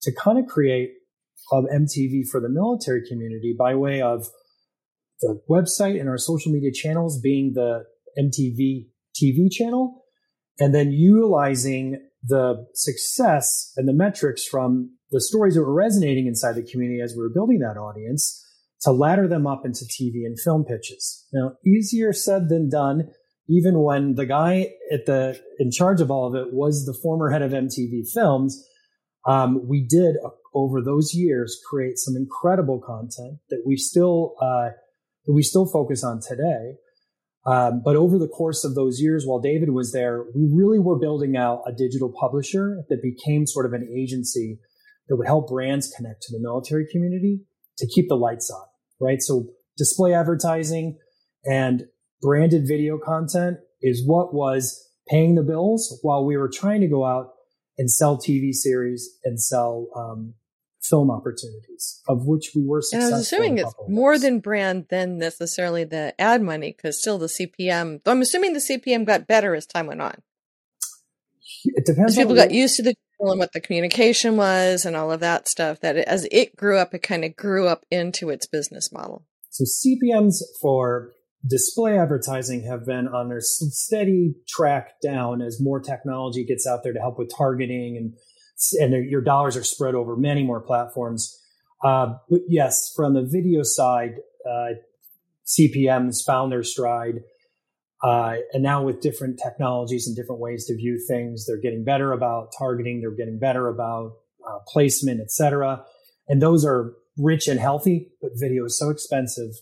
to 0.02 0.12
kind 0.12 0.38
of 0.38 0.46
create 0.46 0.90
of 1.52 1.64
MTV 1.64 2.28
for 2.30 2.40
the 2.40 2.48
military 2.48 3.02
community 3.06 3.54
by 3.58 3.74
way 3.74 4.00
of 4.00 4.26
the 5.20 5.40
website 5.48 6.00
and 6.00 6.08
our 6.08 6.18
social 6.18 6.52
media 6.52 6.70
channels 6.72 7.20
being 7.20 7.52
the 7.54 7.84
MTV 8.18 8.86
TV 9.20 9.50
channel, 9.50 10.04
and 10.58 10.74
then 10.74 10.90
utilizing 10.90 12.00
the 12.22 12.66
success 12.74 13.72
and 13.76 13.86
the 13.86 13.92
metrics 13.92 14.46
from 14.46 14.93
the 15.10 15.20
stories 15.20 15.54
that 15.54 15.62
were 15.62 15.74
resonating 15.74 16.26
inside 16.26 16.54
the 16.54 16.68
community 16.70 17.00
as 17.00 17.14
we 17.16 17.22
were 17.22 17.32
building 17.32 17.60
that 17.60 17.78
audience 17.78 18.40
to 18.82 18.92
ladder 18.92 19.26
them 19.26 19.46
up 19.46 19.64
into 19.64 19.84
TV 19.84 20.26
and 20.26 20.38
film 20.38 20.64
pitches. 20.64 21.26
Now, 21.32 21.52
easier 21.66 22.12
said 22.12 22.48
than 22.48 22.68
done, 22.68 23.08
even 23.48 23.80
when 23.80 24.14
the 24.14 24.26
guy 24.26 24.68
at 24.92 25.06
the 25.06 25.40
in 25.58 25.70
charge 25.70 26.00
of 26.00 26.10
all 26.10 26.26
of 26.26 26.34
it 26.34 26.52
was 26.52 26.84
the 26.84 26.98
former 27.02 27.30
head 27.30 27.42
of 27.42 27.52
MTV 27.52 28.10
Films. 28.12 28.62
Um, 29.26 29.66
we 29.66 29.86
did 29.88 30.16
uh, 30.24 30.30
over 30.54 30.82
those 30.82 31.14
years 31.14 31.58
create 31.68 31.98
some 31.98 32.14
incredible 32.14 32.78
content 32.78 33.38
that 33.48 33.62
we 33.66 33.76
still 33.76 34.34
uh, 34.40 34.68
that 35.26 35.32
we 35.32 35.42
still 35.42 35.66
focus 35.66 36.04
on 36.04 36.20
today. 36.20 36.76
Um, 37.46 37.82
but 37.84 37.96
over 37.96 38.18
the 38.18 38.28
course 38.28 38.64
of 38.64 38.74
those 38.74 39.00
years, 39.00 39.24
while 39.26 39.40
David 39.40 39.70
was 39.70 39.92
there, 39.92 40.24
we 40.34 40.48
really 40.50 40.78
were 40.78 40.98
building 40.98 41.36
out 41.36 41.62
a 41.66 41.72
digital 41.72 42.12
publisher 42.18 42.84
that 42.88 43.02
became 43.02 43.46
sort 43.46 43.66
of 43.66 43.74
an 43.74 43.86
agency 43.94 44.58
that 45.08 45.16
would 45.16 45.26
help 45.26 45.48
brands 45.48 45.92
connect 45.96 46.22
to 46.22 46.32
the 46.32 46.42
military 46.42 46.86
community 46.90 47.40
to 47.78 47.86
keep 47.86 48.08
the 48.08 48.14
lights 48.16 48.50
on, 48.50 48.66
right? 49.00 49.20
So 49.20 49.48
display 49.76 50.14
advertising 50.14 50.98
and 51.44 51.84
branded 52.22 52.62
video 52.66 52.98
content 52.98 53.58
is 53.82 54.02
what 54.06 54.32
was 54.32 54.88
paying 55.08 55.34
the 55.34 55.42
bills 55.42 55.98
while 56.02 56.24
we 56.24 56.36
were 56.36 56.48
trying 56.48 56.80
to 56.80 56.88
go 56.88 57.04
out 57.04 57.32
and 57.76 57.90
sell 57.90 58.16
TV 58.16 58.52
series 58.52 59.18
and 59.24 59.40
sell 59.40 59.88
um, 59.94 60.34
film 60.82 61.10
opportunities, 61.10 62.00
of 62.08 62.26
which 62.26 62.52
we 62.54 62.64
were 62.64 62.80
successful. 62.80 63.06
And 63.06 63.14
I 63.14 63.18
was 63.18 63.26
assuming 63.26 63.58
it's 63.58 63.74
more 63.88 64.18
than 64.18 64.40
brand 64.40 64.86
than 64.90 65.18
necessarily 65.18 65.84
the 65.84 66.18
ad 66.20 66.42
money, 66.42 66.74
because 66.76 67.00
still 67.00 67.18
the 67.18 67.26
CPM. 67.26 68.00
I'm 68.06 68.22
assuming 68.22 68.52
the 68.52 68.60
CPM 68.60 69.04
got 69.04 69.26
better 69.26 69.54
as 69.54 69.66
time 69.66 69.86
went 69.86 70.02
on. 70.02 70.22
It 71.64 71.86
depends. 71.86 72.16
people 72.16 72.34
got 72.34 72.50
used 72.50 72.76
to 72.76 72.82
the 72.82 72.94
and 73.30 73.38
what 73.38 73.52
the 73.52 73.60
communication 73.60 74.36
was 74.36 74.84
and 74.84 74.96
all 74.96 75.10
of 75.10 75.20
that 75.20 75.48
stuff. 75.48 75.80
That 75.80 75.96
it, 75.96 76.08
as 76.08 76.26
it 76.30 76.56
grew 76.56 76.78
up, 76.78 76.94
it 76.94 77.02
kind 77.02 77.24
of 77.24 77.36
grew 77.36 77.66
up 77.66 77.84
into 77.90 78.30
its 78.30 78.46
business 78.46 78.92
model. 78.92 79.24
So 79.50 79.64
CPMs 79.64 80.42
for 80.60 81.12
display 81.48 81.98
advertising 81.98 82.64
have 82.64 82.86
been 82.86 83.06
on 83.06 83.28
their 83.28 83.40
steady 83.40 84.34
track 84.48 85.00
down 85.02 85.42
as 85.42 85.60
more 85.60 85.80
technology 85.80 86.44
gets 86.44 86.66
out 86.66 86.82
there 86.82 86.92
to 86.92 87.00
help 87.00 87.18
with 87.18 87.30
targeting 87.36 87.96
and 87.96 88.14
and 88.80 89.10
your 89.10 89.20
dollars 89.20 89.56
are 89.56 89.64
spread 89.64 89.94
over 89.94 90.16
many 90.16 90.44
more 90.44 90.60
platforms. 90.60 91.40
Uh, 91.82 92.14
but 92.30 92.40
yes, 92.48 92.92
from 92.94 93.14
the 93.14 93.22
video 93.22 93.62
side, 93.62 94.12
uh, 94.48 94.74
CPMs 95.46 96.24
found 96.24 96.50
their 96.52 96.62
stride. 96.62 97.20
Uh, 98.04 98.36
and 98.52 98.62
now 98.62 98.82
with 98.82 99.00
different 99.00 99.40
technologies 99.42 100.06
and 100.06 100.14
different 100.14 100.40
ways 100.40 100.66
to 100.66 100.76
view 100.76 101.02
things, 101.08 101.46
they're 101.46 101.60
getting 101.60 101.84
better 101.84 102.12
about 102.12 102.52
targeting. 102.56 103.00
They're 103.00 103.10
getting 103.10 103.38
better 103.38 103.66
about 103.68 104.12
uh, 104.46 104.58
placement, 104.68 105.22
etc. 105.22 105.82
And 106.28 106.42
those 106.42 106.66
are 106.66 106.92
rich 107.16 107.48
and 107.48 107.58
healthy, 107.58 108.10
but 108.20 108.32
video 108.34 108.66
is 108.66 108.78
so 108.78 108.90
expensive 108.90 109.52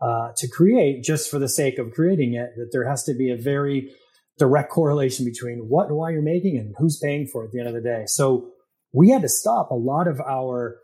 uh, 0.00 0.28
to 0.36 0.48
create 0.48 1.04
just 1.04 1.30
for 1.30 1.38
the 1.38 1.48
sake 1.48 1.78
of 1.78 1.92
creating 1.92 2.32
it 2.34 2.50
that 2.56 2.70
there 2.72 2.88
has 2.88 3.04
to 3.04 3.14
be 3.14 3.30
a 3.30 3.36
very 3.36 3.90
direct 4.38 4.70
correlation 4.70 5.24
between 5.24 5.66
what 5.68 5.88
and 5.88 5.96
why 5.96 6.10
you're 6.10 6.22
making 6.22 6.56
and 6.56 6.74
who's 6.78 6.98
paying 6.98 7.26
for 7.26 7.44
it 7.44 7.48
at 7.48 7.52
the 7.52 7.58
end 7.58 7.68
of 7.68 7.74
the 7.74 7.80
day. 7.80 8.04
So 8.06 8.50
we 8.92 9.10
had 9.10 9.22
to 9.22 9.28
stop 9.28 9.70
a 9.70 9.74
lot 9.74 10.08
of 10.08 10.20
our 10.20 10.78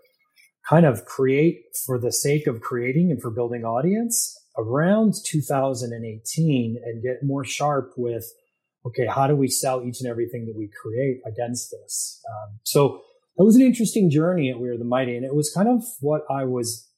kind 0.68 0.84
of 0.84 1.04
create 1.06 1.62
for 1.86 1.98
the 1.98 2.12
sake 2.12 2.46
of 2.46 2.60
creating 2.60 3.10
and 3.10 3.20
for 3.20 3.30
building 3.30 3.64
audience 3.64 4.39
around 4.56 5.14
2018 5.26 6.80
and 6.84 7.02
get 7.02 7.22
more 7.22 7.44
sharp 7.44 7.92
with 7.96 8.24
okay 8.86 9.06
how 9.06 9.26
do 9.26 9.36
we 9.36 9.48
sell 9.48 9.82
each 9.82 10.00
and 10.00 10.08
everything 10.08 10.46
that 10.46 10.56
we 10.56 10.68
create 10.82 11.20
against 11.26 11.70
this? 11.70 12.22
Um, 12.30 12.58
so 12.64 13.00
it 13.38 13.42
was 13.42 13.56
an 13.56 13.62
interesting 13.62 14.10
journey 14.10 14.50
at 14.50 14.58
we 14.58 14.68
are 14.68 14.78
the 14.78 14.84
mighty 14.84 15.16
and 15.16 15.24
it 15.24 15.34
was 15.34 15.52
kind 15.54 15.68
of 15.68 15.82
what 16.00 16.22
i 16.30 16.44
was 16.44 16.88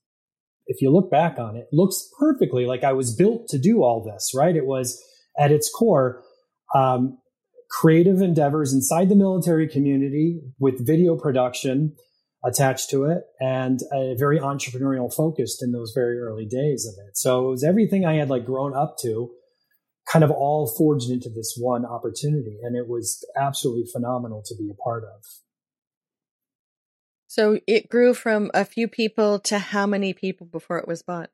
if 0.67 0.81
you 0.81 0.91
look 0.91 1.11
back 1.11 1.39
on 1.39 1.57
it 1.57 1.67
looks 1.73 2.09
perfectly 2.19 2.67
like 2.67 2.83
i 2.83 2.93
was 2.93 3.15
built 3.15 3.49
to 3.49 3.59
do 3.59 3.83
all 3.83 4.03
this 4.03 4.33
right? 4.35 4.57
It 4.57 4.67
was 4.67 5.01
at 5.39 5.51
its 5.51 5.71
core 5.71 6.23
um, 6.75 7.19
creative 7.71 8.21
endeavors 8.21 8.73
inside 8.73 9.09
the 9.09 9.17
military 9.17 9.69
community 9.69 10.41
with 10.59 10.87
video 10.87 11.17
production 11.17 11.95
attached 12.45 12.91
to 12.91 13.05
it 13.05 13.23
and 13.41 13.81
a 13.93 14.15
very 14.19 14.39
entrepreneurial 14.39 15.13
focused 15.13 15.63
in 15.63 15.73
those 15.73 15.93
very 15.95 16.19
early 16.19 16.45
days 16.45 16.87
of 16.87 16.95
it. 17.07 17.17
So 17.17 17.47
it 17.47 17.51
was 17.51 17.65
everything 17.65 18.05
I 18.05 18.15
had 18.15 18.31
like 18.31 18.45
grown 18.45 18.75
up 18.75 18.97
to 19.03 19.31
kind 20.11 20.25
of 20.25 20.31
all 20.31 20.67
forged 20.67 21.09
into 21.11 21.29
this 21.29 21.57
one 21.59 21.87
opportunity. 21.87 22.59
And 22.63 22.77
it 22.77 22.89
was 22.89 23.25
absolutely 23.37 23.85
phenomenal 23.93 24.43
to 24.47 24.57
be 24.57 24.71
a 24.71 24.75
part 24.75 25.05
of. 25.05 25.23
So 27.29 27.61
it 27.67 27.89
grew 27.89 28.13
from 28.13 28.51
a 28.53 28.65
few 28.65 28.89
people 28.89 29.39
to 29.41 29.59
how 29.59 29.87
many 29.87 30.13
people 30.13 30.47
before 30.47 30.79
it 30.79 30.89
was 30.89 31.03
bought? 31.03 31.31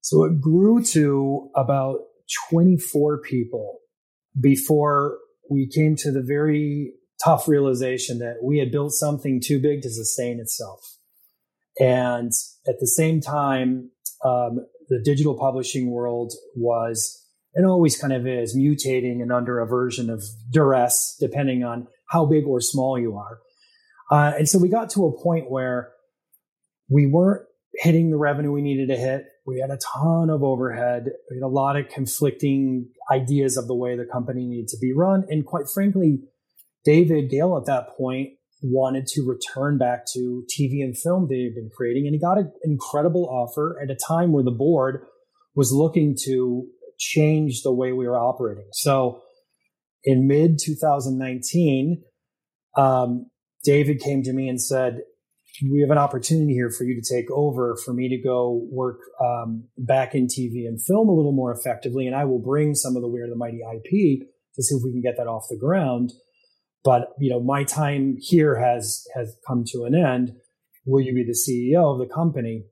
So 0.00 0.24
it 0.24 0.40
grew 0.40 0.82
to 0.92 1.50
about 1.56 2.00
24 2.50 3.22
people 3.22 3.78
before 4.38 5.18
we 5.50 5.66
came 5.66 5.96
to 5.96 6.12
the 6.12 6.22
very 6.22 6.92
tough 7.24 7.48
realization 7.48 8.18
that 8.18 8.38
we 8.42 8.58
had 8.58 8.70
built 8.70 8.92
something 8.92 9.40
too 9.40 9.60
big 9.60 9.82
to 9.82 9.90
sustain 9.90 10.40
itself. 10.40 10.80
And 11.80 12.30
at 12.66 12.80
the 12.80 12.86
same 12.86 13.20
time, 13.20 13.90
um, 14.24 14.66
the 14.88 15.00
digital 15.02 15.38
publishing 15.38 15.90
world 15.90 16.32
was 16.56 17.18
and 17.54 17.66
always 17.66 17.98
kind 17.98 18.12
of 18.12 18.26
is 18.26 18.56
mutating 18.56 19.20
and 19.20 19.32
under 19.32 19.60
a 19.60 19.66
version 19.66 20.08
of 20.08 20.22
duress, 20.50 21.16
depending 21.20 21.64
on 21.64 21.86
how 22.08 22.24
big 22.24 22.46
or 22.46 22.60
small 22.60 22.98
you 22.98 23.16
are. 23.16 23.38
Uh, 24.10 24.36
and 24.36 24.48
so 24.48 24.58
we 24.58 24.68
got 24.68 24.90
to 24.90 25.06
a 25.06 25.22
point 25.22 25.50
where 25.50 25.92
we 26.88 27.06
weren't 27.06 27.46
hitting 27.74 28.10
the 28.10 28.16
revenue 28.16 28.52
we 28.52 28.62
needed 28.62 28.88
to 28.88 28.96
hit. 28.96 29.26
We 29.46 29.60
had 29.60 29.70
a 29.70 29.78
ton 29.78 30.30
of 30.30 30.42
overhead. 30.42 31.10
We 31.30 31.36
had 31.36 31.44
a 31.44 31.48
lot 31.48 31.76
of 31.76 31.88
conflicting 31.88 32.88
ideas 33.10 33.56
of 33.56 33.66
the 33.66 33.74
way 33.74 33.96
the 33.96 34.04
company 34.04 34.46
needed 34.46 34.68
to 34.68 34.78
be 34.78 34.92
run. 34.92 35.24
And 35.28 35.44
quite 35.44 35.64
frankly, 35.72 36.20
David 36.84 37.30
Gale 37.30 37.56
at 37.56 37.66
that 37.66 37.96
point 37.96 38.30
wanted 38.62 39.06
to 39.06 39.22
return 39.22 39.76
back 39.76 40.04
to 40.14 40.44
TV 40.48 40.82
and 40.82 40.96
film 40.96 41.26
they 41.28 41.42
had 41.42 41.54
been 41.54 41.70
creating. 41.74 42.06
And 42.06 42.14
he 42.14 42.20
got 42.20 42.38
an 42.38 42.52
incredible 42.62 43.28
offer 43.28 43.78
at 43.82 43.90
a 43.90 43.98
time 44.08 44.32
where 44.32 44.44
the 44.44 44.52
board 44.52 45.04
was 45.54 45.72
looking 45.72 46.16
to 46.24 46.66
change 46.98 47.62
the 47.62 47.72
way 47.72 47.92
we 47.92 48.06
were 48.06 48.18
operating. 48.18 48.68
So 48.72 49.20
in 50.04 50.26
mid 50.26 50.58
2019, 50.64 52.02
um, 52.76 53.26
David 53.64 54.00
came 54.00 54.22
to 54.22 54.32
me 54.32 54.48
and 54.48 54.60
said, 54.60 55.00
we 55.70 55.80
have 55.80 55.90
an 55.90 55.98
opportunity 55.98 56.54
here 56.54 56.70
for 56.70 56.84
you 56.84 57.00
to 57.00 57.14
take 57.14 57.30
over, 57.30 57.76
for 57.84 57.92
me 57.92 58.08
to 58.08 58.16
go 58.16 58.66
work 58.70 58.98
um, 59.20 59.64
back 59.76 60.14
in 60.14 60.26
TV 60.26 60.66
and 60.66 60.82
film 60.82 61.08
a 61.08 61.12
little 61.12 61.32
more 61.32 61.52
effectively. 61.52 62.06
And 62.06 62.16
I 62.16 62.24
will 62.24 62.38
bring 62.38 62.74
some 62.74 62.96
of 62.96 63.02
the 63.02 63.08
We 63.08 63.20
Are 63.20 63.28
the 63.28 63.36
Mighty 63.36 63.60
IP 63.60 64.26
to 64.54 64.62
see 64.62 64.74
if 64.74 64.82
we 64.82 64.92
can 64.92 65.02
get 65.02 65.16
that 65.18 65.26
off 65.26 65.44
the 65.50 65.58
ground. 65.58 66.12
But 66.84 67.08
you 67.18 67.30
know, 67.30 67.40
my 67.40 67.64
time 67.64 68.16
here 68.18 68.58
has 68.58 69.04
has 69.14 69.36
come 69.46 69.64
to 69.68 69.84
an 69.84 69.94
end. 69.94 70.32
Will 70.84 71.00
you 71.00 71.14
be 71.14 71.24
the 71.24 71.32
CEO 71.32 71.92
of 71.92 71.98
the 71.98 72.12
company? 72.12 72.64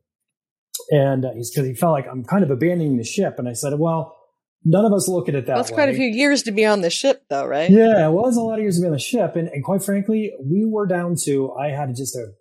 And 0.90 1.24
uh, 1.24 1.32
he's 1.34 1.50
because 1.50 1.68
he 1.68 1.74
felt 1.74 1.92
like 1.92 2.06
I'm 2.10 2.24
kind 2.24 2.42
of 2.42 2.50
abandoning 2.50 2.96
the 2.96 3.04
ship. 3.04 3.36
And 3.38 3.48
I 3.48 3.52
said, 3.52 3.78
well, 3.78 4.16
none 4.64 4.84
of 4.84 4.92
us 4.92 5.08
look 5.08 5.28
at 5.28 5.34
it 5.34 5.46
that 5.46 5.56
That's 5.56 5.70
way. 5.70 5.76
quite 5.76 5.88
a 5.90 5.94
few 5.94 6.08
years 6.08 6.42
to 6.44 6.52
be 6.52 6.66
on 6.66 6.80
the 6.80 6.90
ship, 6.90 7.24
though, 7.28 7.46
right? 7.46 7.70
Yeah, 7.70 8.08
it 8.08 8.12
was 8.12 8.36
a 8.36 8.40
lot 8.40 8.58
of 8.58 8.62
years 8.62 8.76
to 8.76 8.82
be 8.82 8.86
on 8.86 8.92
the 8.92 8.98
ship. 8.98 9.36
And, 9.36 9.48
and 9.48 9.64
quite 9.64 9.82
frankly, 9.82 10.32
we 10.42 10.64
were 10.64 10.86
down 10.86 11.16
to, 11.24 11.52
I 11.52 11.68
had 11.68 11.94
just 11.94 12.16
a 12.16 12.32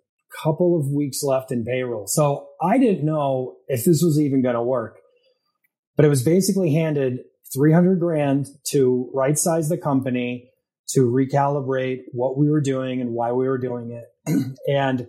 couple 0.42 0.78
of 0.78 0.88
weeks 0.88 1.22
left 1.22 1.52
in 1.52 1.64
payroll. 1.64 2.06
So 2.06 2.48
I 2.62 2.78
didn't 2.78 3.04
know 3.04 3.56
if 3.68 3.84
this 3.84 4.02
was 4.02 4.20
even 4.20 4.42
going 4.42 4.54
to 4.54 4.62
work. 4.62 4.98
But 5.96 6.04
it 6.04 6.08
was 6.08 6.22
basically 6.22 6.72
handed 6.72 7.20
300 7.52 7.98
grand 7.98 8.46
to 8.68 9.10
right 9.12 9.36
size 9.36 9.68
the 9.68 9.76
company, 9.76 10.49
to 10.94 11.00
recalibrate 11.02 12.00
what 12.12 12.38
we 12.38 12.48
were 12.48 12.60
doing 12.60 13.00
and 13.00 13.12
why 13.12 13.32
we 13.32 13.46
were 13.46 13.58
doing 13.58 13.90
it, 13.90 14.56
and 14.68 15.08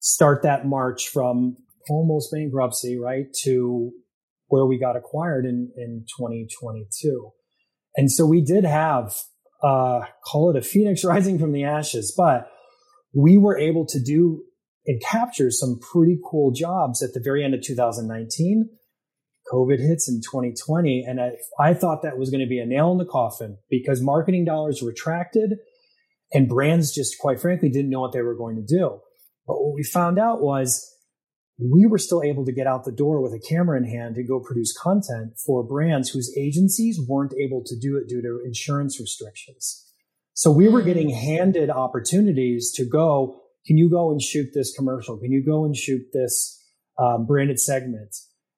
start 0.00 0.42
that 0.42 0.66
march 0.66 1.08
from 1.08 1.56
almost 1.88 2.30
bankruptcy, 2.32 2.98
right, 2.98 3.26
to 3.42 3.92
where 4.48 4.66
we 4.66 4.78
got 4.78 4.96
acquired 4.96 5.44
in, 5.44 5.70
in 5.76 6.04
2022. 6.18 7.30
And 7.96 8.10
so 8.10 8.26
we 8.26 8.42
did 8.42 8.64
have, 8.64 9.14
uh, 9.62 10.02
call 10.26 10.50
it 10.50 10.56
a 10.56 10.62
phoenix 10.62 11.04
rising 11.04 11.38
from 11.38 11.52
the 11.52 11.64
ashes, 11.64 12.12
but 12.16 12.50
we 13.14 13.38
were 13.38 13.58
able 13.58 13.86
to 13.86 14.00
do 14.00 14.42
and 14.86 15.00
capture 15.02 15.50
some 15.50 15.78
pretty 15.92 16.18
cool 16.30 16.52
jobs 16.52 17.02
at 17.02 17.14
the 17.14 17.20
very 17.20 17.42
end 17.42 17.54
of 17.54 17.62
2019 17.62 18.68
COVID 19.54 19.78
hits 19.78 20.08
in 20.08 20.20
2020. 20.20 21.04
And 21.06 21.20
I, 21.20 21.32
I 21.60 21.74
thought 21.74 22.02
that 22.02 22.18
was 22.18 22.30
going 22.30 22.40
to 22.40 22.48
be 22.48 22.58
a 22.58 22.66
nail 22.66 22.90
in 22.90 22.98
the 22.98 23.04
coffin 23.04 23.58
because 23.70 24.02
marketing 24.02 24.44
dollars 24.44 24.82
retracted 24.82 25.58
and 26.32 26.48
brands 26.48 26.92
just 26.92 27.18
quite 27.18 27.40
frankly 27.40 27.68
didn't 27.68 27.90
know 27.90 28.00
what 28.00 28.12
they 28.12 28.22
were 28.22 28.36
going 28.36 28.56
to 28.56 28.62
do. 28.62 29.00
But 29.46 29.62
what 29.62 29.74
we 29.74 29.84
found 29.84 30.18
out 30.18 30.42
was 30.42 30.90
we 31.58 31.86
were 31.86 31.98
still 31.98 32.22
able 32.22 32.44
to 32.44 32.52
get 32.52 32.66
out 32.66 32.84
the 32.84 32.92
door 32.92 33.22
with 33.22 33.32
a 33.32 33.38
camera 33.38 33.78
in 33.78 33.84
hand 33.84 34.16
to 34.16 34.24
go 34.24 34.40
produce 34.40 34.76
content 34.76 35.38
for 35.46 35.62
brands 35.62 36.10
whose 36.10 36.36
agencies 36.36 37.00
weren't 37.06 37.34
able 37.34 37.62
to 37.64 37.78
do 37.78 37.96
it 37.96 38.08
due 38.08 38.22
to 38.22 38.42
insurance 38.44 38.98
restrictions. 38.98 39.84
So 40.32 40.50
we 40.50 40.68
were 40.68 40.82
getting 40.82 41.10
mm. 41.10 41.14
handed 41.14 41.70
opportunities 41.70 42.72
to 42.72 42.84
go, 42.84 43.40
can 43.66 43.78
you 43.78 43.88
go 43.88 44.10
and 44.10 44.20
shoot 44.20 44.48
this 44.52 44.74
commercial? 44.74 45.16
Can 45.16 45.30
you 45.30 45.44
go 45.44 45.64
and 45.64 45.76
shoot 45.76 46.02
this 46.12 46.60
um, 46.98 47.26
branded 47.26 47.60
segment? 47.60 48.16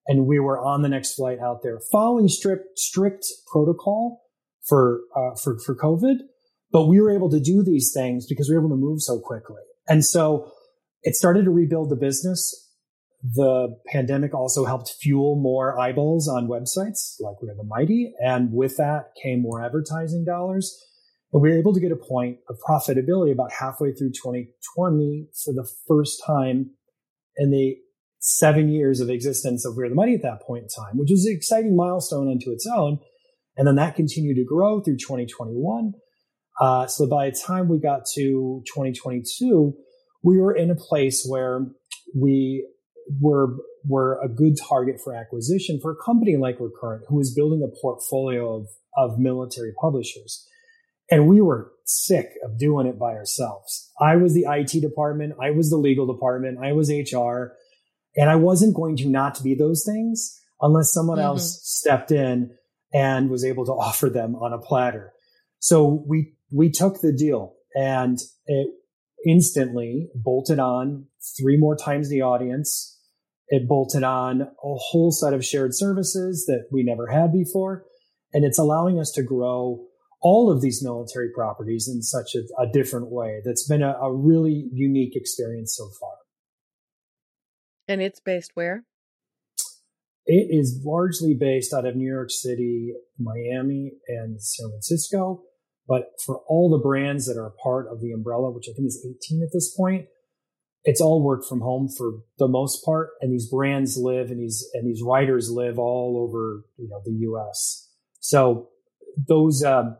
And 0.08 0.26
we 0.26 0.38
were 0.38 0.58
on 0.58 0.82
the 0.82 0.88
next 0.88 1.14
flight 1.14 1.38
out 1.40 1.62
there, 1.62 1.80
following 1.92 2.28
strict 2.28 2.78
strict 2.78 3.26
protocol 3.50 4.22
for 4.64 5.00
uh, 5.16 5.34
for 5.42 5.58
for 5.58 5.74
COVID. 5.74 6.16
But 6.72 6.86
we 6.86 7.00
were 7.00 7.10
able 7.14 7.30
to 7.30 7.40
do 7.40 7.62
these 7.62 7.92
things 7.94 8.26
because 8.26 8.48
we 8.48 8.56
were 8.56 8.62
able 8.62 8.70
to 8.70 8.80
move 8.80 9.00
so 9.00 9.20
quickly, 9.20 9.62
and 9.88 10.04
so 10.04 10.50
it 11.02 11.14
started 11.14 11.44
to 11.44 11.50
rebuild 11.50 11.90
the 11.90 11.96
business 11.96 12.66
the 13.34 13.76
pandemic 13.86 14.34
also 14.34 14.64
helped 14.64 14.94
fuel 15.00 15.36
more 15.36 15.78
eyeballs 15.78 16.28
on 16.28 16.48
websites 16.48 17.16
like 17.20 17.42
We're 17.42 17.54
the 17.54 17.64
Mighty. 17.64 18.12
And 18.20 18.52
with 18.52 18.76
that 18.76 19.12
came 19.20 19.42
more 19.42 19.64
advertising 19.64 20.24
dollars. 20.24 20.78
And 21.32 21.42
we 21.42 21.50
were 21.50 21.58
able 21.58 21.74
to 21.74 21.80
get 21.80 21.92
a 21.92 21.96
point 21.96 22.38
of 22.48 22.56
profitability 22.68 23.32
about 23.32 23.52
halfway 23.52 23.92
through 23.92 24.10
2020 24.10 25.28
for 25.44 25.52
the 25.52 25.68
first 25.88 26.22
time 26.24 26.70
in 27.36 27.50
the 27.50 27.76
seven 28.26 28.68
years 28.68 29.00
of 29.00 29.08
existence 29.08 29.64
of 29.64 29.76
We're 29.76 29.88
the 29.88 29.94
Mighty 29.94 30.14
at 30.14 30.22
that 30.22 30.42
point 30.42 30.64
in 30.64 30.68
time, 30.68 30.98
which 30.98 31.10
was 31.10 31.24
an 31.26 31.34
exciting 31.36 31.76
milestone 31.76 32.28
unto 32.28 32.50
its 32.50 32.66
own. 32.66 32.98
And 33.56 33.68
then 33.68 33.76
that 33.76 33.94
continued 33.94 34.34
to 34.34 34.44
grow 34.44 34.80
through 34.80 34.96
2021. 34.96 35.92
Uh, 36.60 36.86
so 36.88 37.06
by 37.06 37.30
the 37.30 37.36
time 37.36 37.68
we 37.68 37.78
got 37.78 38.04
to 38.14 38.62
2022, 38.66 39.74
we 40.24 40.40
were 40.40 40.54
in 40.54 40.70
a 40.70 40.74
place 40.74 41.24
where 41.28 41.66
we 42.18 42.66
were 43.20 43.54
were 43.88 44.20
a 44.20 44.28
good 44.28 44.54
target 44.68 44.96
for 45.00 45.14
acquisition 45.14 45.78
for 45.80 45.92
a 45.92 46.04
company 46.04 46.36
like 46.36 46.58
Recurrent, 46.58 47.04
who 47.08 47.18
was 47.18 47.32
building 47.32 47.62
a 47.62 47.80
portfolio 47.80 48.56
of, 48.56 48.66
of 48.96 49.20
military 49.20 49.72
publishers. 49.80 50.44
And 51.08 51.28
we 51.28 51.40
were 51.40 51.70
sick 51.84 52.32
of 52.44 52.58
doing 52.58 52.88
it 52.88 52.98
by 52.98 53.12
ourselves. 53.12 53.92
I 54.00 54.16
was 54.16 54.34
the 54.34 54.46
IT 54.48 54.80
department. 54.80 55.34
I 55.40 55.52
was 55.52 55.70
the 55.70 55.76
legal 55.76 56.12
department. 56.12 56.58
I 56.60 56.72
was 56.72 56.90
HR. 56.90 57.52
And 58.16 58.30
I 58.30 58.36
wasn't 58.36 58.74
going 58.74 58.96
to 58.96 59.08
not 59.08 59.42
be 59.42 59.54
those 59.54 59.84
things 59.84 60.40
unless 60.60 60.92
someone 60.92 61.18
mm-hmm. 61.18 61.26
else 61.26 61.60
stepped 61.62 62.10
in 62.10 62.50
and 62.92 63.28
was 63.28 63.44
able 63.44 63.66
to 63.66 63.72
offer 63.72 64.08
them 64.08 64.34
on 64.36 64.52
a 64.52 64.58
platter. 64.58 65.12
So 65.58 66.04
we, 66.06 66.34
we 66.52 66.70
took 66.70 67.00
the 67.00 67.12
deal 67.12 67.54
and 67.74 68.18
it 68.46 68.68
instantly 69.26 70.08
bolted 70.14 70.58
on 70.58 71.06
three 71.38 71.58
more 71.58 71.76
times 71.76 72.08
the 72.08 72.22
audience. 72.22 72.98
It 73.48 73.68
bolted 73.68 74.02
on 74.02 74.42
a 74.42 74.46
whole 74.62 75.12
set 75.12 75.32
of 75.32 75.44
shared 75.44 75.74
services 75.74 76.46
that 76.46 76.68
we 76.72 76.82
never 76.82 77.08
had 77.08 77.32
before. 77.32 77.84
And 78.32 78.44
it's 78.44 78.58
allowing 78.58 78.98
us 78.98 79.10
to 79.12 79.22
grow 79.22 79.84
all 80.20 80.50
of 80.50 80.62
these 80.62 80.82
military 80.82 81.30
properties 81.34 81.88
in 81.92 82.02
such 82.02 82.34
a, 82.34 82.62
a 82.62 82.66
different 82.72 83.10
way. 83.10 83.40
That's 83.44 83.66
been 83.68 83.82
a, 83.82 83.92
a 84.00 84.12
really 84.12 84.68
unique 84.72 85.14
experience 85.14 85.74
so 85.76 85.88
far. 86.00 86.12
And 87.88 88.02
it's 88.02 88.20
based 88.20 88.52
where? 88.54 88.84
It 90.26 90.48
is 90.50 90.82
largely 90.84 91.34
based 91.38 91.72
out 91.72 91.86
of 91.86 91.94
New 91.94 92.08
York 92.08 92.30
City, 92.30 92.94
Miami, 93.18 93.92
and 94.08 94.42
San 94.42 94.70
Francisco. 94.70 95.42
But 95.88 96.06
for 96.24 96.40
all 96.48 96.68
the 96.68 96.82
brands 96.82 97.26
that 97.26 97.40
are 97.40 97.52
part 97.62 97.86
of 97.88 98.00
the 98.00 98.10
umbrella, 98.10 98.50
which 98.50 98.68
I 98.68 98.72
think 98.74 98.88
is 98.88 99.06
18 99.30 99.42
at 99.42 99.50
this 99.52 99.72
point, 99.76 100.06
it's 100.82 101.00
all 101.00 101.22
work 101.22 101.44
from 101.48 101.60
home 101.60 101.88
for 101.88 102.22
the 102.38 102.48
most 102.48 102.84
part. 102.84 103.10
And 103.20 103.32
these 103.32 103.48
brands 103.48 103.96
live 103.96 104.30
and 104.30 104.40
these, 104.40 104.68
and 104.74 104.86
these 104.86 105.02
writers 105.02 105.50
live 105.50 105.78
all 105.78 106.26
over, 106.28 106.64
you 106.76 106.88
know, 106.88 107.00
the 107.04 107.12
US. 107.30 107.88
So 108.18 108.68
those, 109.16 109.62
um, 109.62 109.96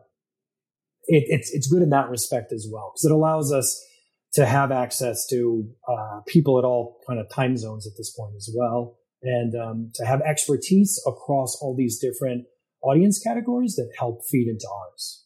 it, 1.05 1.23
it's, 1.27 1.53
it's 1.53 1.67
good 1.67 1.81
in 1.81 1.89
that 1.91 2.09
respect 2.09 2.51
as 2.51 2.67
well, 2.69 2.91
because 2.93 3.05
it 3.05 3.13
allows 3.13 3.53
us 3.53 3.81
to 4.33 4.45
have 4.45 4.71
access 4.71 5.25
to 5.29 5.67
uh, 5.87 6.21
people 6.27 6.59
at 6.59 6.65
all 6.65 6.99
kind 7.07 7.19
of 7.19 7.29
time 7.29 7.57
zones 7.57 7.87
at 7.87 7.93
this 7.97 8.13
point 8.17 8.35
as 8.35 8.53
well, 8.55 8.97
and 9.23 9.55
um, 9.55 9.91
to 9.95 10.05
have 10.05 10.21
expertise 10.21 11.01
across 11.07 11.57
all 11.61 11.75
these 11.75 11.99
different 11.99 12.45
audience 12.81 13.19
categories 13.19 13.75
that 13.75 13.91
help 13.97 14.21
feed 14.29 14.47
into 14.47 14.67
ours. 14.69 15.23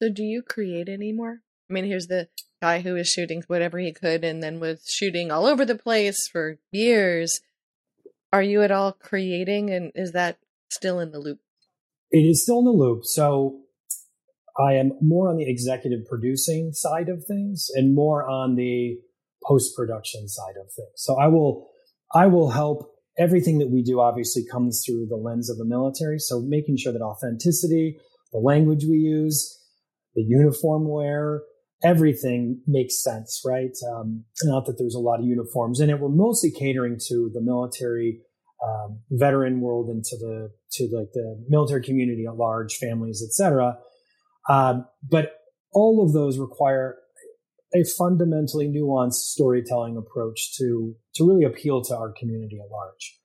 So, 0.00 0.08
do 0.08 0.22
you 0.22 0.42
create 0.42 0.88
anymore? 0.88 1.40
I 1.68 1.72
mean, 1.72 1.84
here's 1.84 2.06
the 2.06 2.28
guy 2.60 2.80
who 2.80 2.94
was 2.94 3.08
shooting 3.08 3.42
whatever 3.46 3.78
he 3.78 3.92
could 3.92 4.24
and 4.24 4.42
then 4.42 4.60
was 4.60 4.84
shooting 4.88 5.30
all 5.30 5.46
over 5.46 5.64
the 5.64 5.76
place 5.76 6.28
for 6.30 6.58
years. 6.72 7.40
Are 8.32 8.42
you 8.42 8.62
at 8.62 8.70
all 8.70 8.92
creating, 8.92 9.70
and 9.70 9.90
is 9.94 10.12
that 10.12 10.38
still 10.70 11.00
in 11.00 11.10
the 11.10 11.18
loop? 11.18 11.40
It 12.10 12.18
is 12.20 12.42
still 12.42 12.60
in 12.60 12.64
the 12.64 12.70
loop. 12.70 13.04
So, 13.04 13.60
I 14.58 14.74
am 14.74 14.92
more 15.00 15.28
on 15.28 15.36
the 15.36 15.48
executive 15.48 16.00
producing 16.08 16.72
side 16.72 17.08
of 17.08 17.24
things 17.24 17.68
and 17.74 17.94
more 17.94 18.28
on 18.28 18.56
the 18.56 18.98
post 19.46 19.76
production 19.76 20.28
side 20.28 20.56
of 20.60 20.72
things. 20.72 20.92
So 20.96 21.18
I 21.18 21.28
will, 21.28 21.68
I 22.14 22.26
will 22.26 22.50
help 22.50 22.92
everything 23.18 23.58
that 23.58 23.70
we 23.70 23.82
do 23.82 24.00
obviously 24.00 24.44
comes 24.50 24.82
through 24.84 25.06
the 25.08 25.16
lens 25.16 25.50
of 25.50 25.58
the 25.58 25.64
military. 25.64 26.18
So 26.18 26.40
making 26.40 26.76
sure 26.76 26.92
that 26.92 27.02
authenticity, 27.02 27.98
the 28.32 28.38
language 28.38 28.84
we 28.88 28.96
use, 28.96 29.58
the 30.14 30.22
uniform 30.22 30.88
wear, 30.88 31.42
everything 31.82 32.60
makes 32.66 33.02
sense, 33.02 33.42
right? 33.44 33.76
Um, 33.94 34.24
not 34.44 34.66
that 34.66 34.76
there's 34.78 34.94
a 34.94 35.00
lot 35.00 35.20
of 35.20 35.26
uniforms 35.26 35.80
in 35.80 35.90
it. 35.90 35.98
We're 35.98 36.08
mostly 36.08 36.50
catering 36.50 36.98
to 37.08 37.30
the 37.32 37.40
military 37.40 38.20
um, 38.62 39.00
veteran 39.10 39.60
world 39.60 39.88
and 39.88 40.04
to 40.04 40.18
the 40.18 40.50
to 40.72 40.84
like 40.92 41.12
the 41.14 41.44
military 41.48 41.82
community 41.82 42.26
at 42.26 42.36
large, 42.36 42.76
families, 42.76 43.22
etc. 43.26 43.78
Um, 44.50 44.86
but 45.08 45.34
all 45.72 46.04
of 46.04 46.12
those 46.12 46.38
require 46.38 46.96
a 47.72 47.84
fundamentally 47.96 48.68
nuanced 48.68 49.30
storytelling 49.32 49.96
approach 49.96 50.56
to 50.58 50.96
to 51.14 51.28
really 51.28 51.44
appeal 51.44 51.82
to 51.82 51.96
our 51.96 52.12
community 52.18 52.58
at 52.58 52.70
large. 52.70 53.18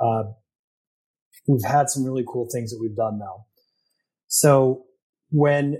Uh, 0.00 0.32
we've 1.46 1.64
had 1.64 1.88
some 1.88 2.04
really 2.04 2.24
cool 2.26 2.48
things 2.52 2.70
that 2.70 2.78
we've 2.80 2.96
done 2.96 3.18
now. 3.18 3.46
So 4.26 4.84
when 5.30 5.78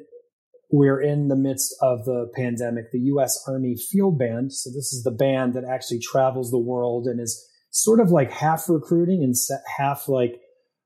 we're 0.70 1.00
in 1.00 1.28
the 1.28 1.36
midst 1.36 1.74
of 1.82 2.04
the 2.04 2.30
pandemic, 2.34 2.92
the 2.92 3.00
U.S. 3.00 3.42
Army 3.48 3.76
Field 3.76 4.18
Band, 4.18 4.52
so 4.52 4.70
this 4.70 4.92
is 4.92 5.02
the 5.02 5.10
band 5.10 5.54
that 5.54 5.64
actually 5.64 5.98
travels 5.98 6.50
the 6.50 6.58
world 6.58 7.06
and 7.06 7.20
is 7.20 7.44
sort 7.70 7.98
of 7.98 8.10
like 8.10 8.30
half 8.30 8.68
recruiting 8.68 9.22
and 9.24 9.34
half 9.76 10.08
like 10.08 10.40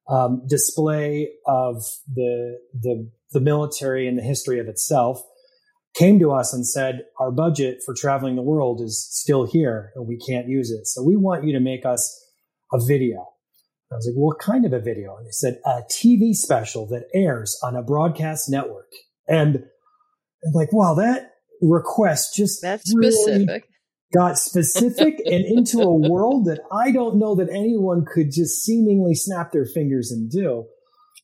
um, 0.08 0.42
display 0.48 1.28
of 1.46 1.82
the 2.12 2.58
the 2.72 3.10
the 3.32 3.40
military 3.40 4.06
and 4.06 4.18
the 4.18 4.22
history 4.22 4.58
of 4.58 4.66
itself, 4.66 5.22
came 5.96 6.18
to 6.20 6.32
us 6.32 6.52
and 6.52 6.66
said, 6.66 7.04
Our 7.18 7.30
budget 7.30 7.78
for 7.84 7.94
traveling 7.94 8.36
the 8.36 8.42
world 8.42 8.80
is 8.80 9.06
still 9.10 9.46
here 9.46 9.92
and 9.94 10.06
we 10.06 10.18
can't 10.18 10.48
use 10.48 10.70
it. 10.70 10.86
So 10.86 11.02
we 11.02 11.16
want 11.16 11.44
you 11.44 11.52
to 11.52 11.60
make 11.60 11.84
us 11.84 12.24
a 12.72 12.78
video. 12.86 13.26
I 13.90 13.96
was 13.96 14.06
like, 14.06 14.16
What 14.16 14.38
kind 14.38 14.64
of 14.64 14.72
a 14.72 14.80
video? 14.80 15.16
And 15.16 15.26
they 15.26 15.32
said, 15.32 15.58
A 15.64 15.82
TV 15.90 16.34
special 16.34 16.86
that 16.88 17.08
airs 17.14 17.58
on 17.62 17.76
a 17.76 17.82
broadcast 17.82 18.48
network. 18.48 18.90
And 19.28 19.56
I'm 20.44 20.52
like, 20.52 20.72
Wow, 20.72 20.94
that 20.94 21.32
request 21.62 22.34
just 22.36 22.60
that's 22.62 22.90
specific. 22.90 23.48
Really 23.48 23.62
got 24.14 24.38
specific 24.38 25.20
and 25.24 25.44
into 25.44 25.80
a 25.80 26.10
world 26.10 26.46
that 26.46 26.60
I 26.72 26.92
don't 26.92 27.18
know 27.18 27.34
that 27.36 27.48
anyone 27.50 28.04
could 28.06 28.30
just 28.32 28.62
seemingly 28.62 29.14
snap 29.14 29.52
their 29.52 29.66
fingers 29.66 30.10
and 30.10 30.30
do. 30.30 30.66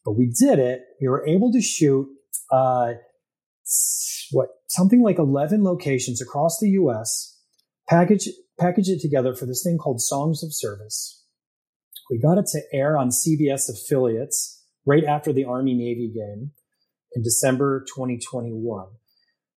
But 0.04 0.12
we 0.12 0.32
did 0.38 0.58
it. 0.58 0.82
We 1.00 1.08
were 1.08 1.26
able 1.26 1.52
to 1.52 1.60
shoot 1.60 2.08
uh, 2.50 2.92
what 4.32 4.48
something 4.68 5.02
like 5.02 5.18
eleven 5.18 5.62
locations 5.62 6.20
across 6.20 6.58
the 6.60 6.70
U.S. 6.70 7.38
Package 7.88 8.28
package 8.58 8.88
it 8.88 9.00
together 9.00 9.34
for 9.34 9.46
this 9.46 9.62
thing 9.64 9.78
called 9.78 10.00
Songs 10.00 10.42
of 10.42 10.50
Service. 10.52 11.24
We 12.10 12.18
got 12.18 12.38
it 12.38 12.46
to 12.52 12.60
air 12.72 12.98
on 12.98 13.10
CBS 13.10 13.68
affiliates 13.68 14.62
right 14.84 15.04
after 15.04 15.32
the 15.32 15.44
Army 15.44 15.74
Navy 15.74 16.12
game 16.14 16.50
in 17.14 17.22
December 17.22 17.84
2021. 17.94 18.86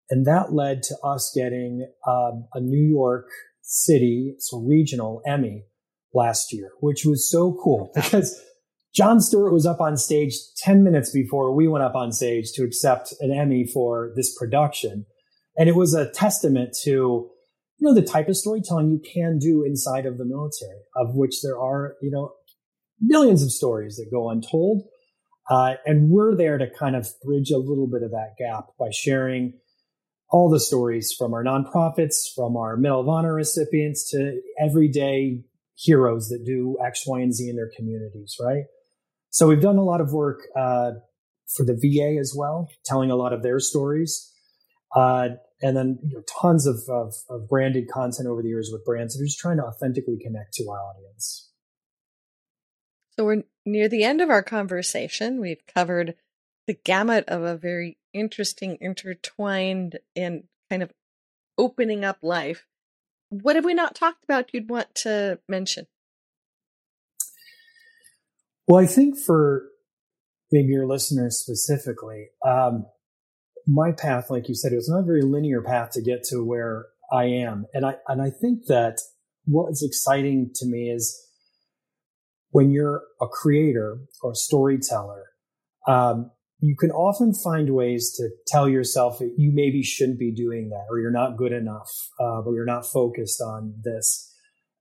And 0.10 0.26
that 0.26 0.54
led 0.54 0.84
to 0.84 0.98
us 1.04 1.32
getting 1.36 1.88
um, 2.08 2.48
a 2.54 2.60
New 2.60 2.86
York 2.86 3.28
City, 3.62 4.36
so 4.40 4.60
regional 4.60 5.22
Emmy 5.26 5.64
last 6.14 6.54
year, 6.54 6.72
which 6.82 7.06
was 7.06 7.30
so 7.30 7.58
cool 7.64 7.92
because 7.96 8.40
Jon 8.96 9.20
Stewart 9.20 9.52
was 9.52 9.66
up 9.66 9.82
on 9.82 9.98
stage 9.98 10.36
10 10.58 10.84
minutes 10.84 11.12
before 11.12 11.54
we 11.54 11.68
went 11.68 11.84
up 11.84 11.96
on 11.96 12.12
stage 12.12 12.52
to 12.54 12.64
accept 12.64 13.14
an 13.22 13.32
Emmy 13.32 13.66
for 13.66 14.12
this 14.16 14.36
production. 14.38 15.06
And 15.58 15.68
it 15.68 15.76
was 15.76 15.96
a 15.96 16.12
testament 16.12 16.76
to, 16.84 16.92
you 16.92 17.32
know, 17.80 17.94
the 17.94 18.04
type 18.04 18.28
of 18.28 18.38
storytelling 18.38 18.92
you 18.92 19.02
can 19.14 19.40
do 19.40 19.64
inside 19.64 20.06
of 20.06 20.20
the 20.20 20.26
military, 20.26 20.82
of 20.96 21.16
which 21.16 21.42
there 21.42 21.58
are, 21.60 21.96
you 22.04 22.12
know, 22.12 22.34
millions 23.02 23.42
of 23.42 23.52
stories 23.52 23.96
that 23.96 24.12
go 24.12 24.30
untold. 24.30 24.84
Uh, 25.50 25.74
and 25.86 26.10
we're 26.12 26.36
there 26.36 26.60
to 26.60 26.68
kind 26.80 26.96
of 26.96 27.08
bridge 27.24 27.50
a 27.50 27.58
little 27.58 27.88
bit 27.88 28.04
of 28.04 28.12
that 28.12 28.36
gap 28.38 28.66
by 28.80 28.90
sharing 28.92 29.54
all 30.30 30.50
the 30.50 30.60
stories 30.60 31.14
from 31.18 31.34
our 31.34 31.44
nonprofits, 31.44 32.32
from 32.34 32.56
our 32.56 32.78
Medal 32.78 33.02
of 33.02 33.10
Honor 33.10 33.34
recipients 33.34 34.10
to 34.12 34.40
everyday 34.62 35.42
heroes 35.76 36.30
that 36.30 36.44
do 36.46 36.78
X, 36.84 37.04
Y, 37.08 37.20
and 37.22 37.34
Z 37.34 37.50
in 37.50 37.56
their 37.56 37.72
communities, 37.76 38.36
right? 38.40 38.64
So 39.34 39.48
we've 39.48 39.62
done 39.62 39.78
a 39.78 39.84
lot 39.84 40.00
of 40.00 40.14
work 40.14 40.42
uh, 40.56 40.92
for 41.48 41.66
the 41.66 41.74
VA 41.74 42.20
as 42.20 42.36
well, 42.38 42.70
telling 42.86 43.10
a 43.10 43.16
lot 43.16 43.34
of 43.34 43.42
their 43.42 43.60
stories. 43.60 44.32
Uh, 44.96 45.30
and 45.60 45.76
then 45.76 45.98
you 46.04 46.16
know, 46.16 46.24
tons 46.40 46.68
of, 46.68 46.84
of, 46.88 47.16
of, 47.32 47.50
branded 47.50 47.90
content 47.92 48.28
over 48.28 48.44
the 48.44 48.50
years 48.50 48.70
with 48.72 48.86
brands 48.86 49.16
that 49.16 49.24
are 49.24 49.26
just 49.26 49.40
trying 49.40 49.58
to 49.58 49.64
authentically 49.64 50.20
connect 50.22 50.54
to 50.54 50.70
our 50.70 50.78
audience. 50.78 51.50
So 53.16 53.26
we're 53.26 53.44
near 53.66 53.90
the 53.90 54.04
end 54.04 54.22
of 54.22 54.30
our 54.30 54.44
conversation. 54.44 55.42
We've 55.42 55.66
covered 55.74 56.14
the 56.68 56.76
gamut 56.76 57.26
of 57.28 57.42
a 57.42 57.58
very 57.58 57.98
interesting, 58.14 58.78
intertwined, 58.80 59.98
and 60.16 60.44
kind 60.70 60.84
of 60.84 60.92
opening 61.58 62.06
up 62.06 62.20
life. 62.22 62.68
what 63.30 63.56
have 63.56 63.66
we 63.66 63.74
not 63.74 63.96
talked 63.96 64.24
about 64.24 64.54
you'd 64.54 64.70
want 64.70 64.94
to 64.94 65.40
mention? 65.50 65.88
Well, 68.68 68.82
I 68.82 68.88
think 68.88 69.18
for 69.18 69.66
maybe 70.52 70.70
your 70.70 70.88
listeners 70.88 71.40
specifically, 71.40 72.28
um, 72.46 72.86
my 73.68 73.92
path, 73.92 74.30
like 74.30 74.48
you 74.48 74.56
said, 74.56 74.72
it 74.72 74.78
was 74.78 74.90
not 74.90 75.00
a 75.00 75.06
very 75.06 75.22
linear 75.22 75.62
path 75.62 75.92
to 75.92 76.02
get 76.02 76.24
to 76.26 76.44
where 76.44 76.88
I 77.12 77.26
am, 77.26 77.66
and 77.74 77.86
I 77.86 77.96
and 78.08 78.22
I 78.22 78.30
think 78.30 78.66
that 78.68 79.00
what 79.46 79.72
is 79.72 79.84
exciting 79.84 80.52
to 80.56 80.66
me 80.66 80.90
is 80.90 81.20
when 82.52 82.72
you're 82.72 83.04
a 83.22 83.28
creator 83.28 84.00
or 84.22 84.32
a 84.32 84.36
storyteller, 84.36 85.26
um, 85.88 86.32
you 86.60 86.76
can 86.78 86.92
often 86.92 87.34
find 87.34 87.74
ways 87.74 88.14
to 88.18 88.30
tell 88.48 88.70
yourself 88.70 89.20
that 89.20 89.34
you 89.38 89.52
maybe 89.54 89.84
shouldn't 89.84 90.20
be 90.20 90.32
doing 90.32 90.70
that, 90.70 90.86
or 90.90 91.00
you're 91.00 91.12
not 91.12 91.38
good 91.38 91.52
enough, 91.52 91.90
uh, 92.20 92.42
or 92.42 92.56
you're 92.56 92.66
not 92.66 92.86
focused 92.86 93.42
on 93.42 93.76
this. 93.84 94.34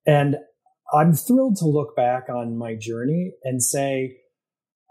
And 0.07 0.37
I'm 0.93 1.15
thrilled 1.15 1.57
to 1.57 1.67
look 1.67 1.97
back 1.97 2.29
on 2.29 2.59
my 2.59 2.75
journey 2.75 3.33
and 3.45 3.63
say, 3.63 4.17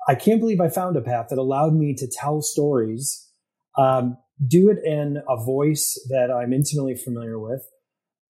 I 0.08 0.16
can't 0.16 0.40
believe 0.40 0.60
I 0.60 0.70
found 0.70 0.98
a 0.98 1.02
path 1.02 1.28
that 1.30 1.38
allowed 1.38 1.74
me 1.74 1.94
to 1.96 2.08
tell 2.08 2.42
stories, 2.42 3.30
um, 3.78 4.18
do 4.48 4.70
it 4.72 4.80
in 4.84 5.22
a 5.30 5.44
voice 5.44 6.00
that 6.10 6.32
I'm 6.32 6.54
intimately 6.54 6.96
familiar 6.96 7.40
with, 7.40 7.62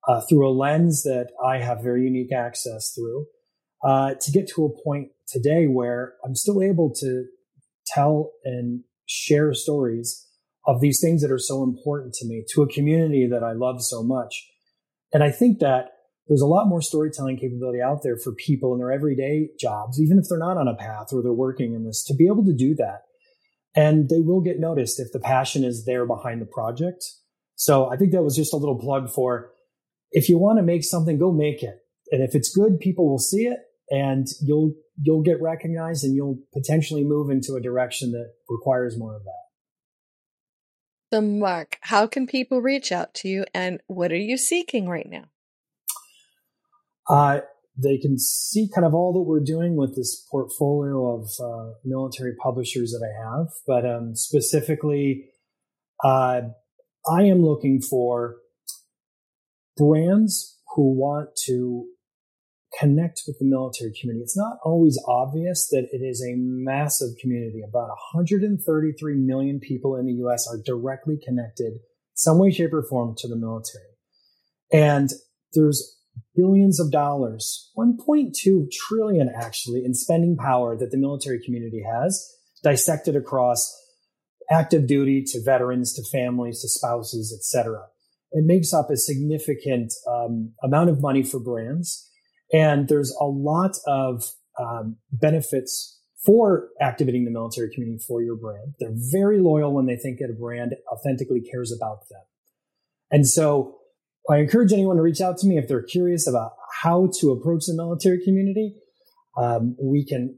uh, 0.08 0.22
through 0.28 0.50
a 0.50 0.52
lens 0.52 1.04
that 1.04 1.30
I 1.46 1.60
have 1.60 1.82
very 1.82 2.04
unique 2.04 2.34
access 2.34 2.92
through, 2.94 3.26
uh, 3.84 4.16
to 4.20 4.32
get 4.32 4.50
to 4.50 4.66
a 4.66 4.84
point 4.84 5.10
today 5.28 5.66
where 5.66 6.16
I'm 6.26 6.36
still 6.36 6.62
able 6.62 6.94
to 6.96 7.26
tell 7.88 8.32
and 8.44 8.84
share 9.06 9.54
stories 9.54 10.28
of 10.68 10.82
these 10.82 11.00
things 11.02 11.22
that 11.22 11.32
are 11.32 11.40
so 11.40 11.64
important 11.64 12.14
to 12.16 12.28
me 12.28 12.44
to 12.54 12.62
a 12.62 12.68
community 12.68 13.28
that 13.32 13.44
I 13.44 13.54
love 13.54 13.82
so 13.82 14.04
much. 14.04 14.46
And 15.14 15.24
I 15.24 15.32
think 15.32 15.60
that 15.60 15.92
there's 16.28 16.42
a 16.42 16.48
lot 16.48 16.68
more 16.68 16.82
storytelling 16.82 17.38
capability 17.38 17.82
out 17.82 18.04
there 18.04 18.18
for 18.18 18.34
people 18.34 18.74
in 18.74 18.80
their 18.80 18.92
everyday 18.92 19.50
jobs, 19.60 20.00
even 20.02 20.18
if 20.18 20.26
they're 20.30 20.38
not 20.38 20.58
on 20.58 20.68
a 20.68 20.76
path 20.76 21.08
or 21.12 21.22
they're 21.22 21.34
working 21.34 21.74
in 21.74 21.84
this, 21.84 22.04
to 22.06 22.16
be 22.16 22.28
able 22.28 22.46
to 22.46 22.56
do 22.56 22.76
that. 22.76 23.02
And 23.76 24.10
they 24.10 24.20
will 24.20 24.42
get 24.42 24.60
noticed 24.60 25.00
if 25.00 25.12
the 25.12 25.20
passion 25.20 25.64
is 25.64 25.86
there 25.86 26.06
behind 26.06 26.42
the 26.42 26.46
project. 26.46 27.04
So 27.56 27.90
I 27.90 27.98
think 27.98 28.12
that 28.12 28.24
was 28.24 28.36
just 28.36 28.54
a 28.54 28.58
little 28.58 28.80
plug 28.80 29.10
for 29.10 29.52
if 30.12 30.30
you 30.30 30.38
want 30.38 30.60
to 30.60 30.64
make 30.64 30.84
something, 30.84 31.18
go 31.18 31.32
make 31.32 31.64
it. 31.64 31.80
And 32.12 32.22
if 32.22 32.36
it's 32.36 32.54
good, 32.54 32.80
people 32.80 33.10
will 33.10 33.20
see 33.20 33.46
it 33.46 33.60
and 33.90 34.28
you'll 34.42 34.74
you'll 35.02 35.22
get 35.22 35.42
recognized 35.42 36.04
and 36.04 36.16
you'll 36.16 36.40
potentially 36.54 37.04
move 37.04 37.30
into 37.30 37.56
a 37.56 37.62
direction 37.62 38.12
that 38.12 38.34
requires 38.50 38.98
more 38.98 39.16
of 39.16 39.24
that. 39.24 39.42
So 41.14 41.22
Mark, 41.22 41.78
how 41.82 42.08
can 42.08 42.28
people 42.28 42.62
reach 42.62 42.92
out 42.92 43.14
to 43.16 43.28
you 43.28 43.46
and 43.54 43.82
what 43.88 44.12
are 44.12 44.18
you 44.18 44.38
seeking 44.38 44.88
right 44.88 45.08
now? 45.10 45.26
Uh, 47.12 47.42
they 47.78 47.98
can 47.98 48.18
see 48.18 48.70
kind 48.74 48.86
of 48.86 48.94
all 48.94 49.12
that 49.12 49.30
we're 49.30 49.44
doing 49.44 49.76
with 49.76 49.96
this 49.96 50.26
portfolio 50.32 51.20
of 51.20 51.30
uh, 51.44 51.74
military 51.84 52.34
publishers 52.42 52.92
that 52.92 53.06
I 53.06 53.12
have, 53.22 53.48
but 53.68 53.86
um, 53.86 54.16
specifically, 54.16 55.26
uh, 56.04 56.42
I 57.10 57.24
am 57.24 57.44
looking 57.44 57.82
for 57.82 58.38
brands 59.76 60.58
who 60.76 60.94
want 60.94 61.30
to 61.48 61.88
connect 62.80 63.24
with 63.28 63.38
the 63.40 63.46
military 63.46 63.92
community. 64.00 64.24
It's 64.24 64.38
not 64.38 64.58
always 64.64 64.98
obvious 65.06 65.68
that 65.72 65.90
it 65.92 66.02
is 66.02 66.24
a 66.26 66.36
massive 66.38 67.10
community. 67.20 67.62
About 67.68 67.90
133 68.14 69.16
million 69.16 69.60
people 69.60 69.98
in 69.98 70.06
the 70.06 70.14
US 70.26 70.48
are 70.48 70.62
directly 70.64 71.20
connected, 71.22 71.80
some 72.14 72.40
way, 72.40 72.52
shape, 72.52 72.74
or 72.74 72.84
form, 72.84 73.16
to 73.18 73.28
the 73.28 73.36
military. 73.36 73.84
And 74.72 75.10
there's 75.54 76.01
billions 76.36 76.80
of 76.80 76.92
dollars, 76.92 77.72
1.2 77.78 78.72
trillion 78.72 79.30
actually, 79.36 79.84
in 79.86 79.94
spending 79.94 80.38
power 80.38 80.78
that 80.78 80.92
the 80.92 80.98
military 80.98 81.40
community 81.44 81.84
has, 81.84 82.34
dissected 82.64 83.16
across 83.16 83.78
active 84.50 84.88
duty 84.88 85.24
to 85.26 85.42
veterans 85.44 85.94
to 85.94 86.04
families 86.12 86.62
to 86.62 86.68
spouses, 86.68 87.34
etc. 87.34 87.86
It 88.32 88.46
makes 88.46 88.74
up 88.74 88.90
a 88.90 88.98
significant 88.98 89.94
um, 90.08 90.54
amount 90.64 90.90
of 90.90 91.02
money 91.02 91.24
for 91.24 91.40
brands 91.40 92.08
and 92.52 92.88
there's 92.88 93.16
a 93.20 93.26
lot 93.26 93.78
of 93.88 94.24
um, 94.60 94.98
benefits 95.12 96.00
for 96.26 96.70
activating 96.80 97.26
the 97.26 97.32
military 97.32 97.74
community 97.74 98.04
for 98.06 98.22
your 98.22 98.36
brand. 98.36 98.76
They're 98.80 98.94
very 99.12 99.40
loyal 99.40 99.74
when 99.74 99.86
they 99.86 99.96
think 99.96 100.20
that 100.20 100.30
a 100.30 100.34
brand 100.34 100.76
authentically 100.92 101.42
cares 101.42 101.72
about 101.72 102.10
them. 102.10 102.22
And 103.10 103.28
so 103.28 103.78
I 104.30 104.38
encourage 104.38 104.72
anyone 104.72 104.98
to 104.98 105.02
reach 105.02 105.22
out 105.22 105.38
to 105.40 105.48
me 105.48 105.58
if 105.58 105.68
they're 105.68 105.84
curious 105.84 106.28
about 106.28 106.54
how 106.82 107.10
to 107.20 107.32
approach 107.32 107.66
the 107.66 107.74
military 107.76 108.24
community. 108.24 108.76
Um, 109.38 109.76
we 109.82 110.06
can, 110.06 110.38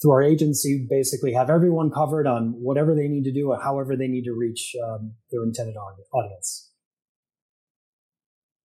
through 0.00 0.12
our 0.12 0.22
agency, 0.22 0.86
basically 0.88 1.32
have 1.32 1.50
everyone 1.50 1.90
covered 1.90 2.26
on 2.26 2.54
whatever 2.58 2.94
they 2.94 3.08
need 3.08 3.24
to 3.24 3.32
do 3.32 3.50
or 3.50 3.60
however 3.60 3.96
they 3.96 4.08
need 4.08 4.24
to 4.24 4.32
reach 4.32 4.74
um, 4.86 5.14
their 5.30 5.42
intended 5.42 5.74
audience. 6.12 6.70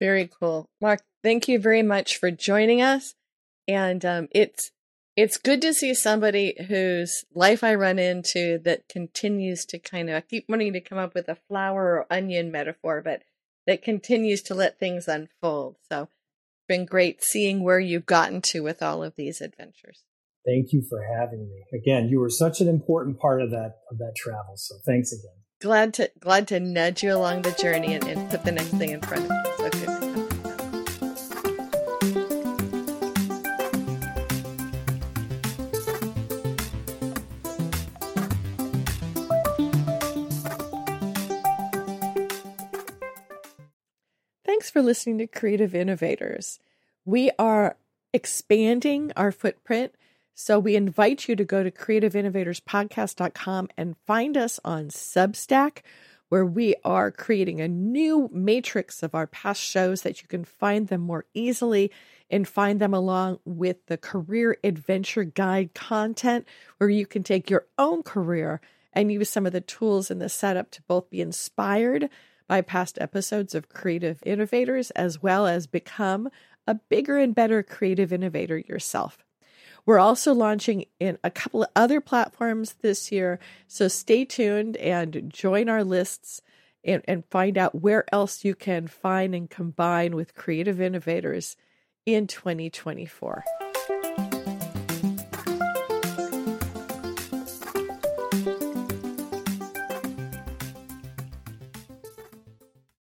Very 0.01 0.29
cool. 0.29 0.69
Mark, 0.81 1.03
thank 1.23 1.49
you 1.49 1.59
very 1.59 1.83
much 1.83 2.19
for 2.19 2.31
joining 2.31 2.83
us. 2.83 3.15
And 3.67 4.05
um, 4.05 4.29
it's 4.31 4.71
it's 5.17 5.39
good 5.39 5.63
to 5.63 5.73
see 5.73 5.95
somebody 5.95 6.55
whose 6.69 7.25
life 7.35 7.65
I 7.65 7.75
run 7.75 7.99
into 7.99 8.59
that 8.65 8.87
continues 8.89 9.65
to 9.67 9.79
kind 9.79 10.11
of 10.11 10.17
I 10.17 10.21
keep 10.21 10.45
wanting 10.49 10.75
to 10.75 10.81
come 10.81 10.99
up 10.99 11.15
with 11.15 11.29
a 11.29 11.39
flower 11.49 11.97
or 11.97 12.07
onion 12.13 12.53
metaphor, 12.53 13.01
but 13.03 13.23
that 13.67 13.83
continues 13.83 14.43
to 14.43 14.55
let 14.55 14.79
things 14.79 15.09
unfold. 15.09 15.77
So 15.89 16.03
it's 16.03 16.67
been 16.69 16.85
great 16.85 17.23
seeing 17.23 17.63
where 17.63 17.81
you've 17.81 18.07
gotten 18.07 18.43
to 18.43 18.61
with 18.61 18.83
all 18.83 19.03
of 19.03 19.17
these 19.17 19.41
adventures. 19.41 20.03
Thank 20.47 20.73
you 20.73 20.83
for 20.89 21.03
having 21.19 21.49
me. 21.49 21.65
Again, 21.79 22.09
you 22.09 22.21
were 22.21 22.31
such 22.31 22.61
an 22.61 22.69
important 22.69 23.19
part 23.19 23.43
of 23.43 23.51
that 23.51 23.79
of 23.91 23.99
that 23.99 24.15
travel. 24.17 24.55
So 24.57 24.77
thanks 24.87 25.13
again 25.13 25.43
glad 25.61 25.95
to 25.95 26.11
glad 26.21 26.49
to 26.49 26.61
nudge 26.61 27.03
you 27.03 27.15
along 27.15 27.43
the 27.43 27.53
journey 27.53 27.95
and, 27.95 28.07
and 28.07 28.31
put 28.31 28.45
the 28.45 28.53
next 28.53 28.71
thing 28.71 28.91
in 28.91 29.01
front 29.01 29.25
of 29.25 29.31
you. 29.31 29.55
So 29.57 29.71
good. 29.71 29.96
For 44.77 44.83
listening 44.83 45.17
to 45.17 45.27
Creative 45.27 45.75
Innovators. 45.75 46.61
We 47.07 47.31
are 47.39 47.79
expanding 48.13 49.11
our 49.17 49.33
footprint 49.33 49.95
so 50.35 50.59
we 50.59 50.77
invite 50.77 51.29
you 51.29 51.37
to 51.37 51.47
go 51.47 51.63
to 51.63 51.71
creativeinnovatorspodcast.com 51.71 53.69
and 53.79 53.97
find 54.07 54.37
us 54.37 54.61
on 54.67 54.89
Substack, 54.89 55.79
where 56.29 56.45
we 56.45 56.75
are 56.85 57.11
creating 57.11 57.63
a 57.63 57.69
new 57.69 58.29
matrix 58.31 59.03
of 59.03 59.15
our 59.15 59.27
past 59.27 59.63
shows 59.63 60.03
that 60.03 60.21
you 60.21 60.29
can 60.29 60.45
find 60.45 60.89
them 60.89 61.01
more 61.01 61.25
easily 61.33 61.91
and 62.29 62.47
find 62.47 62.79
them 62.79 62.93
along 62.93 63.39
with 63.47 63.79
the 63.87 63.97
career 63.97 64.59
adventure 64.63 65.25
guide 65.25 65.73
content, 65.73 66.47
where 66.77 66.91
you 66.91 67.07
can 67.07 67.23
take 67.23 67.49
your 67.49 67.65
own 67.79 68.03
career 68.03 68.61
and 68.93 69.11
use 69.11 69.31
some 69.31 69.47
of 69.47 69.53
the 69.53 69.63
tools 69.63 70.11
in 70.11 70.19
the 70.19 70.29
setup 70.29 70.71
to 70.71 70.83
both 70.83 71.09
be 71.09 71.23
inspired 71.23 72.11
by 72.49 72.61
past 72.61 72.99
episodes 73.01 73.55
of 73.55 73.69
Creative 73.69 74.23
Innovators 74.25 74.91
as 74.93 75.23
well 75.23 75.47
as 75.47 75.67
become 75.67 76.29
a 76.67 76.75
bigger 76.75 77.17
and 77.17 77.35
better 77.35 77.63
creative 77.63 78.13
innovator 78.13 78.59
yourself. 78.59 79.19
We're 79.85 80.01
also 80.01 80.35
launching 80.35 80.87
in 80.99 81.17
a 81.23 81.31
couple 81.31 81.63
of 81.63 81.69
other 81.77 82.01
platforms 82.01 82.75
this 82.83 83.13
year. 83.13 83.39
So 83.69 83.87
stay 83.87 84.25
tuned 84.25 84.77
and 84.79 85.31
join 85.33 85.69
our 85.69 85.85
lists 85.85 86.43
and, 86.85 87.03
and 87.07 87.25
find 87.31 87.57
out 87.57 87.81
where 87.81 88.05
else 88.13 88.45
you 88.45 88.55
can 88.55 88.89
find 88.89 89.35
and 89.35 89.49
combine 89.49 90.17
with 90.17 90.35
creative 90.35 90.81
innovators 90.81 91.57
in 92.05 92.27
2024. 92.27 93.45